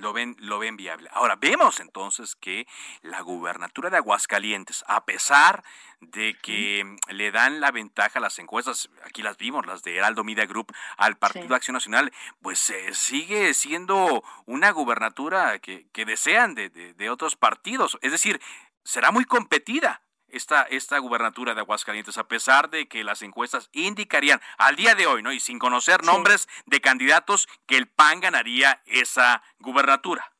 lo 0.00 0.12
ven, 0.12 0.36
lo 0.38 0.58
ven 0.58 0.76
viable. 0.76 1.08
Ahora, 1.12 1.36
vemos 1.36 1.80
entonces 1.80 2.36
que 2.36 2.66
la 3.02 3.20
gubernatura 3.20 3.90
de 3.90 3.98
Aguascalientes, 3.98 4.84
a 4.86 5.04
pesar 5.04 5.62
de 6.00 6.34
que 6.42 6.96
le 7.08 7.30
dan 7.30 7.60
la 7.60 7.70
ventaja 7.70 8.18
a 8.18 8.22
las 8.22 8.38
encuestas, 8.38 8.88
aquí 9.04 9.22
las 9.22 9.36
vimos, 9.36 9.66
las 9.66 9.82
de 9.82 9.96
Heraldo 9.96 10.24
Media 10.24 10.46
Group, 10.46 10.72
al 10.96 11.16
Partido 11.16 11.54
Acción 11.54 11.74
Nacional, 11.74 12.12
pues 12.42 12.70
eh, 12.70 12.94
sigue 12.94 13.54
siendo 13.54 14.24
una 14.46 14.70
gubernatura 14.70 15.58
que, 15.58 15.86
que 15.92 16.04
desean 16.04 16.54
de, 16.54 16.70
de 16.70 17.10
otros 17.10 17.36
partidos. 17.36 17.98
Es 18.02 18.12
decir, 18.12 18.40
será 18.84 19.10
muy 19.10 19.24
competida 19.24 20.02
esta, 20.32 20.62
esta 20.62 20.98
gubernatura 20.98 21.54
de 21.54 21.60
Aguascalientes, 21.60 22.18
a 22.18 22.28
pesar 22.28 22.70
de 22.70 22.88
que 22.88 23.04
las 23.04 23.22
encuestas 23.22 23.68
indicarían 23.72 24.40
al 24.58 24.76
día 24.76 24.94
de 24.94 25.06
hoy, 25.06 25.22
¿no? 25.22 25.32
Y 25.32 25.40
sin 25.40 25.58
conocer 25.58 26.04
nombres 26.04 26.48
de 26.66 26.80
candidatos, 26.80 27.48
que 27.66 27.76
el 27.76 27.88
PAN 27.88 28.20
ganaría 28.20 28.82
esa 28.86 29.42
gubernatura. 29.58 30.32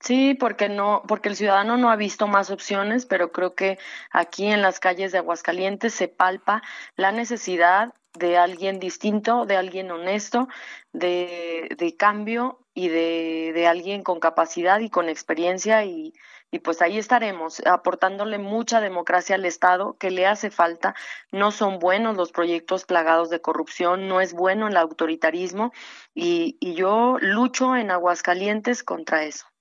Sí, 0.00 0.34
porque 0.34 0.68
no, 0.68 1.02
porque 1.06 1.28
el 1.28 1.36
ciudadano 1.36 1.76
no 1.76 1.88
ha 1.88 1.96
visto 1.96 2.26
más 2.26 2.50
opciones, 2.50 3.06
pero 3.06 3.30
creo 3.30 3.54
que 3.54 3.78
aquí 4.10 4.46
en 4.46 4.60
las 4.60 4.80
calles 4.80 5.12
de 5.12 5.18
Aguascalientes 5.18 5.94
se 5.94 6.08
palpa 6.08 6.60
la 6.96 7.12
necesidad 7.12 7.94
de 8.18 8.36
alguien 8.36 8.78
distinto, 8.78 9.46
de 9.46 9.56
alguien 9.56 9.90
honesto, 9.90 10.48
de, 10.92 11.74
de 11.78 11.96
cambio 11.96 12.58
y 12.74 12.88
de, 12.88 13.52
de 13.54 13.66
alguien 13.66 14.02
con 14.02 14.20
capacidad 14.20 14.80
y 14.80 14.90
con 14.90 15.08
experiencia 15.08 15.84
y, 15.84 16.12
y 16.50 16.58
pues 16.58 16.82
ahí 16.82 16.98
estaremos 16.98 17.60
aportándole 17.66 18.38
mucha 18.38 18.80
democracia 18.80 19.36
al 19.36 19.46
Estado 19.46 19.96
que 19.98 20.10
le 20.10 20.26
hace 20.26 20.50
falta. 20.50 20.94
No 21.30 21.50
son 21.50 21.78
buenos 21.78 22.16
los 22.16 22.32
proyectos 22.32 22.84
plagados 22.84 23.30
de 23.30 23.40
corrupción, 23.40 24.08
no 24.08 24.20
es 24.20 24.34
bueno 24.34 24.68
el 24.68 24.76
autoritarismo 24.76 25.72
y, 26.14 26.58
y 26.60 26.74
yo 26.74 27.16
lucho 27.20 27.76
en 27.76 27.90
Aguascalientes 27.90 28.82
contra 28.82 29.24
eso. 29.24 29.51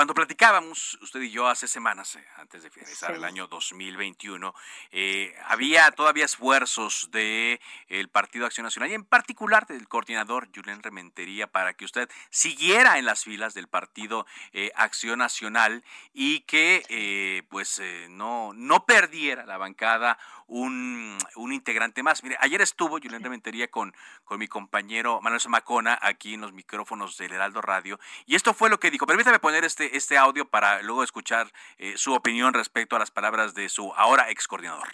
Cuando 0.00 0.14
platicábamos, 0.14 0.96
usted 1.02 1.20
y 1.20 1.30
yo, 1.30 1.46
hace 1.46 1.68
semanas, 1.68 2.16
eh, 2.16 2.24
antes 2.38 2.62
de 2.62 2.70
finalizar 2.70 3.14
el 3.14 3.22
año 3.22 3.48
2021, 3.48 4.54
eh, 4.92 5.36
había 5.44 5.90
todavía 5.90 6.24
esfuerzos 6.24 7.10
del 7.10 7.60
el 7.88 8.08
Partido 8.08 8.46
Acción 8.46 8.64
Nacional 8.64 8.90
y 8.90 8.94
en 8.94 9.04
particular 9.04 9.66
del 9.66 9.86
coordinador 9.88 10.48
Julián 10.54 10.82
Rementería 10.82 11.48
para 11.48 11.74
que 11.74 11.84
usted 11.84 12.08
siguiera 12.30 12.96
en 12.96 13.04
las 13.04 13.24
filas 13.24 13.52
del 13.52 13.68
Partido 13.68 14.26
eh, 14.54 14.72
Acción 14.74 15.18
Nacional 15.18 15.84
y 16.14 16.40
que 16.46 17.44
pues 17.50 17.82
no, 18.08 18.52
no 18.54 18.86
perdiera 18.86 19.44
la 19.44 19.58
bancada 19.58 20.18
un, 20.50 21.16
un, 21.36 21.52
integrante 21.52 22.02
más. 22.02 22.24
Mire, 22.24 22.36
ayer 22.40 22.60
estuvo 22.60 22.98
Julián 22.98 23.22
Rementería 23.22 23.68
con, 23.68 23.94
con 24.24 24.38
mi 24.38 24.48
compañero 24.48 25.20
Manuel 25.20 25.40
Zamacona 25.40 25.98
aquí 26.02 26.34
en 26.34 26.40
los 26.40 26.52
micrófonos 26.52 27.16
del 27.16 27.32
Heraldo 27.32 27.62
Radio 27.62 28.00
y 28.26 28.34
esto 28.34 28.52
fue 28.52 28.68
lo 28.68 28.80
que 28.80 28.90
dijo. 28.90 29.06
Permítame 29.06 29.38
poner 29.38 29.64
este 29.64 29.89
este, 29.90 29.96
este 29.96 30.18
audio 30.18 30.48
para 30.48 30.82
luego 30.82 31.04
escuchar 31.04 31.50
eh, 31.78 31.94
su 31.96 32.12
opinión 32.12 32.54
respecto 32.54 32.96
a 32.96 32.98
las 32.98 33.10
palabras 33.10 33.54
de 33.54 33.68
su 33.68 33.92
ahora 33.94 34.30
ex 34.30 34.46
coordinador. 34.46 34.88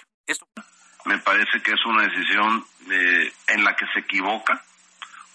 Me 1.05 1.19
parece 1.19 1.63
que 1.63 1.73
es 1.73 1.87
una 1.87 2.03
decisión 2.03 2.65
eh, 2.91 3.33
en 3.49 3.65
la 3.65 3.75
que 3.77 3.87
se 3.93 4.01
equivoca. 4.01 4.63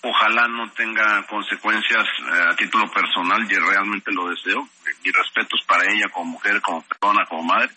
Ojalá 0.03 0.47
no 0.47 0.69
tenga 0.71 1.25
consecuencias 1.27 2.05
eh, 2.19 2.49
a 2.49 2.55
título 2.55 2.91
personal, 2.91 3.49
y 3.49 3.55
realmente 3.55 4.11
lo 4.11 4.29
deseo. 4.29 4.67
Mi 5.03 5.11
respeto 5.11 5.55
es 5.55 5.65
para 5.65 5.83
ella 5.91 6.09
como 6.09 6.31
mujer, 6.33 6.61
como 6.61 6.81
persona, 6.83 7.25
como 7.25 7.43
madre, 7.43 7.69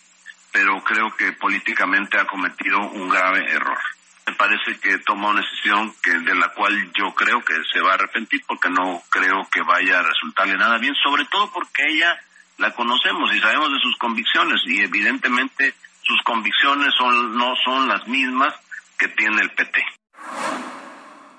pero 0.51 0.83
creo 0.83 1.15
que 1.15 1.31
políticamente 1.33 2.19
ha 2.19 2.25
cometido 2.25 2.79
un 2.79 3.09
grave 3.09 3.49
error 3.51 3.79
me 4.27 4.33
parece 4.33 4.79
que 4.79 4.97
toma 4.99 5.29
una 5.29 5.41
decisión 5.41 5.93
que 6.01 6.11
de 6.11 6.35
la 6.35 6.49
cual 6.53 6.91
yo 6.93 7.13
creo 7.13 7.43
que 7.43 7.53
se 7.71 7.79
va 7.81 7.91
a 7.91 7.93
arrepentir 7.95 8.41
porque 8.47 8.69
no 8.69 9.03
creo 9.09 9.47
que 9.51 9.61
vaya 9.61 9.99
a 9.99 10.03
resultarle 10.03 10.57
nada 10.57 10.77
bien, 10.79 10.95
sobre 10.95 11.25
todo 11.25 11.51
porque 11.51 11.83
ella 11.87 12.17
la 12.57 12.73
conocemos 12.73 13.33
y 13.33 13.39
sabemos 13.39 13.71
de 13.71 13.79
sus 13.79 13.97
convicciones 13.97 14.61
y 14.65 14.81
evidentemente 14.81 15.73
sus 16.01 16.21
convicciones 16.23 16.93
son 16.97 17.37
no 17.37 17.53
son 17.63 17.87
las 17.87 18.07
mismas 18.07 18.53
que 18.97 19.09
tiene 19.09 19.41
el 19.41 19.51
PT. 19.51 19.83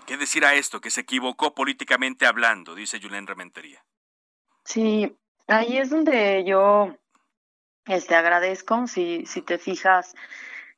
¿Qué 0.06 0.16
decir 0.16 0.44
a 0.44 0.54
esto? 0.54 0.80
Que 0.80 0.90
se 0.90 1.00
equivocó 1.00 1.54
políticamente 1.54 2.26
hablando, 2.26 2.74
dice 2.74 3.00
Julen 3.00 3.26
Rementería. 3.26 3.82
Sí, 4.64 5.16
ahí 5.48 5.78
es 5.78 5.90
donde 5.90 6.44
yo 6.46 6.96
este 7.86 8.14
agradezco, 8.14 8.86
si, 8.86 9.26
si 9.26 9.42
te 9.42 9.58
fijas, 9.58 10.14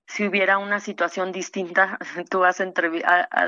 si 0.08 0.26
hubiera 0.26 0.56
una 0.56 0.80
situación 0.80 1.32
distinta, 1.32 1.98
tú 2.30 2.44
has 2.44 2.62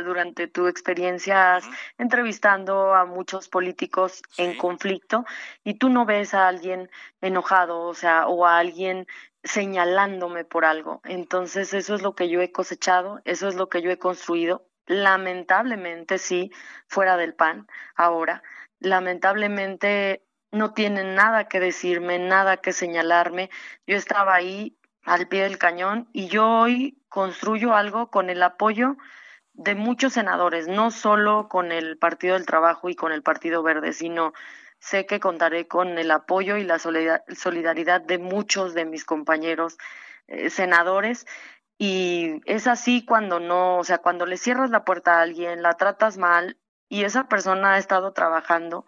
durante 0.05 0.47
tu 0.47 0.67
experiencia 0.69 1.59
entrevistando 1.99 2.95
a 2.95 3.07
muchos 3.07 3.49
políticos 3.49 4.23
en 4.37 4.57
conflicto 4.57 5.25
y 5.65 5.75
tú 5.75 5.89
no 5.89 6.05
ves 6.05 6.35
a 6.35 6.49
alguien 6.49 6.91
enojado, 7.23 7.81
o 7.81 7.95
sea, 7.95 8.27
o 8.29 8.47
a 8.47 8.59
alguien 8.59 9.07
señalándome 9.43 10.45
por 10.45 10.67
algo. 10.67 11.01
Entonces, 11.05 11.73
eso 11.73 11.95
es 11.95 12.03
lo 12.03 12.15
que 12.15 12.29
yo 12.29 12.43
he 12.43 12.53
cosechado, 12.53 13.21
eso 13.25 13.49
es 13.49 13.55
lo 13.55 13.71
que 13.71 13.81
yo 13.81 13.91
he 13.91 13.99
construido. 13.99 14.67
Lamentablemente, 14.87 16.19
sí, 16.19 16.53
fuera 16.87 17.17
del 17.17 17.35
pan, 17.35 17.69
ahora, 17.95 18.43
lamentablemente 18.81 20.25
no 20.53 20.75
tienen 20.75 21.15
nada 21.15 21.49
que 21.49 21.61
decirme, 21.61 22.19
nada 22.19 22.59
que 22.59 22.73
señalarme. 22.73 23.51
Yo 23.87 23.97
estaba 23.97 24.35
ahí 24.35 24.77
al 25.05 25.29
pie 25.29 25.43
del 25.43 25.59
cañón 25.59 26.09
y 26.13 26.29
yo 26.29 26.49
hoy 26.49 26.99
construyo 27.09 27.75
algo 27.75 28.11
con 28.11 28.31
el 28.31 28.43
apoyo 28.43 28.97
de 29.53 29.75
muchos 29.75 30.15
senadores, 30.15 30.69
no 30.69 30.91
solo 30.91 31.49
con 31.49 31.73
el 31.73 31.99
Partido 31.99 32.35
del 32.35 32.47
Trabajo 32.47 32.89
y 32.89 32.95
con 32.95 33.13
el 33.13 33.23
Partido 33.23 33.63
Verde, 33.63 33.93
sino 33.93 34.33
sé 34.79 35.07
que 35.07 35.21
contaré 35.21 35.69
con 35.69 35.99
el 35.99 36.11
apoyo 36.11 36.57
y 36.57 36.65
la 36.65 36.79
solidaridad 36.79 38.01
de 38.01 38.19
muchos 38.19 38.75
de 38.75 38.87
mis 38.87 39.05
compañeros 39.05 39.77
eh, 40.29 40.51
senadores. 40.51 41.27
Y 41.77 42.41
es 42.47 42.67
así 42.67 43.05
cuando 43.05 43.41
no, 43.41 43.79
o 43.79 43.85
sea, 43.85 43.99
cuando 43.99 44.27
le 44.27 44.37
cierras 44.37 44.71
la 44.71 44.85
puerta 44.85 45.19
a 45.19 45.23
alguien, 45.23 45.63
la 45.63 45.75
tratas 45.75 46.19
mal 46.19 46.59
y 46.89 47.05
esa 47.05 47.29
persona 47.29 47.75
ha 47.75 47.79
estado 47.79 48.13
trabajando, 48.13 48.85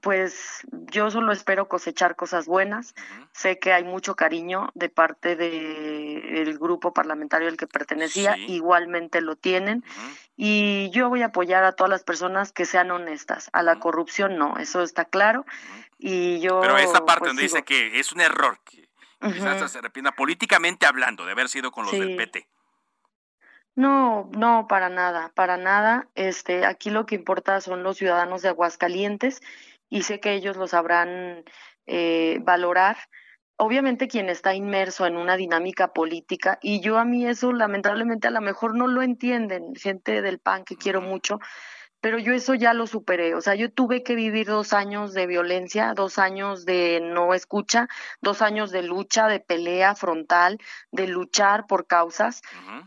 pues 0.00 0.60
yo 0.70 1.10
solo 1.10 1.32
espero 1.32 1.68
cosechar 1.68 2.16
cosas 2.16 2.46
buenas. 2.46 2.94
Sé 3.32 3.58
que 3.58 3.72
hay 3.72 3.84
mucho 3.84 4.16
cariño 4.16 4.70
de 4.74 4.88
parte 4.88 5.36
del 5.36 6.58
grupo 6.58 6.92
parlamentario 6.94 7.48
al 7.48 7.56
que 7.56 7.66
pertenecía, 7.66 8.36
igualmente 8.36 9.20
lo 9.20 9.36
tienen. 9.36 9.84
Y 10.36 10.90
yo 10.90 11.08
voy 11.08 11.22
a 11.22 11.26
apoyar 11.26 11.64
a 11.64 11.72
todas 11.72 11.90
las 11.90 12.04
personas 12.04 12.52
que 12.52 12.64
sean 12.64 12.90
honestas. 12.90 13.50
A 13.52 13.62
la 13.62 13.78
corrupción 13.78 14.38
no, 14.38 14.56
eso 14.56 14.82
está 14.82 15.04
claro. 15.04 15.44
Y 15.98 16.40
yo. 16.40 16.60
Pero 16.60 16.78
esa 16.78 17.04
parte 17.04 17.20
pues, 17.20 17.30
donde 17.30 17.42
dice 17.42 17.62
que 17.62 18.00
es 18.00 18.12
un 18.12 18.22
error, 18.22 18.58
que 18.64 18.88
quizás 19.20 19.70
se 19.70 19.78
arrepienta 19.78 20.12
políticamente 20.12 20.86
hablando 20.86 21.26
de 21.26 21.32
haber 21.32 21.48
sido 21.48 21.70
con 21.70 21.84
los 21.84 21.92
del 21.92 22.16
PT. 22.16 22.48
No, 23.74 24.28
no, 24.36 24.66
para 24.68 24.90
nada, 24.90 25.32
para 25.34 25.56
nada. 25.56 26.06
Este, 26.14 26.66
aquí 26.66 26.90
lo 26.90 27.06
que 27.06 27.14
importa 27.14 27.60
son 27.62 27.82
los 27.82 27.96
ciudadanos 27.96 28.42
de 28.42 28.50
Aguascalientes 28.50 29.40
y 29.92 30.04
sé 30.04 30.20
que 30.20 30.32
ellos 30.32 30.56
lo 30.56 30.66
sabrán 30.66 31.44
eh, 31.86 32.38
valorar. 32.40 32.96
Obviamente 33.58 34.08
quien 34.08 34.30
está 34.30 34.54
inmerso 34.54 35.06
en 35.06 35.18
una 35.18 35.36
dinámica 35.36 35.92
política, 35.92 36.58
y 36.62 36.80
yo 36.80 36.96
a 36.96 37.04
mí 37.04 37.26
eso 37.26 37.52
lamentablemente 37.52 38.26
a 38.26 38.30
lo 38.30 38.40
mejor 38.40 38.74
no 38.74 38.86
lo 38.86 39.02
entienden, 39.02 39.74
gente 39.74 40.22
del 40.22 40.38
PAN 40.38 40.64
que 40.64 40.76
quiero 40.76 41.02
mucho, 41.02 41.40
pero 42.02 42.18
yo 42.18 42.34
eso 42.34 42.54
ya 42.54 42.74
lo 42.74 42.88
superé. 42.88 43.36
O 43.36 43.40
sea, 43.40 43.54
yo 43.54 43.70
tuve 43.70 44.02
que 44.02 44.16
vivir 44.16 44.48
dos 44.48 44.72
años 44.72 45.14
de 45.14 45.28
violencia, 45.28 45.94
dos 45.94 46.18
años 46.18 46.66
de 46.66 47.00
no 47.00 47.32
escucha, 47.32 47.88
dos 48.20 48.42
años 48.42 48.72
de 48.72 48.82
lucha, 48.82 49.28
de 49.28 49.38
pelea 49.38 49.94
frontal, 49.94 50.58
de 50.90 51.06
luchar 51.06 51.68
por 51.68 51.86
causas, 51.86 52.42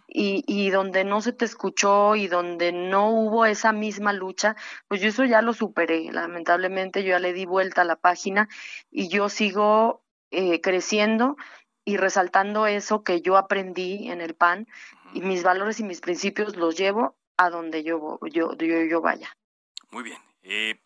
y, 0.06 0.44
y 0.48 0.70
donde 0.70 1.06
no 1.06 1.22
se 1.22 1.32
te 1.32 1.46
escuchó 1.46 2.18
y 2.18 2.28
donde 2.28 2.74
no 2.74 3.10
hubo 3.10 3.46
esa 3.46 3.72
misma 3.72 4.12
lucha, 4.12 4.58
pues 4.90 5.00
yo 5.00 5.08
eso 5.08 5.24
ya 5.24 5.42
lo 5.42 5.54
superé. 5.54 6.12
Lamentablemente 6.12 7.02
yo 7.02 7.12
ya 7.12 7.20
le 7.20 7.32
di 7.32 7.46
vuelta 7.46 7.84
a 7.84 7.86
la 7.86 7.96
página 7.96 8.50
y 8.92 9.08
yo 9.08 9.30
sigo 9.30 10.04
eh, 10.32 10.60
creciendo 10.60 11.38
y 11.86 11.96
resaltando 11.96 12.68
eso 12.68 13.02
que 13.02 13.22
yo 13.22 13.38
aprendí 13.38 14.10
en 14.10 14.20
el 14.20 14.36
PAN 14.36 14.68
y 15.14 15.22
mis 15.22 15.42
valores 15.44 15.80
y 15.80 15.86
mis 15.86 16.02
principios 16.02 16.58
los 16.58 16.76
llevo 16.76 17.16
a 17.38 17.50
donde 17.50 17.84
yo, 17.84 18.20
yo, 18.32 18.56
yo, 18.58 18.84
yo 18.84 19.02
vaya. 19.02 19.36
Muy 19.92 20.04
bien. 20.04 20.20
Eh, 20.48 20.80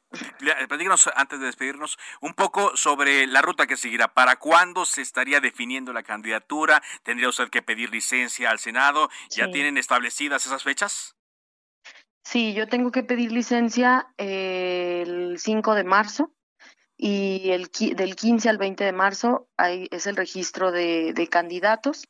platícanos, 0.67 1.09
antes 1.15 1.39
de 1.39 1.47
despedirnos, 1.47 1.97
un 2.21 2.33
poco 2.33 2.77
sobre 2.77 3.27
la 3.27 3.41
ruta 3.41 3.67
que 3.67 3.75
seguirá. 3.75 4.13
¿Para 4.13 4.37
cuándo 4.37 4.85
se 4.85 5.01
estaría 5.01 5.41
definiendo 5.41 5.91
la 5.91 6.03
candidatura? 6.03 6.81
¿Tendría 7.03 7.29
usted 7.29 7.49
que 7.49 7.61
pedir 7.61 7.89
licencia 7.91 8.49
al 8.49 8.59
Senado? 8.59 9.09
¿Ya 9.29 9.51
tienen 9.51 9.77
establecidas 9.77 10.45
esas 10.45 10.63
fechas? 10.63 11.15
Sí, 12.23 12.53
yo 12.53 12.67
tengo 12.67 12.91
que 12.91 13.03
pedir 13.03 13.31
licencia 13.31 14.07
el 14.17 15.37
5 15.39 15.75
de 15.75 15.83
marzo 15.83 16.31
y 16.95 17.51
el, 17.51 17.69
del 17.95 18.15
15 18.15 18.49
al 18.49 18.57
20 18.57 18.83
de 18.83 18.91
marzo 18.91 19.49
hay, 19.57 19.87
es 19.91 20.05
el 20.05 20.15
registro 20.15 20.71
de, 20.71 21.13
de 21.13 21.27
candidatos 21.27 22.07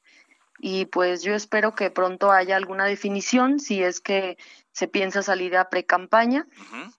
y 0.60 0.86
pues 0.86 1.24
yo 1.24 1.34
espero 1.34 1.74
que 1.76 1.90
pronto 1.90 2.32
haya 2.32 2.56
alguna 2.56 2.86
definición 2.86 3.60
si 3.60 3.84
es 3.84 4.02
que 4.02 4.38
se 4.72 4.88
piensa 4.88 5.24
salir 5.24 5.58
a 5.58 5.70
pre-campaña 5.70 6.48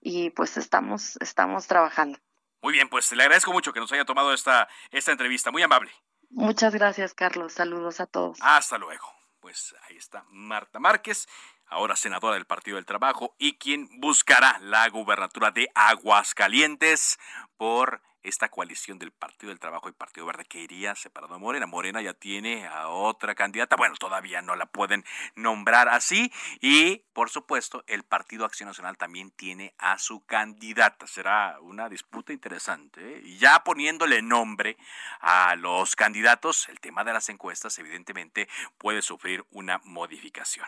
y 0.01 0.29
pues 0.31 0.57
estamos, 0.57 1.17
estamos 1.21 1.67
trabajando. 1.67 2.19
Muy 2.61 2.73
bien, 2.73 2.89
pues 2.89 3.11
le 3.11 3.23
agradezco 3.23 3.51
mucho 3.51 3.73
que 3.73 3.79
nos 3.79 3.91
haya 3.91 4.05
tomado 4.05 4.33
esta, 4.33 4.67
esta 4.91 5.11
entrevista, 5.11 5.51
muy 5.51 5.63
amable. 5.63 5.91
Muchas 6.29 6.73
gracias, 6.73 7.13
Carlos. 7.13 7.53
Saludos 7.53 7.99
a 7.99 8.05
todos. 8.05 8.37
Hasta 8.41 8.77
luego. 8.77 9.05
Pues 9.39 9.75
ahí 9.89 9.97
está 9.97 10.23
Marta 10.29 10.79
Márquez, 10.79 11.27
ahora 11.71 11.95
senadora 11.95 12.35
del 12.35 12.45
Partido 12.45 12.75
del 12.75 12.85
Trabajo 12.85 13.33
y 13.39 13.53
quien 13.53 13.89
buscará 13.99 14.59
la 14.59 14.87
gubernatura 14.89 15.51
de 15.51 15.71
Aguascalientes 15.73 17.17
por 17.57 18.01
esta 18.23 18.49
coalición 18.49 18.99
del 18.99 19.11
Partido 19.11 19.49
del 19.49 19.59
Trabajo 19.59 19.89
y 19.89 19.93
Partido 19.93 20.25
Verde 20.25 20.45
que 20.45 20.59
iría 20.59 20.95
separado 20.95 21.35
a 21.35 21.37
Morena. 21.39 21.65
Morena 21.65 22.01
ya 22.01 22.13
tiene 22.13 22.67
a 22.67 22.89
otra 22.89 23.35
candidata, 23.35 23.75
bueno, 23.75 23.95
todavía 23.95 24.41
no 24.41 24.55
la 24.55 24.67
pueden 24.67 25.03
nombrar 25.35 25.89
así 25.89 26.31
y 26.59 26.97
por 27.13 27.29
supuesto 27.29 27.83
el 27.87 28.03
Partido 28.03 28.45
Acción 28.45 28.67
Nacional 28.67 28.97
también 28.97 29.31
tiene 29.31 29.73
a 29.77 29.97
su 29.97 30.23
candidata. 30.25 31.07
Será 31.07 31.57
una 31.61 31.89
disputa 31.89 32.33
interesante 32.33 33.17
¿eh? 33.17 33.21
y 33.23 33.37
ya 33.37 33.63
poniéndole 33.63 34.21
nombre 34.21 34.77
a 35.19 35.55
los 35.55 35.95
candidatos, 35.95 36.69
el 36.69 36.79
tema 36.79 37.03
de 37.03 37.13
las 37.13 37.29
encuestas 37.29 37.77
evidentemente 37.79 38.47
puede 38.77 39.01
sufrir 39.01 39.45
una 39.51 39.79
modificación. 39.83 40.67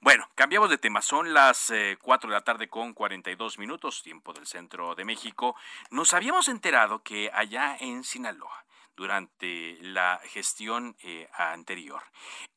Bueno, 0.00 0.28
cambiamos 0.34 0.70
de 0.70 0.78
tema. 0.78 1.02
Son 1.02 1.32
las 1.32 1.70
eh, 1.70 1.98
cuatro 2.00 2.28
4 2.28 2.30
de 2.30 2.34
la 2.34 2.44
tarde 2.44 2.68
con 2.68 2.92
42 2.92 3.58
minutos, 3.58 4.02
tiempo 4.02 4.32
del 4.32 4.46
centro 4.46 4.94
de 4.94 5.04
México. 5.04 5.56
Nos 5.90 6.14
habíamos 6.14 6.48
enterado 6.48 7.02
que 7.02 7.30
allá 7.32 7.76
en 7.80 8.04
Sinaloa, 8.04 8.64
durante 8.94 9.78
la 9.80 10.20
gestión 10.24 10.96
eh, 11.02 11.28
anterior, 11.34 12.02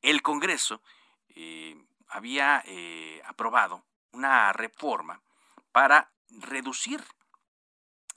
el 0.02 0.22
Congreso 0.22 0.82
eh, 1.36 1.76
había 2.10 2.64
aprobado 3.26 3.84
una 4.12 4.52
reforma 4.54 5.22
para 5.72 6.12
reducir 6.30 7.04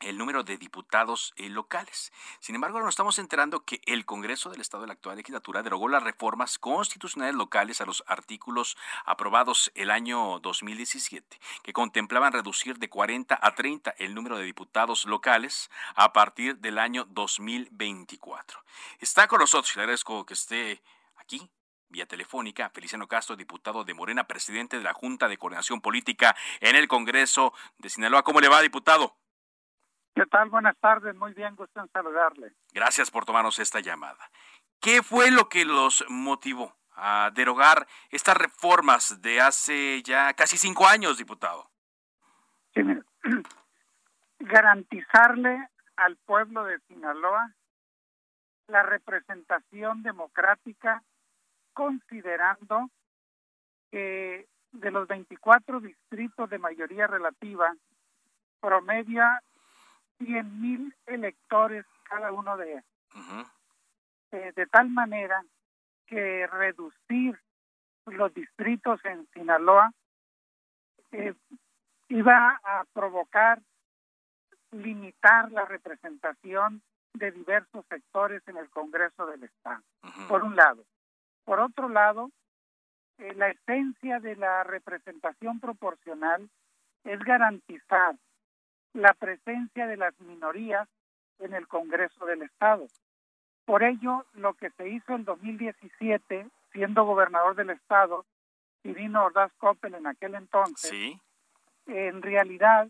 el 0.02 0.18
número 0.18 0.42
de 0.42 0.56
diputados 0.56 1.32
eh, 1.36 1.48
locales. 1.48 2.12
Sin 2.40 2.54
embargo, 2.54 2.80
nos 2.80 2.90
estamos 2.90 3.18
enterando 3.18 3.64
que 3.64 3.80
el 3.86 4.04
Congreso 4.04 4.50
del 4.50 4.60
Estado 4.60 4.82
de 4.82 4.88
la 4.88 4.92
actual 4.94 5.16
legislatura 5.16 5.62
derogó 5.62 5.88
las 5.88 6.02
reformas 6.02 6.58
constitucionales 6.58 7.34
locales 7.34 7.80
a 7.80 7.86
los 7.86 8.04
artículos 8.06 8.76
aprobados 9.04 9.70
el 9.74 9.90
año 9.90 10.40
2017, 10.40 11.40
que 11.62 11.72
contemplaban 11.72 12.32
reducir 12.32 12.78
de 12.78 12.88
40 12.88 13.38
a 13.40 13.54
30 13.54 13.94
el 13.98 14.14
número 14.14 14.38
de 14.38 14.44
diputados 14.44 15.04
locales 15.04 15.70
a 15.94 16.12
partir 16.12 16.58
del 16.58 16.78
año 16.78 17.04
2024. 17.06 18.62
Está 18.98 19.28
con 19.28 19.40
nosotros, 19.40 19.74
le 19.76 19.82
agradezco 19.82 20.26
que 20.26 20.34
esté 20.34 20.82
aquí 21.16 21.50
vía 21.92 22.06
telefónica, 22.06 22.70
Feliciano 22.70 23.06
Castro, 23.06 23.36
diputado 23.36 23.84
de 23.84 23.94
Morena, 23.94 24.26
presidente 24.26 24.78
de 24.78 24.82
la 24.82 24.94
Junta 24.94 25.28
de 25.28 25.36
Coordinación 25.36 25.80
Política 25.80 26.34
en 26.60 26.74
el 26.74 26.88
Congreso 26.88 27.52
de 27.78 27.90
Sinaloa. 27.90 28.24
¿Cómo 28.24 28.40
le 28.40 28.48
va, 28.48 28.62
diputado? 28.62 29.21
¿Qué 30.14 30.26
tal? 30.26 30.50
Buenas 30.50 30.76
tardes, 30.78 31.14
muy 31.16 31.32
bien, 31.32 31.56
gusto 31.56 31.80
en 31.80 31.88
saludarle. 31.88 32.52
Gracias 32.72 33.10
por 33.10 33.24
tomarnos 33.24 33.58
esta 33.58 33.80
llamada. 33.80 34.30
¿Qué 34.80 35.02
fue 35.02 35.30
lo 35.30 35.48
que 35.48 35.64
los 35.64 36.04
motivó 36.08 36.76
a 36.94 37.30
derogar 37.34 37.86
estas 38.10 38.36
reformas 38.36 39.22
de 39.22 39.40
hace 39.40 40.02
ya 40.02 40.34
casi 40.34 40.58
cinco 40.58 40.86
años, 40.86 41.16
diputado? 41.16 41.70
Sí, 42.74 42.82
mire. 42.82 43.02
Garantizarle 44.38 45.68
al 45.96 46.16
pueblo 46.16 46.64
de 46.64 46.78
Sinaloa 46.80 47.54
la 48.66 48.82
representación 48.82 50.02
democrática 50.02 51.02
considerando 51.72 52.90
que 53.90 54.46
de 54.72 54.90
los 54.90 55.06
24 55.06 55.80
distritos 55.80 56.50
de 56.50 56.58
mayoría 56.58 57.06
relativa 57.06 57.74
promedia 58.60 59.42
100 60.24 60.60
mil 60.60 60.94
electores 61.06 61.84
cada 62.04 62.32
uno 62.32 62.56
de 62.56 62.72
ellos. 62.72 62.84
Eh, 64.32 64.52
de 64.56 64.66
tal 64.66 64.88
manera 64.90 65.42
que 66.06 66.46
reducir 66.46 67.38
los 68.06 68.32
distritos 68.34 69.04
en 69.04 69.26
Sinaloa 69.32 69.92
eh, 71.12 71.34
iba 72.08 72.60
a 72.64 72.84
provocar 72.92 73.60
limitar 74.72 75.52
la 75.52 75.64
representación 75.66 76.82
de 77.12 77.30
diversos 77.30 77.84
sectores 77.88 78.42
en 78.48 78.56
el 78.56 78.70
Congreso 78.70 79.26
del 79.26 79.44
Estado, 79.44 79.82
por 80.28 80.42
un 80.42 80.56
lado. 80.56 80.84
Por 81.44 81.60
otro 81.60 81.88
lado, 81.88 82.30
eh, 83.18 83.34
la 83.34 83.48
esencia 83.48 84.18
de 84.20 84.36
la 84.36 84.64
representación 84.64 85.60
proporcional 85.60 86.48
es 87.04 87.20
garantizar 87.20 88.16
la 88.94 89.14
presencia 89.14 89.86
de 89.86 89.96
las 89.96 90.18
minorías 90.20 90.88
en 91.38 91.54
el 91.54 91.66
Congreso 91.66 92.26
del 92.26 92.42
Estado. 92.42 92.86
Por 93.64 93.82
ello, 93.82 94.26
lo 94.34 94.54
que 94.54 94.70
se 94.70 94.88
hizo 94.88 95.14
en 95.14 95.24
2017, 95.24 96.46
siendo 96.72 97.04
gobernador 97.04 97.54
del 97.54 97.70
Estado, 97.70 98.24
Irino 98.84 99.24
Ordaz 99.24 99.52
Coppel 99.58 99.94
en 99.94 100.06
aquel 100.06 100.34
entonces, 100.34 100.92
en 101.86 102.22
realidad 102.22 102.88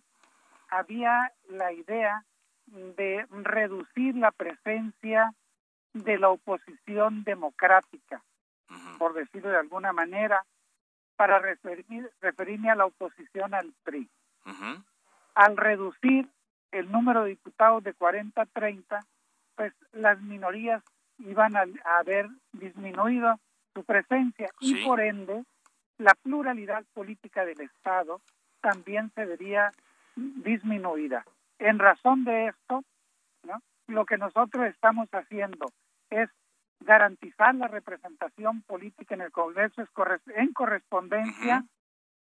había 0.69 1.33
la 1.49 1.73
idea 1.73 2.25
de 2.67 3.27
reducir 3.31 4.17
la 4.17 4.31
presencia 4.31 5.35
de 5.93 6.19
la 6.19 6.31
oposición 6.31 7.25
democrática, 7.25 8.23
por 8.99 9.13
decirlo 9.13 9.51
de 9.51 9.59
alguna 9.59 9.93
manera, 9.93 10.45
para 11.17 11.39
referirme 11.39 12.71
a 12.71 12.75
la 12.75 12.87
oposición 12.87 13.53
al 13.53 13.73
PRI. 13.85 14.09
Al 15.35 15.57
reducir 15.57 16.29
el 16.71 16.91
número 16.91 17.25
de 17.25 17.31
diputados 17.31 17.83
de 17.85 17.95
40 17.95 18.43
a 18.43 18.47
30, 18.47 19.01
pues 19.57 19.73
las 19.93 20.21
minorías 20.21 20.83
iban 21.19 21.57
a, 21.57 21.65
haber 21.99 22.29
disminuido 22.53 23.39
su 23.75 23.85
presencia 23.85 24.51
y 24.61 24.85
por 24.85 25.01
ende 25.01 25.45
la 25.99 26.15
pluralidad 26.23 26.85
política 26.95 27.45
del 27.45 27.61
Estado 27.61 28.21
también 28.61 29.11
se 29.15 29.25
vería 29.25 29.73
disminuida. 30.17 31.25
En 31.59 31.79
razón 31.79 32.25
de 32.25 32.49
esto, 32.49 32.83
lo 33.87 34.07
que 34.07 34.17
nosotros 34.17 34.67
estamos 34.67 35.09
haciendo 35.13 35.67
es 36.11 36.29
garantizar 36.81 37.55
la 37.55 37.69
representación 37.69 38.63
política 38.63 39.15
en 39.15 39.23
el 39.23 39.33
Congreso 39.33 39.83
en 40.35 40.53
correspondencia 40.53 41.65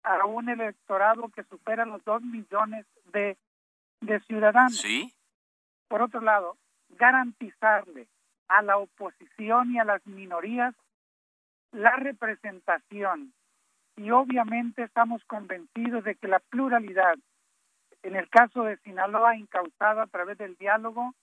a 0.04 0.26
un 0.26 0.50
electorado 0.50 1.30
que 1.30 1.44
supera 1.44 1.86
los 1.86 2.04
dos 2.04 2.22
millones 2.22 2.86
de, 3.12 3.38
de 4.02 4.20
ciudadanos. 4.22 4.78
Sí. 4.78 5.14
Por 5.88 6.02
otro 6.02 6.22
lado, 6.22 6.58
garantizarle 6.90 8.08
a 8.48 8.62
la 8.62 8.78
oposición 8.78 9.72
y 9.72 9.80
a 9.80 9.86
las 9.86 10.06
minorías 10.06 10.76
la 11.72 11.96
representación. 11.96 13.34
Y 13.96 14.12
obviamente 14.12 14.84
estamos 14.84 15.24
convencidos 15.26 16.04
de 16.04 16.16
que 16.16 16.28
la 16.28 16.40
pluralidad, 16.40 17.16
en 18.04 18.16
el 18.16 18.30
caso 18.30 18.64
de 18.64 18.78
Sinaloa, 18.78 19.36
incausada 19.36 20.04
a 20.04 20.08
través 20.08 20.38
del 20.38 20.56
diálogo, 20.56 21.14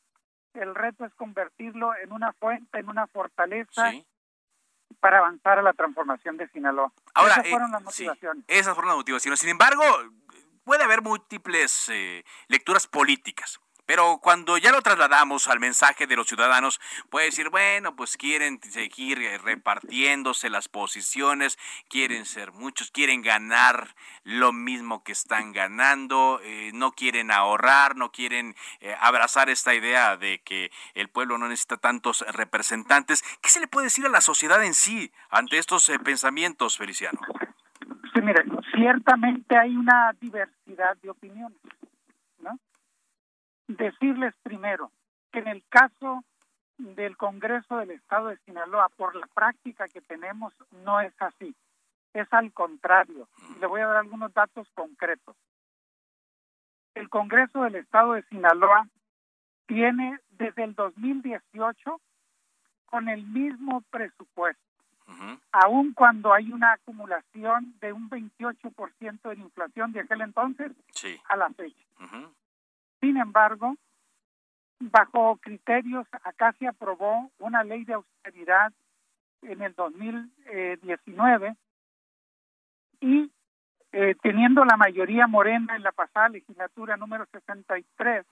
el 0.55 0.75
reto 0.75 1.05
es 1.05 1.15
convertirlo 1.15 1.95
en 1.97 2.13
una 2.13 2.33
fuente, 2.33 2.79
en 2.79 2.89
una 2.89 3.07
fortaleza 3.07 3.93
para 5.01 5.19
avanzar 5.19 5.59
a 5.59 5.63
la 5.63 5.73
transformación 5.73 6.37
de 6.37 6.49
Sinaloa. 6.49 6.93
Ahora, 7.15 7.35
esas 7.35 7.47
eh, 7.47 7.51
fueron 7.51 7.71
las 7.71 7.83
motivaciones. 7.83 8.45
esas 8.49 8.75
fueron 8.75 8.89
las 8.89 8.97
motivaciones. 8.97 9.41
Sin 9.41 9.51
embargo, 9.51 9.83
puede 10.69 10.85
haber 10.85 11.01
múltiples 11.01 11.89
eh, 11.89 12.27
lecturas 12.49 12.87
políticas. 12.87 13.59
Pero 13.87 14.19
cuando 14.19 14.59
ya 14.59 14.71
lo 14.71 14.83
trasladamos 14.83 15.49
al 15.49 15.61
mensaje 15.61 16.07
de 16.07 16.15
los 16.15 16.27
ciudadanos, 16.27 16.79
puede 17.09 17.25
decir, 17.25 17.49
bueno, 17.49 17.97
pues 17.97 18.19
quieren 18.19 18.61
seguir 18.63 19.19
eh, 19.19 19.39
repartiéndose 19.39 20.51
las 20.51 20.69
posiciones, 20.69 21.59
quieren 21.89 22.27
ser 22.27 22.53
muchos, 22.53 22.91
quieren 22.91 23.23
ganar 23.23 23.97
lo 24.25 24.53
mismo 24.53 25.03
que 25.05 25.13
están 25.13 25.53
ganando, 25.55 26.39
eh, 26.45 26.71
no 26.75 26.93
quieren 26.93 27.31
ahorrar, 27.31 27.97
no 27.97 28.13
quieren 28.13 28.55
abrazar 29.01 29.49
esta 29.49 29.73
idea 29.73 30.19
de 30.19 30.43
que 30.43 30.71
el 30.93 31.09
pueblo 31.09 31.39
no 31.39 31.49
necesita 31.49 31.79
tantos 31.79 32.27
representantes. 32.29 33.25
¿Qué 33.41 33.49
se 33.49 33.61
le 33.61 33.69
puede 33.69 33.87
decir 33.87 34.05
a 34.05 34.11
la 34.11 34.21
sociedad 34.21 34.63
en 34.63 34.75
sí 34.75 35.11
ante 35.31 35.57
estos 35.57 35.91
pensamientos, 36.05 36.77
Feliciano? 36.77 37.21
Sí, 38.13 38.21
mire, 38.23 38.45
ciertamente 38.75 39.57
hay 39.57 39.77
una 39.77 40.15
diversidad 40.21 40.97
de 40.99 41.11
opiniones 41.11 41.59
decirles 43.69 44.35
primero 44.43 44.91
que 45.31 45.41
en 45.41 45.49
el 45.49 45.63
caso 45.69 46.25
del 46.79 47.17
Congreso 47.17 47.77
del 47.77 47.91
Estado 47.93 48.29
de 48.29 48.39
Sinaloa, 48.39 48.89
por 48.97 49.15
la 49.15 49.27
práctica 49.27 49.87
que 49.89 50.01
tenemos, 50.01 50.55
no 50.85 51.01
es 51.01 51.13
así. 51.19 51.55
Es 52.15 52.33
al 52.33 52.53
contrario. 52.53 53.29
Le 53.61 53.67
voy 53.67 53.81
a 53.81 53.87
dar 53.87 53.97
algunos 53.99 54.33
datos 54.33 54.69
concretos. 54.75 55.37
El 56.95 57.09
Congreso 57.11 57.63
del 57.63 57.77
Estado 57.77 58.15
de 58.15 58.23
Sinaloa 58.25 58.89
tiene 59.67 60.19
desde 60.31 60.65
el 60.65 60.75
2018 60.75 62.01
con 62.87 63.09
el 63.09 63.23
mismo 63.27 63.83
presupuesto, 63.91 64.63
aun 65.53 65.95
cuando 65.95 66.33
hay 66.33 66.53
una 66.53 66.73
acumulación 66.73 67.75
de 67.81 67.93
un 67.93 68.11
28% 68.11 69.29
de 69.29 69.35
inflación 69.37 69.93
de 69.93 70.01
aquel 70.01 70.21
entonces 70.21 70.73
a 71.29 71.37
la 71.37 71.49
fecha. 71.51 71.85
Sin 73.01 73.17
embargo, 73.17 73.77
bajo 74.81 75.37
criterios, 75.37 76.07
acá 76.25 76.55
se 76.59 76.67
aprobó 76.67 77.31
una 77.39 77.65
ley 77.65 77.85
de 77.85 77.95
austeridad 77.95 78.73
en 79.43 79.63
el 79.63 79.75
2019 79.75 81.57
y 83.01 83.31
eh, 83.93 84.15
teniendo 84.23 84.65
la 84.65 84.77
mayoría 84.77 85.27
morena 85.27 85.77
en 85.77 85.83
la 85.83 85.93
pasada 85.93 86.29
legislatura 86.29 86.97
número 86.97 87.27
63, 87.33 88.27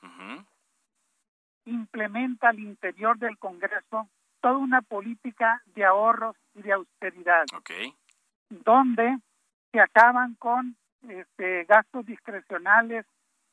implementa 1.64 2.50
al 2.50 2.60
interior 2.60 3.18
del 3.18 3.38
Congreso 3.38 4.08
toda 4.40 4.56
una 4.58 4.82
política 4.82 5.62
de 5.74 5.84
ahorros 5.84 6.36
y 6.54 6.62
de 6.62 6.72
austeridad, 6.72 7.44
donde 8.50 9.18
se 9.72 9.80
acaban 9.80 10.34
con 10.34 10.76
este, 11.08 11.64
gastos 11.64 12.06
discrecionales 12.06 13.06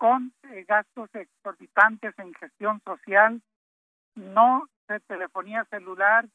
con 0.03 0.33
eh, 0.51 0.65
gastos 0.67 1.09
exorbitantes 1.13 2.13
en 2.19 2.33
gestión 2.33 2.81
social, 2.83 3.41
no 4.15 4.67
de 4.89 4.99
telefonía 4.99 5.63
celular, 5.69 6.27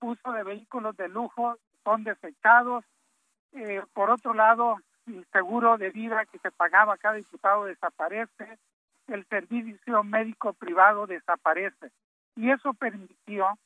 uso 0.00 0.30
de 0.30 0.44
vehículos 0.44 0.96
de 0.96 1.08
lujo 1.08 1.56
son 1.82 2.04
desechados. 2.04 2.84
Eh, 3.54 3.82
por 3.92 4.10
otro 4.10 4.34
lado, 4.34 4.76
el 5.08 5.26
seguro 5.32 5.78
de 5.78 5.90
vida 5.90 6.26
que 6.26 6.38
se 6.38 6.52
pagaba 6.52 6.96
cada 6.96 7.16
diputado 7.16 7.64
desaparece, 7.64 8.58
el 9.08 9.26
servicio 9.26 10.04
médico 10.04 10.52
privado 10.52 11.08
desaparece. 11.08 11.90
Y 12.36 12.50
eso 12.50 12.72
permitió 12.74 13.58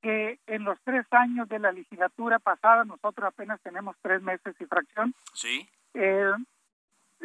que 0.00 0.38
en 0.46 0.64
los 0.64 0.78
tres 0.82 1.06
años 1.10 1.48
de 1.48 1.58
la 1.58 1.72
legislatura 1.72 2.38
pasada, 2.38 2.84
nosotros 2.84 3.28
apenas 3.28 3.60
tenemos 3.60 3.96
tres 4.02 4.22
meses 4.22 4.54
y 4.58 4.64
fracción, 4.66 5.14
sí. 5.34 5.68
eh, 5.94 6.32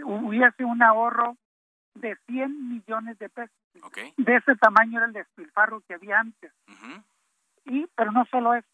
hubiese 0.04 0.66
un 0.66 0.84
ahorro 0.84 1.38
de 1.96 2.18
100 2.28 2.70
millones 2.70 3.18
de 3.20 3.30
pesos. 3.30 3.56
De 4.18 4.36
ese 4.36 4.56
tamaño 4.56 4.98
era 5.00 5.08
el 5.08 5.14
despilfarro 5.14 5.82
que 5.82 5.94
había 5.94 6.20
antes. 6.20 6.52
Y, 7.66 7.88
pero 7.96 8.12
no 8.12 8.26
solo 8.26 8.54
es, 8.54 8.66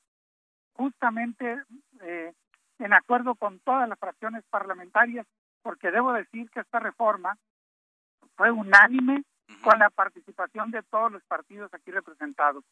justamente 0.73 1.61
eh, 2.01 2.33
en 2.79 2.93
acuerdo 2.93 3.35
con 3.35 3.59
todas 3.59 3.87
las 3.87 3.99
fracciones 3.99 4.43
parlamentarias, 4.49 5.27
porque 5.61 5.91
debo 5.91 6.13
decir 6.13 6.49
que 6.49 6.61
esta 6.61 6.79
reforma 6.79 7.37
fue 8.35 8.51
unánime 8.51 9.23
con 9.63 9.77
la 9.79 9.89
participación 9.89 10.71
de 10.71 10.81
todos 10.83 11.11
los 11.11 11.23
partidos 11.23 11.73
aquí 11.73 11.91
representados. 11.91 12.63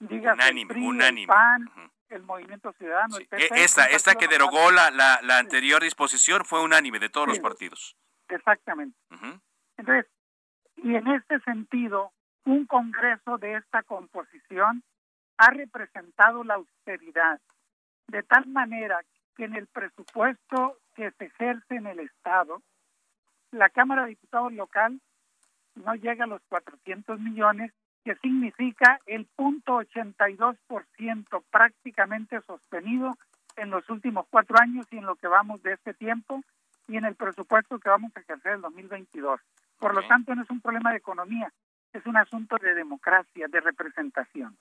Unánime, 0.00 1.22
el 1.22 1.26
PAN, 1.26 1.70
el 2.08 2.22
Movimiento 2.22 2.72
Ciudadano, 2.72 3.16
el 3.16 3.26
PP, 3.26 3.42
e, 3.42 3.64
Esta, 3.64 3.86
esta 3.86 4.14
que 4.14 4.28
derogó 4.28 4.70
la, 4.70 4.90
la, 4.90 5.20
la, 5.22 5.38
anterior 5.38 5.82
disposición 5.82 6.44
fue 6.44 6.62
unánime 6.62 6.98
de 6.98 7.08
todos 7.08 7.28
los 7.28 7.38
partidos. 7.40 7.96
Exactamente. 8.28 8.98
Entonces, 9.76 10.06
Y 10.76 10.94
en 10.94 11.06
este 11.08 11.40
sentido, 11.40 12.12
un 12.44 12.66
Congreso 12.66 13.38
de 13.38 13.54
esta 13.54 13.82
composición 13.82 14.82
ha 15.38 15.50
representado 15.50 16.44
la 16.44 16.54
austeridad, 16.54 17.40
de 18.08 18.22
tal 18.22 18.46
manera 18.46 19.00
que 19.36 19.44
en 19.44 19.56
el 19.56 19.66
presupuesto 19.66 20.78
que 20.94 21.10
se 21.12 21.24
ejerce 21.26 21.76
en 21.76 21.86
el 21.86 22.00
Estado, 22.00 22.62
la 23.50 23.68
Cámara 23.70 24.02
de 24.02 24.10
Diputados 24.10 24.52
local 24.52 25.00
no 25.74 25.94
llega 25.94 26.24
a 26.24 26.28
los 26.28 26.42
400 26.48 27.18
millones, 27.20 27.72
que 28.04 28.14
significa 28.16 29.00
el 29.06 29.24
punto 29.24 29.80
82% 29.80 31.42
prácticamente 31.50 32.40
sostenido 32.42 33.16
en 33.56 33.70
los 33.70 33.88
últimos 33.88 34.26
cuatro 34.28 34.56
años 34.60 34.86
y 34.90 34.98
en 34.98 35.06
lo 35.06 35.16
que 35.16 35.26
vamos 35.26 35.62
de 35.62 35.72
este 35.72 35.94
tiempo 35.94 36.42
y 36.86 36.96
en 36.96 37.06
el 37.06 37.14
presupuesto 37.14 37.78
que 37.78 37.88
vamos 37.88 38.12
a 38.14 38.20
ejercer 38.20 38.54
en 38.54 38.60
2022. 38.60 39.40
Por 39.78 39.94
lo 39.94 40.06
tanto, 40.06 40.34
no 40.34 40.42
es 40.42 40.50
un 40.50 40.60
problema 40.60 40.90
de 40.90 40.98
economía, 40.98 41.52
es 41.92 42.04
un 42.06 42.16
asunto 42.16 42.56
de 42.60 42.74
democracia, 42.74 43.48
de 43.48 43.60
representación. 43.60 44.56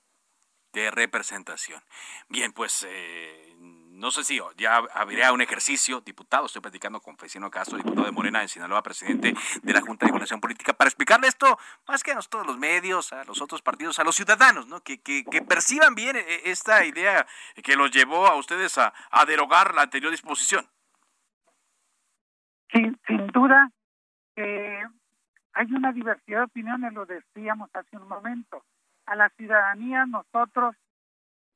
De 0.71 0.89
representación. 0.89 1.81
Bien, 2.29 2.53
pues 2.53 2.85
eh, 2.89 3.55
no 4.03 4.11
sé 4.11 4.25
si 4.25 4.37
ya 4.57 4.83
habría 4.93 5.31
un 5.31 5.41
ejercicio, 5.41 6.01
diputado, 6.01 6.45
estoy 6.45 6.61
platicando 6.61 6.99
con 6.99 7.17
Feliciano 7.17 7.49
Castro, 7.49 7.77
diputado 7.77 8.05
de 8.05 8.11
Morena 8.11 8.41
en 8.41 8.49
Sinaloa, 8.49 8.83
presidente 8.83 9.33
de 9.61 9.73
la 9.73 9.79
Junta 9.79 10.05
de 10.05 10.11
Coordinación 10.11 10.41
Política, 10.41 10.73
para 10.73 10.89
explicarle 10.89 11.29
esto 11.29 11.57
más 11.87 12.03
que 12.03 12.11
a 12.11 12.19
todos 12.19 12.45
los 12.45 12.57
medios, 12.57 13.13
a 13.13 13.23
los 13.23 13.41
otros 13.41 13.61
partidos, 13.61 13.99
a 13.99 14.03
los 14.03 14.17
ciudadanos, 14.17 14.67
¿no? 14.67 14.81
Que, 14.81 15.01
que, 15.01 15.23
perciban 15.47 15.95
bien 15.95 16.17
eh, 16.17 16.41
esta 16.43 16.83
idea 16.83 17.25
que 17.63 17.77
los 17.77 17.91
llevó 17.91 18.27
a 18.27 18.35
ustedes 18.35 18.77
a, 18.77 18.93
a 19.09 19.23
derogar 19.23 19.73
la 19.73 19.83
anterior 19.83 20.11
disposición. 20.11 20.67
Sin, 22.73 22.99
sin 23.07 23.27
duda, 23.27 23.71
eh, 24.35 24.83
hay 25.53 25.71
una 25.71 25.93
diversidad 25.93 26.39
de 26.39 26.43
opiniones, 26.43 26.91
lo 26.91 27.05
decíamos 27.05 27.69
hace 27.73 27.95
un 27.95 28.09
momento. 28.09 28.65
A 29.05 29.15
la 29.15 29.29
ciudadanía 29.29 30.05
nosotros, 30.05 30.75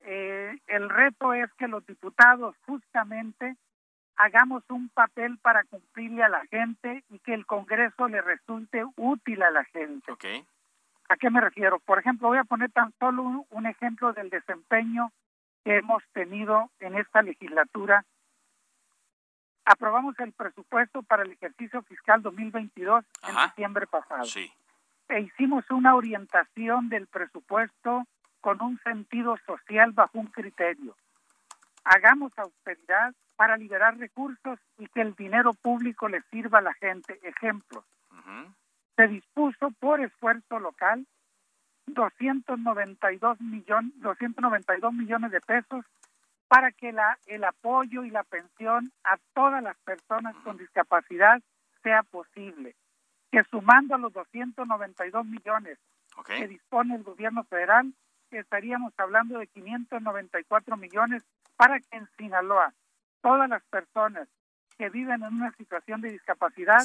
eh, 0.01 0.57
el 0.67 0.89
reto 0.89 1.33
es 1.33 1.51
que 1.53 1.67
los 1.67 1.85
diputados 1.85 2.55
justamente 2.65 3.55
hagamos 4.15 4.63
un 4.69 4.89
papel 4.89 5.37
para 5.39 5.63
cumplirle 5.65 6.23
a 6.23 6.29
la 6.29 6.45
gente 6.47 7.03
y 7.09 7.19
que 7.19 7.33
el 7.33 7.45
Congreso 7.45 8.07
le 8.07 8.21
resulte 8.21 8.83
útil 8.95 9.43
a 9.43 9.51
la 9.51 9.63
gente. 9.65 10.11
¿A 11.09 11.15
qué 11.17 11.29
me 11.29 11.39
refiero? 11.39 11.79
Por 11.79 11.99
ejemplo, 11.99 12.29
voy 12.29 12.37
a 12.37 12.43
poner 12.43 12.71
tan 12.71 12.93
solo 12.99 13.45
un 13.49 13.65
ejemplo 13.65 14.13
del 14.13 14.29
desempeño 14.29 15.11
que 15.63 15.77
hemos 15.77 16.03
tenido 16.13 16.69
en 16.79 16.95
esta 16.95 17.21
legislatura 17.21 18.03
aprobamos 19.67 20.17
el 20.19 20.31
presupuesto 20.31 21.03
para 21.03 21.23
el 21.23 21.31
ejercicio 21.31 21.81
fiscal 21.83 22.21
2022 22.21 23.03
en 23.27 23.35
diciembre 23.49 23.85
pasado. 23.85 24.23
Sí. 24.23 24.51
E 25.09 25.19
hicimos 25.21 25.69
una 25.69 25.95
orientación 25.95 26.89
del 26.89 27.07
presupuesto 27.07 28.05
con 28.47 28.61
un 28.61 28.79
sentido 28.79 29.35
social 29.45 29.91
bajo 29.91 30.19
un 30.19 30.27
criterio. 30.27 30.95
Hagamos 31.83 32.31
austeridad 32.37 33.13
para 33.35 33.57
liberar 33.57 33.97
recursos 33.97 34.57
y 34.77 34.87
que 34.87 35.01
el 35.01 35.15
dinero 35.15 35.51
público 35.53 36.07
le 36.07 36.21
sirva 36.31 36.59
a 36.59 36.61
la 36.61 36.73
gente. 36.75 37.19
Ejemplos. 37.23 37.83
Se 38.95 39.05
dispuso 39.09 39.71
por 39.81 39.99
esfuerzo 39.99 40.59
local 40.59 41.05
292 41.87 43.41
millones 43.41 43.91
292 43.97 44.93
millones 44.93 45.31
de 45.31 45.41
pesos 45.41 45.83
para 46.47 46.71
que 46.71 46.93
la, 46.93 47.17
el 47.25 47.43
apoyo 47.43 48.05
y 48.05 48.11
la 48.11 48.23
pensión 48.23 48.93
a 49.03 49.17
todas 49.33 49.61
las 49.61 49.75
personas 49.79 50.37
con 50.45 50.55
discapacidad 50.55 51.41
sea 51.83 52.01
posible. 52.03 52.75
Que 53.29 53.43
sumando 53.51 53.95
a 53.95 53.97
los 53.97 54.13
292 54.13 55.25
millones 55.25 55.77
que 56.25 56.47
dispone 56.47 56.95
el 56.95 57.03
gobierno 57.03 57.43
federal, 57.43 57.93
estaríamos 58.31 58.93
hablando 58.97 59.39
de 59.39 59.47
594 59.47 60.77
millones 60.77 61.23
para 61.55 61.79
que 61.79 61.97
en 61.97 62.07
Sinaloa 62.17 62.73
todas 63.21 63.49
las 63.49 63.63
personas 63.63 64.27
que 64.77 64.89
viven 64.89 65.23
en 65.23 65.33
una 65.33 65.51
situación 65.53 66.01
de 66.01 66.11
discapacidad 66.11 66.79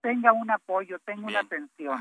tengan 0.00 0.36
un 0.36 0.50
apoyo, 0.50 0.98
tengan 1.00 1.24
una 1.24 1.44
pensión. 1.44 1.98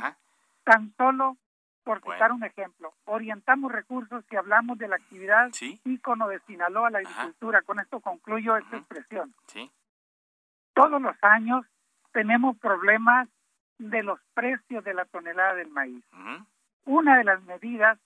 Tan 0.63 0.93
solo 0.97 1.37
por 1.83 2.01
citar 2.01 2.31
un 2.31 2.43
ejemplo, 2.43 2.93
orientamos 3.05 3.71
recursos 3.71 4.23
si 4.29 4.35
hablamos 4.35 4.77
de 4.77 4.87
la 4.87 4.95
actividad 4.95 5.49
ícono 5.83 6.27
de 6.27 6.39
Sinaloa, 6.41 6.89
la 6.89 6.99
agricultura. 6.99 7.61
Con 7.61 7.79
esto 7.79 7.99
concluyo 7.99 8.57
esta 8.57 8.77
expresión. 8.77 9.33
Todos 10.73 11.01
los 11.01 11.15
años 11.21 11.65
tenemos 12.11 12.57
problemas 12.57 13.27
de 13.77 14.03
los 14.03 14.19
precios 14.33 14.83
de 14.83 14.93
la 14.93 15.05
tonelada 15.05 15.55
del 15.55 15.69
maíz. 15.69 16.03
Una 16.85 17.17
de 17.17 17.23
las 17.23 17.41
medidas 17.43 17.99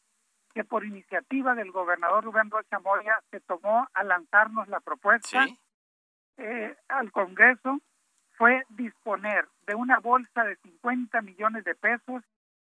que 0.58 0.64
por 0.64 0.84
iniciativa 0.84 1.54
del 1.54 1.72
gobernador 1.72 2.24
Rubén 2.24 2.50
Rocha 2.50 2.80
Moya 2.80 3.22
se 3.30 3.40
tomó 3.42 3.88
al 3.94 4.08
lanzarnos 4.08 4.68
la 4.68 4.80
propuesta 4.80 5.46
eh, 6.38 6.76
al 6.88 7.12
Congreso 7.12 7.80
fue 8.40 8.64
disponer 8.70 9.48
de 9.68 9.76
una 9.76 10.00
bolsa 10.00 10.44
de 10.46 10.56
50 10.56 11.22
millones 11.22 11.64
de 11.64 11.76
pesos 11.76 12.24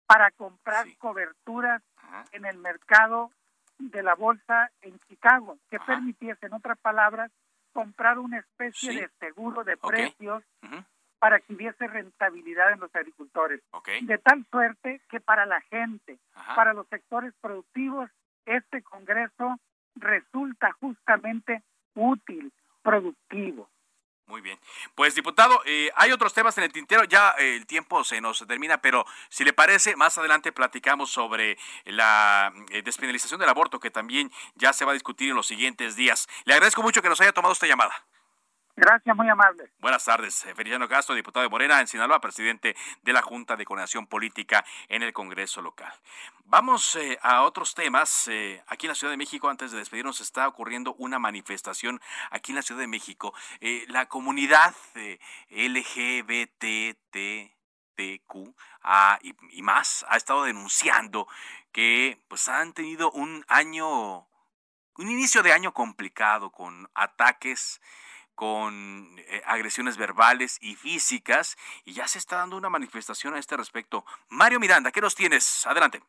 para 0.05 0.31
comprar 0.31 0.85
coberturas 0.97 1.81
en 2.33 2.45
el 2.45 2.57
mercado 2.57 3.31
de 3.77 4.03
la 4.03 4.15
bolsa 4.15 4.69
en 4.81 4.99
Chicago, 5.07 5.57
que 5.69 5.79
permitiese, 5.79 6.47
en 6.47 6.55
otras 6.55 6.77
palabras, 6.79 7.31
comprar 7.71 8.19
una 8.19 8.39
especie 8.39 8.99
de 8.99 9.09
seguro 9.21 9.63
de 9.63 9.77
precios 9.77 10.43
para 11.19 11.39
que 11.39 11.53
hubiese 11.53 11.87
rentabilidad 11.87 12.71
en 12.71 12.79
los 12.79 12.93
agricultores. 12.95 13.61
De 14.01 14.17
tal 14.19 14.45
suerte 14.51 15.01
que 15.09 15.19
para 15.19 15.45
la 15.45 15.61
gente, 15.61 16.19
para 16.55 16.73
los 16.73 16.87
sectores 16.87 17.33
productivos, 17.41 18.09
este 18.45 18.81
Congreso 18.83 19.57
resulta 19.95 20.71
justamente 20.79 21.63
útil, 21.95 22.51
productivo. 22.81 23.69
Muy 24.27 24.41
bien. 24.41 24.59
Pues, 24.93 25.15
diputado, 25.15 25.61
eh, 25.65 25.89
hay 25.95 26.11
otros 26.11 26.33
temas 26.33 26.57
en 26.57 26.65
el 26.65 26.73
tintero, 26.73 27.05
ya 27.05 27.33
eh, 27.39 27.55
el 27.55 27.65
tiempo 27.65 28.03
se 28.03 28.19
nos 28.19 28.45
termina, 28.45 28.81
pero 28.81 29.05
si 29.29 29.45
le 29.45 29.53
parece, 29.53 29.95
más 29.95 30.17
adelante 30.17 30.51
platicamos 30.51 31.09
sobre 31.09 31.57
la 31.85 32.51
eh, 32.69 32.81
despenalización 32.81 33.39
del 33.39 33.47
aborto, 33.47 33.79
que 33.79 33.89
también 33.89 34.29
ya 34.55 34.73
se 34.73 34.83
va 34.83 34.91
a 34.91 34.95
discutir 34.95 35.29
en 35.29 35.35
los 35.35 35.47
siguientes 35.47 35.95
días. 35.95 36.27
Le 36.43 36.53
agradezco 36.53 36.83
mucho 36.83 37.01
que 37.01 37.07
nos 37.07 37.21
haya 37.21 37.31
tomado 37.31 37.53
esta 37.53 37.67
llamada. 37.67 37.93
Gracias, 38.79 39.15
muy 39.15 39.27
amable. 39.27 39.71
Buenas 39.79 40.05
tardes. 40.05 40.45
Eh, 40.45 40.53
Feliciano 40.53 40.87
Castro, 40.87 41.15
diputado 41.15 41.41
de 41.41 41.49
Morena 41.49 41.81
en 41.81 41.87
Sinaloa, 41.87 42.21
presidente 42.21 42.75
de 43.01 43.11
la 43.11 43.23
Junta 43.23 43.55
de 43.55 43.65
Coordinación 43.65 44.05
Política 44.05 44.63
en 44.87 45.01
el 45.01 45.13
Congreso 45.13 45.63
local. 45.63 45.91
Vamos 46.45 46.95
eh, 46.95 47.17
a 47.23 47.41
otros 47.41 47.73
temas. 47.73 48.27
Eh, 48.27 48.63
aquí 48.67 48.85
en 48.85 48.89
la 48.89 48.95
Ciudad 48.95 49.09
de 49.09 49.17
México, 49.17 49.49
antes 49.49 49.71
de 49.71 49.79
despedirnos, 49.79 50.21
está 50.21 50.47
ocurriendo 50.47 50.93
una 50.99 51.17
manifestación 51.17 51.99
aquí 52.29 52.51
en 52.51 52.57
la 52.57 52.61
Ciudad 52.61 52.81
de 52.81 52.87
México. 52.87 53.33
la 53.87 54.05
comunidad 54.05 54.75
LGBTTQ 55.49 56.93
y, 59.23 59.57
y 59.57 59.61
más 59.63 60.05
ha 60.07 60.17
estado 60.17 60.43
denunciando 60.43 61.27
que 61.71 62.23
pues 62.27 62.47
han 62.47 62.73
tenido 62.73 63.09
un 63.09 63.43
año, 63.47 64.27
un 64.97 65.09
inicio 65.09 65.41
de 65.41 65.51
año 65.51 65.73
complicado 65.73 66.51
con 66.51 66.87
ataques 66.93 67.81
con 68.37 69.17
eh, 69.17 69.41
agresiones 69.47 69.97
verbales 69.97 70.59
y 70.61 70.75
físicas 70.75 71.57
y 71.85 71.93
ya 71.93 72.07
se 72.07 72.19
está 72.19 72.37
dando 72.37 72.55
una 72.55 72.69
manifestación 72.69 73.33
a 73.33 73.39
este 73.39 73.57
respecto. 73.57 74.05
Mario 74.29 74.59
Miranda, 74.59 74.91
¿qué 74.91 75.01
nos 75.01 75.15
tienes? 75.15 75.65
Adelante. 75.65 76.03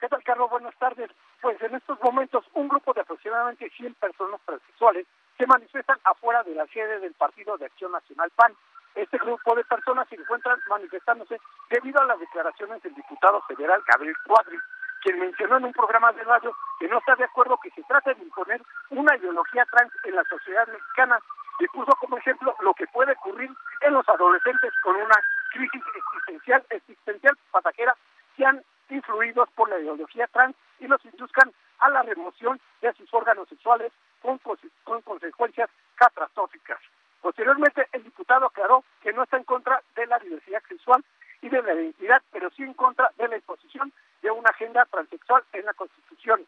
¿Qué 0.00 0.08
tal, 0.08 0.22
Carlos? 0.24 0.50
Buenas 0.50 0.74
tardes. 0.78 1.08
Pues 1.40 1.62
en 1.62 1.76
estos 1.76 1.96
momentos 2.02 2.44
un 2.54 2.66
grupo 2.66 2.92
de 2.92 3.02
aproximadamente 3.02 3.70
100 3.70 3.94
personas 3.94 4.40
transexuales 4.44 5.06
se 5.38 5.46
manifiestan 5.46 5.98
afuera 6.02 6.42
de 6.42 6.56
la 6.56 6.66
sede 6.66 6.98
del 6.98 7.14
Partido 7.14 7.56
de 7.56 7.66
Acción 7.66 7.92
Nacional 7.92 8.30
PAN. 8.34 8.52
Este 8.96 9.16
grupo 9.18 9.54
de 9.54 9.62
personas 9.64 10.08
se 10.08 10.16
encuentran 10.16 10.58
manifestándose 10.68 11.40
debido 11.70 12.00
a 12.00 12.06
las 12.06 12.18
declaraciones 12.18 12.82
del 12.82 12.96
diputado 12.96 13.40
federal 13.42 13.80
Gabriel 13.86 14.16
Cuadri, 14.26 14.58
quien 15.02 15.18
mencionó 15.18 15.56
en 15.58 15.64
un 15.64 15.72
programa 15.72 16.12
de 16.12 16.22
radio 16.24 16.54
que 16.78 16.88
no 16.88 16.98
está 16.98 17.16
de 17.16 17.24
acuerdo 17.24 17.58
que 17.62 17.70
se 17.70 17.82
trate 17.84 18.14
de 18.14 18.22
imponer 18.22 18.62
una 18.90 19.16
ideología 19.16 19.64
trans 19.66 19.92
en 20.04 20.16
la 20.16 20.24
sociedad 20.24 20.66
mexicana 20.68 21.18
y 21.58 21.66
puso 21.68 21.92
como 22.00 22.16
ejemplo 22.16 22.54
lo 22.60 22.74
que 22.74 22.86
puede 22.86 23.12
ocurrir 23.12 23.50
en 23.82 23.92
los 23.92 24.08
adolescentes 24.08 24.72
con 24.82 24.96
una 24.96 25.16
crisis 25.52 25.82
existencial, 25.94 26.64
existencial 26.70 27.36
pasajera, 27.50 27.94
sean 28.36 28.62
influidos 28.88 29.48
por 29.50 29.68
la 29.68 29.78
ideología 29.78 30.26
trans 30.28 30.56
y 30.78 30.86
los 30.86 31.04
induzcan 31.04 31.52
a 31.80 31.88
la 31.90 32.02
remoción 32.02 32.60
de 32.80 32.92
sus 32.94 33.12
órganos 33.12 33.48
sexuales 33.48 33.92
con, 34.22 34.38
con 34.84 35.02
consecuencias 35.02 35.70
catastróficas. 35.94 36.78
Posteriormente, 37.20 37.86
el 37.92 38.04
diputado 38.04 38.46
aclaró 38.46 38.84
que 39.02 39.12
no 39.12 39.22
está 39.22 39.36
en 39.36 39.44
contra 39.44 39.82
de 39.94 40.06
la 40.06 40.18
diversidad 40.18 40.62
sexual 40.68 41.04
y 41.42 41.48
de 41.48 41.62
la 41.62 41.74
identidad, 41.74 42.22
pero 42.32 42.50
sí 42.50 42.62
en 42.62 42.74
contra 42.74 43.10
de 43.16 43.28
la 43.28 43.36
imposición 43.36 43.92
de 44.22 44.30
una 44.30 44.50
agenda 44.50 44.84
transexual 44.86 45.42
en 45.52 45.64
la 45.66 45.74
Constitución. 45.74 46.46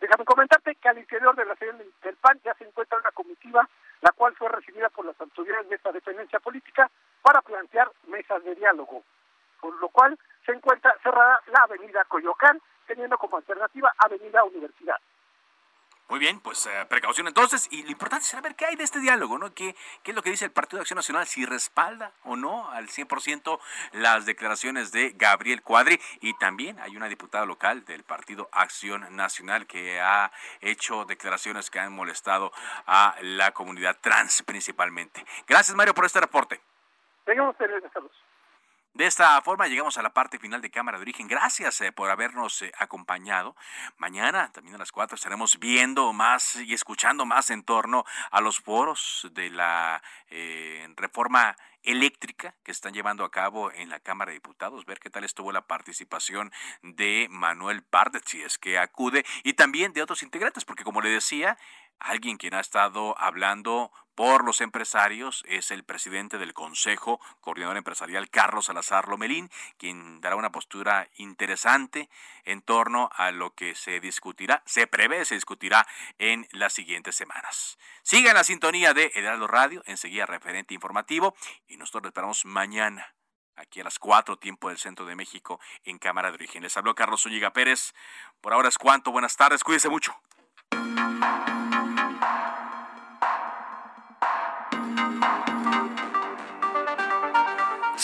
Déjame 0.00 0.24
comentarte 0.24 0.74
que 0.74 0.88
al 0.88 0.98
interior 0.98 1.34
de 1.36 1.44
la 1.44 1.56
sede 1.56 1.86
del 2.02 2.16
PAN 2.16 2.40
ya 2.44 2.54
se 2.54 2.64
encuentra 2.64 2.98
una 2.98 3.10
comitiva, 3.12 3.68
la 4.02 4.12
cual 4.12 4.34
fue 4.36 4.48
recibida 4.48 4.88
por 4.90 5.06
las 5.06 5.18
autoridades 5.20 5.68
de 5.68 5.76
esta 5.76 5.92
dependencia 5.92 6.40
política 6.40 6.90
para 7.22 7.40
plantear 7.40 7.90
mesas 8.08 8.44
de 8.44 8.54
diálogo, 8.54 9.02
por 9.60 9.74
lo 9.80 9.88
cual 9.88 10.18
se 10.44 10.52
encuentra 10.52 10.94
cerrada 11.02 11.40
la 11.46 11.60
avenida 11.62 12.04
Coyoacán, 12.04 12.60
teniendo 12.86 13.16
como 13.16 13.38
alternativa 13.38 13.94
Avenida 13.98 14.44
Universidad. 14.44 14.98
Muy 16.08 16.18
bien, 16.18 16.38
pues 16.40 16.66
eh, 16.66 16.86
precaución 16.88 17.26
entonces. 17.28 17.66
Y 17.70 17.82
lo 17.82 17.90
importante 17.90 18.24
es 18.24 18.30
saber 18.30 18.54
qué 18.54 18.66
hay 18.66 18.76
de 18.76 18.84
este 18.84 19.00
diálogo, 19.00 19.38
¿no? 19.38 19.54
¿Qué, 19.54 19.74
¿Qué 20.02 20.10
es 20.10 20.14
lo 20.14 20.22
que 20.22 20.30
dice 20.30 20.44
el 20.44 20.50
Partido 20.50 20.80
Acción 20.80 20.96
Nacional? 20.96 21.26
Si 21.26 21.46
respalda 21.46 22.12
o 22.24 22.36
no 22.36 22.70
al 22.70 22.88
100% 22.88 23.58
las 23.92 24.26
declaraciones 24.26 24.92
de 24.92 25.14
Gabriel 25.16 25.62
Cuadri. 25.62 25.98
Y 26.20 26.34
también 26.34 26.78
hay 26.80 26.96
una 26.96 27.08
diputada 27.08 27.46
local 27.46 27.86
del 27.86 28.04
Partido 28.04 28.50
Acción 28.52 29.16
Nacional 29.16 29.66
que 29.66 30.00
ha 30.00 30.30
hecho 30.60 31.06
declaraciones 31.06 31.70
que 31.70 31.80
han 31.80 31.92
molestado 31.92 32.52
a 32.86 33.16
la 33.22 33.52
comunidad 33.52 33.96
trans 34.00 34.42
principalmente. 34.42 35.24
Gracias, 35.48 35.74
Mario, 35.74 35.94
por 35.94 36.04
este 36.04 36.20
reporte. 36.20 36.60
Tengamos 37.24 37.56
saludos. 37.56 38.12
De 38.94 39.06
esta 39.06 39.42
forma 39.42 39.66
llegamos 39.66 39.98
a 39.98 40.02
la 40.02 40.14
parte 40.14 40.38
final 40.38 40.62
de 40.62 40.70
Cámara 40.70 40.98
de 40.98 41.02
Origen. 41.02 41.26
Gracias 41.26 41.80
eh, 41.80 41.90
por 41.90 42.10
habernos 42.10 42.62
eh, 42.62 42.70
acompañado. 42.78 43.56
Mañana, 43.96 44.52
también 44.52 44.76
a 44.76 44.78
las 44.78 44.92
4, 44.92 45.16
estaremos 45.16 45.58
viendo 45.58 46.12
más 46.12 46.54
y 46.54 46.72
escuchando 46.74 47.26
más 47.26 47.50
en 47.50 47.64
torno 47.64 48.04
a 48.30 48.40
los 48.40 48.60
foros 48.60 49.28
de 49.32 49.50
la 49.50 50.00
eh, 50.28 50.86
reforma 50.94 51.56
eléctrica 51.82 52.54
que 52.62 52.70
están 52.70 52.94
llevando 52.94 53.24
a 53.24 53.32
cabo 53.32 53.72
en 53.72 53.88
la 53.88 53.98
Cámara 53.98 54.30
de 54.30 54.36
Diputados, 54.36 54.86
ver 54.86 55.00
qué 55.00 55.10
tal 55.10 55.24
estuvo 55.24 55.50
la 55.50 55.66
participación 55.66 56.52
de 56.82 57.26
Manuel 57.30 57.82
Pardet, 57.82 58.24
si 58.24 58.42
es 58.42 58.58
que 58.58 58.78
acude, 58.78 59.26
y 59.42 59.54
también 59.54 59.92
de 59.92 60.02
otros 60.02 60.22
integrantes, 60.22 60.64
porque 60.64 60.84
como 60.84 61.00
le 61.00 61.10
decía, 61.10 61.58
alguien 61.98 62.36
quien 62.36 62.54
ha 62.54 62.60
estado 62.60 63.18
hablando 63.18 63.90
por 64.14 64.44
los 64.44 64.60
empresarios 64.60 65.42
es 65.46 65.70
el 65.70 65.84
presidente 65.84 66.38
del 66.38 66.54
Consejo 66.54 67.20
Coordinador 67.40 67.76
Empresarial, 67.76 68.30
Carlos 68.30 68.66
Salazar 68.66 69.08
Lomelín, 69.08 69.50
quien 69.76 70.20
dará 70.20 70.36
una 70.36 70.52
postura 70.52 71.08
interesante 71.16 72.08
en 72.44 72.62
torno 72.62 73.10
a 73.14 73.30
lo 73.30 73.54
que 73.54 73.74
se 73.74 74.00
discutirá, 74.00 74.62
se 74.66 74.86
prevé, 74.86 75.24
se 75.24 75.34
discutirá 75.34 75.86
en 76.18 76.46
las 76.52 76.72
siguientes 76.72 77.16
semanas. 77.16 77.78
Siga 78.02 78.30
en 78.30 78.36
la 78.36 78.44
sintonía 78.44 78.94
de 78.94 79.10
Heraldo 79.14 79.46
Radio, 79.46 79.82
enseguida 79.86 80.26
referente 80.26 80.74
informativo, 80.74 81.34
y 81.66 81.76
nosotros 81.76 82.10
esperamos 82.10 82.44
mañana 82.44 83.14
aquí 83.56 83.80
a 83.80 83.84
las 83.84 83.98
4, 83.98 84.36
tiempo 84.38 84.68
del 84.68 84.78
centro 84.78 85.06
de 85.06 85.16
México, 85.16 85.60
en 85.84 85.98
Cámara 85.98 86.28
de 86.28 86.34
Origen. 86.34 86.62
Les 86.62 86.76
habló 86.76 86.94
Carlos 86.94 87.22
Zúñiga 87.22 87.52
Pérez. 87.52 87.94
Por 88.40 88.52
ahora 88.52 88.68
es 88.68 88.78
cuanto. 88.78 89.12
Buenas 89.12 89.36
tardes. 89.36 89.62
Cuídese 89.62 89.88
mucho. 89.88 90.14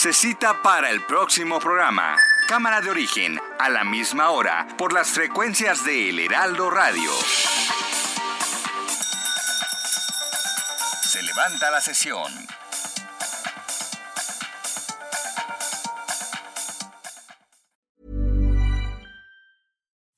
Se 0.03 0.15
cita 0.15 0.63
para 0.63 0.89
el 0.89 1.03
próximo 1.03 1.59
programa. 1.59 2.17
Cámara 2.49 2.81
de 2.81 2.89
origen, 2.89 3.39
a 3.59 3.69
la 3.69 3.85
misma 3.85 4.31
hora, 4.31 4.67
por 4.79 4.95
las 4.95 5.11
frecuencias 5.11 5.85
de 5.85 6.09
El 6.09 6.21
Heraldo 6.21 6.71
Radio. 6.71 7.11
Se 11.03 11.23
levanta 11.23 11.71
la 11.71 11.83
sesión. 11.83 12.33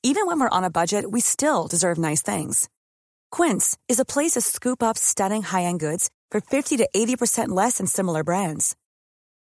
Even 0.05 0.26
when 0.28 0.39
we're 0.39 0.49
on 0.49 0.62
a 0.62 0.70
budget, 0.70 1.11
we 1.11 1.20
still 1.20 1.66
deserve 1.66 1.99
nice 1.99 2.22
things. 2.22 2.68
Quince 3.33 3.76
is 3.89 3.99
a 3.99 4.05
place 4.05 4.35
to 4.35 4.41
scoop 4.41 4.80
up 4.80 4.97
stunning 4.97 5.43
high-end 5.43 5.80
goods 5.80 6.09
for 6.30 6.41
50 6.41 6.76
to 6.76 6.89
80% 6.95 7.49
less 7.49 7.78
than 7.78 7.89
similar 7.89 8.22
brands. 8.22 8.76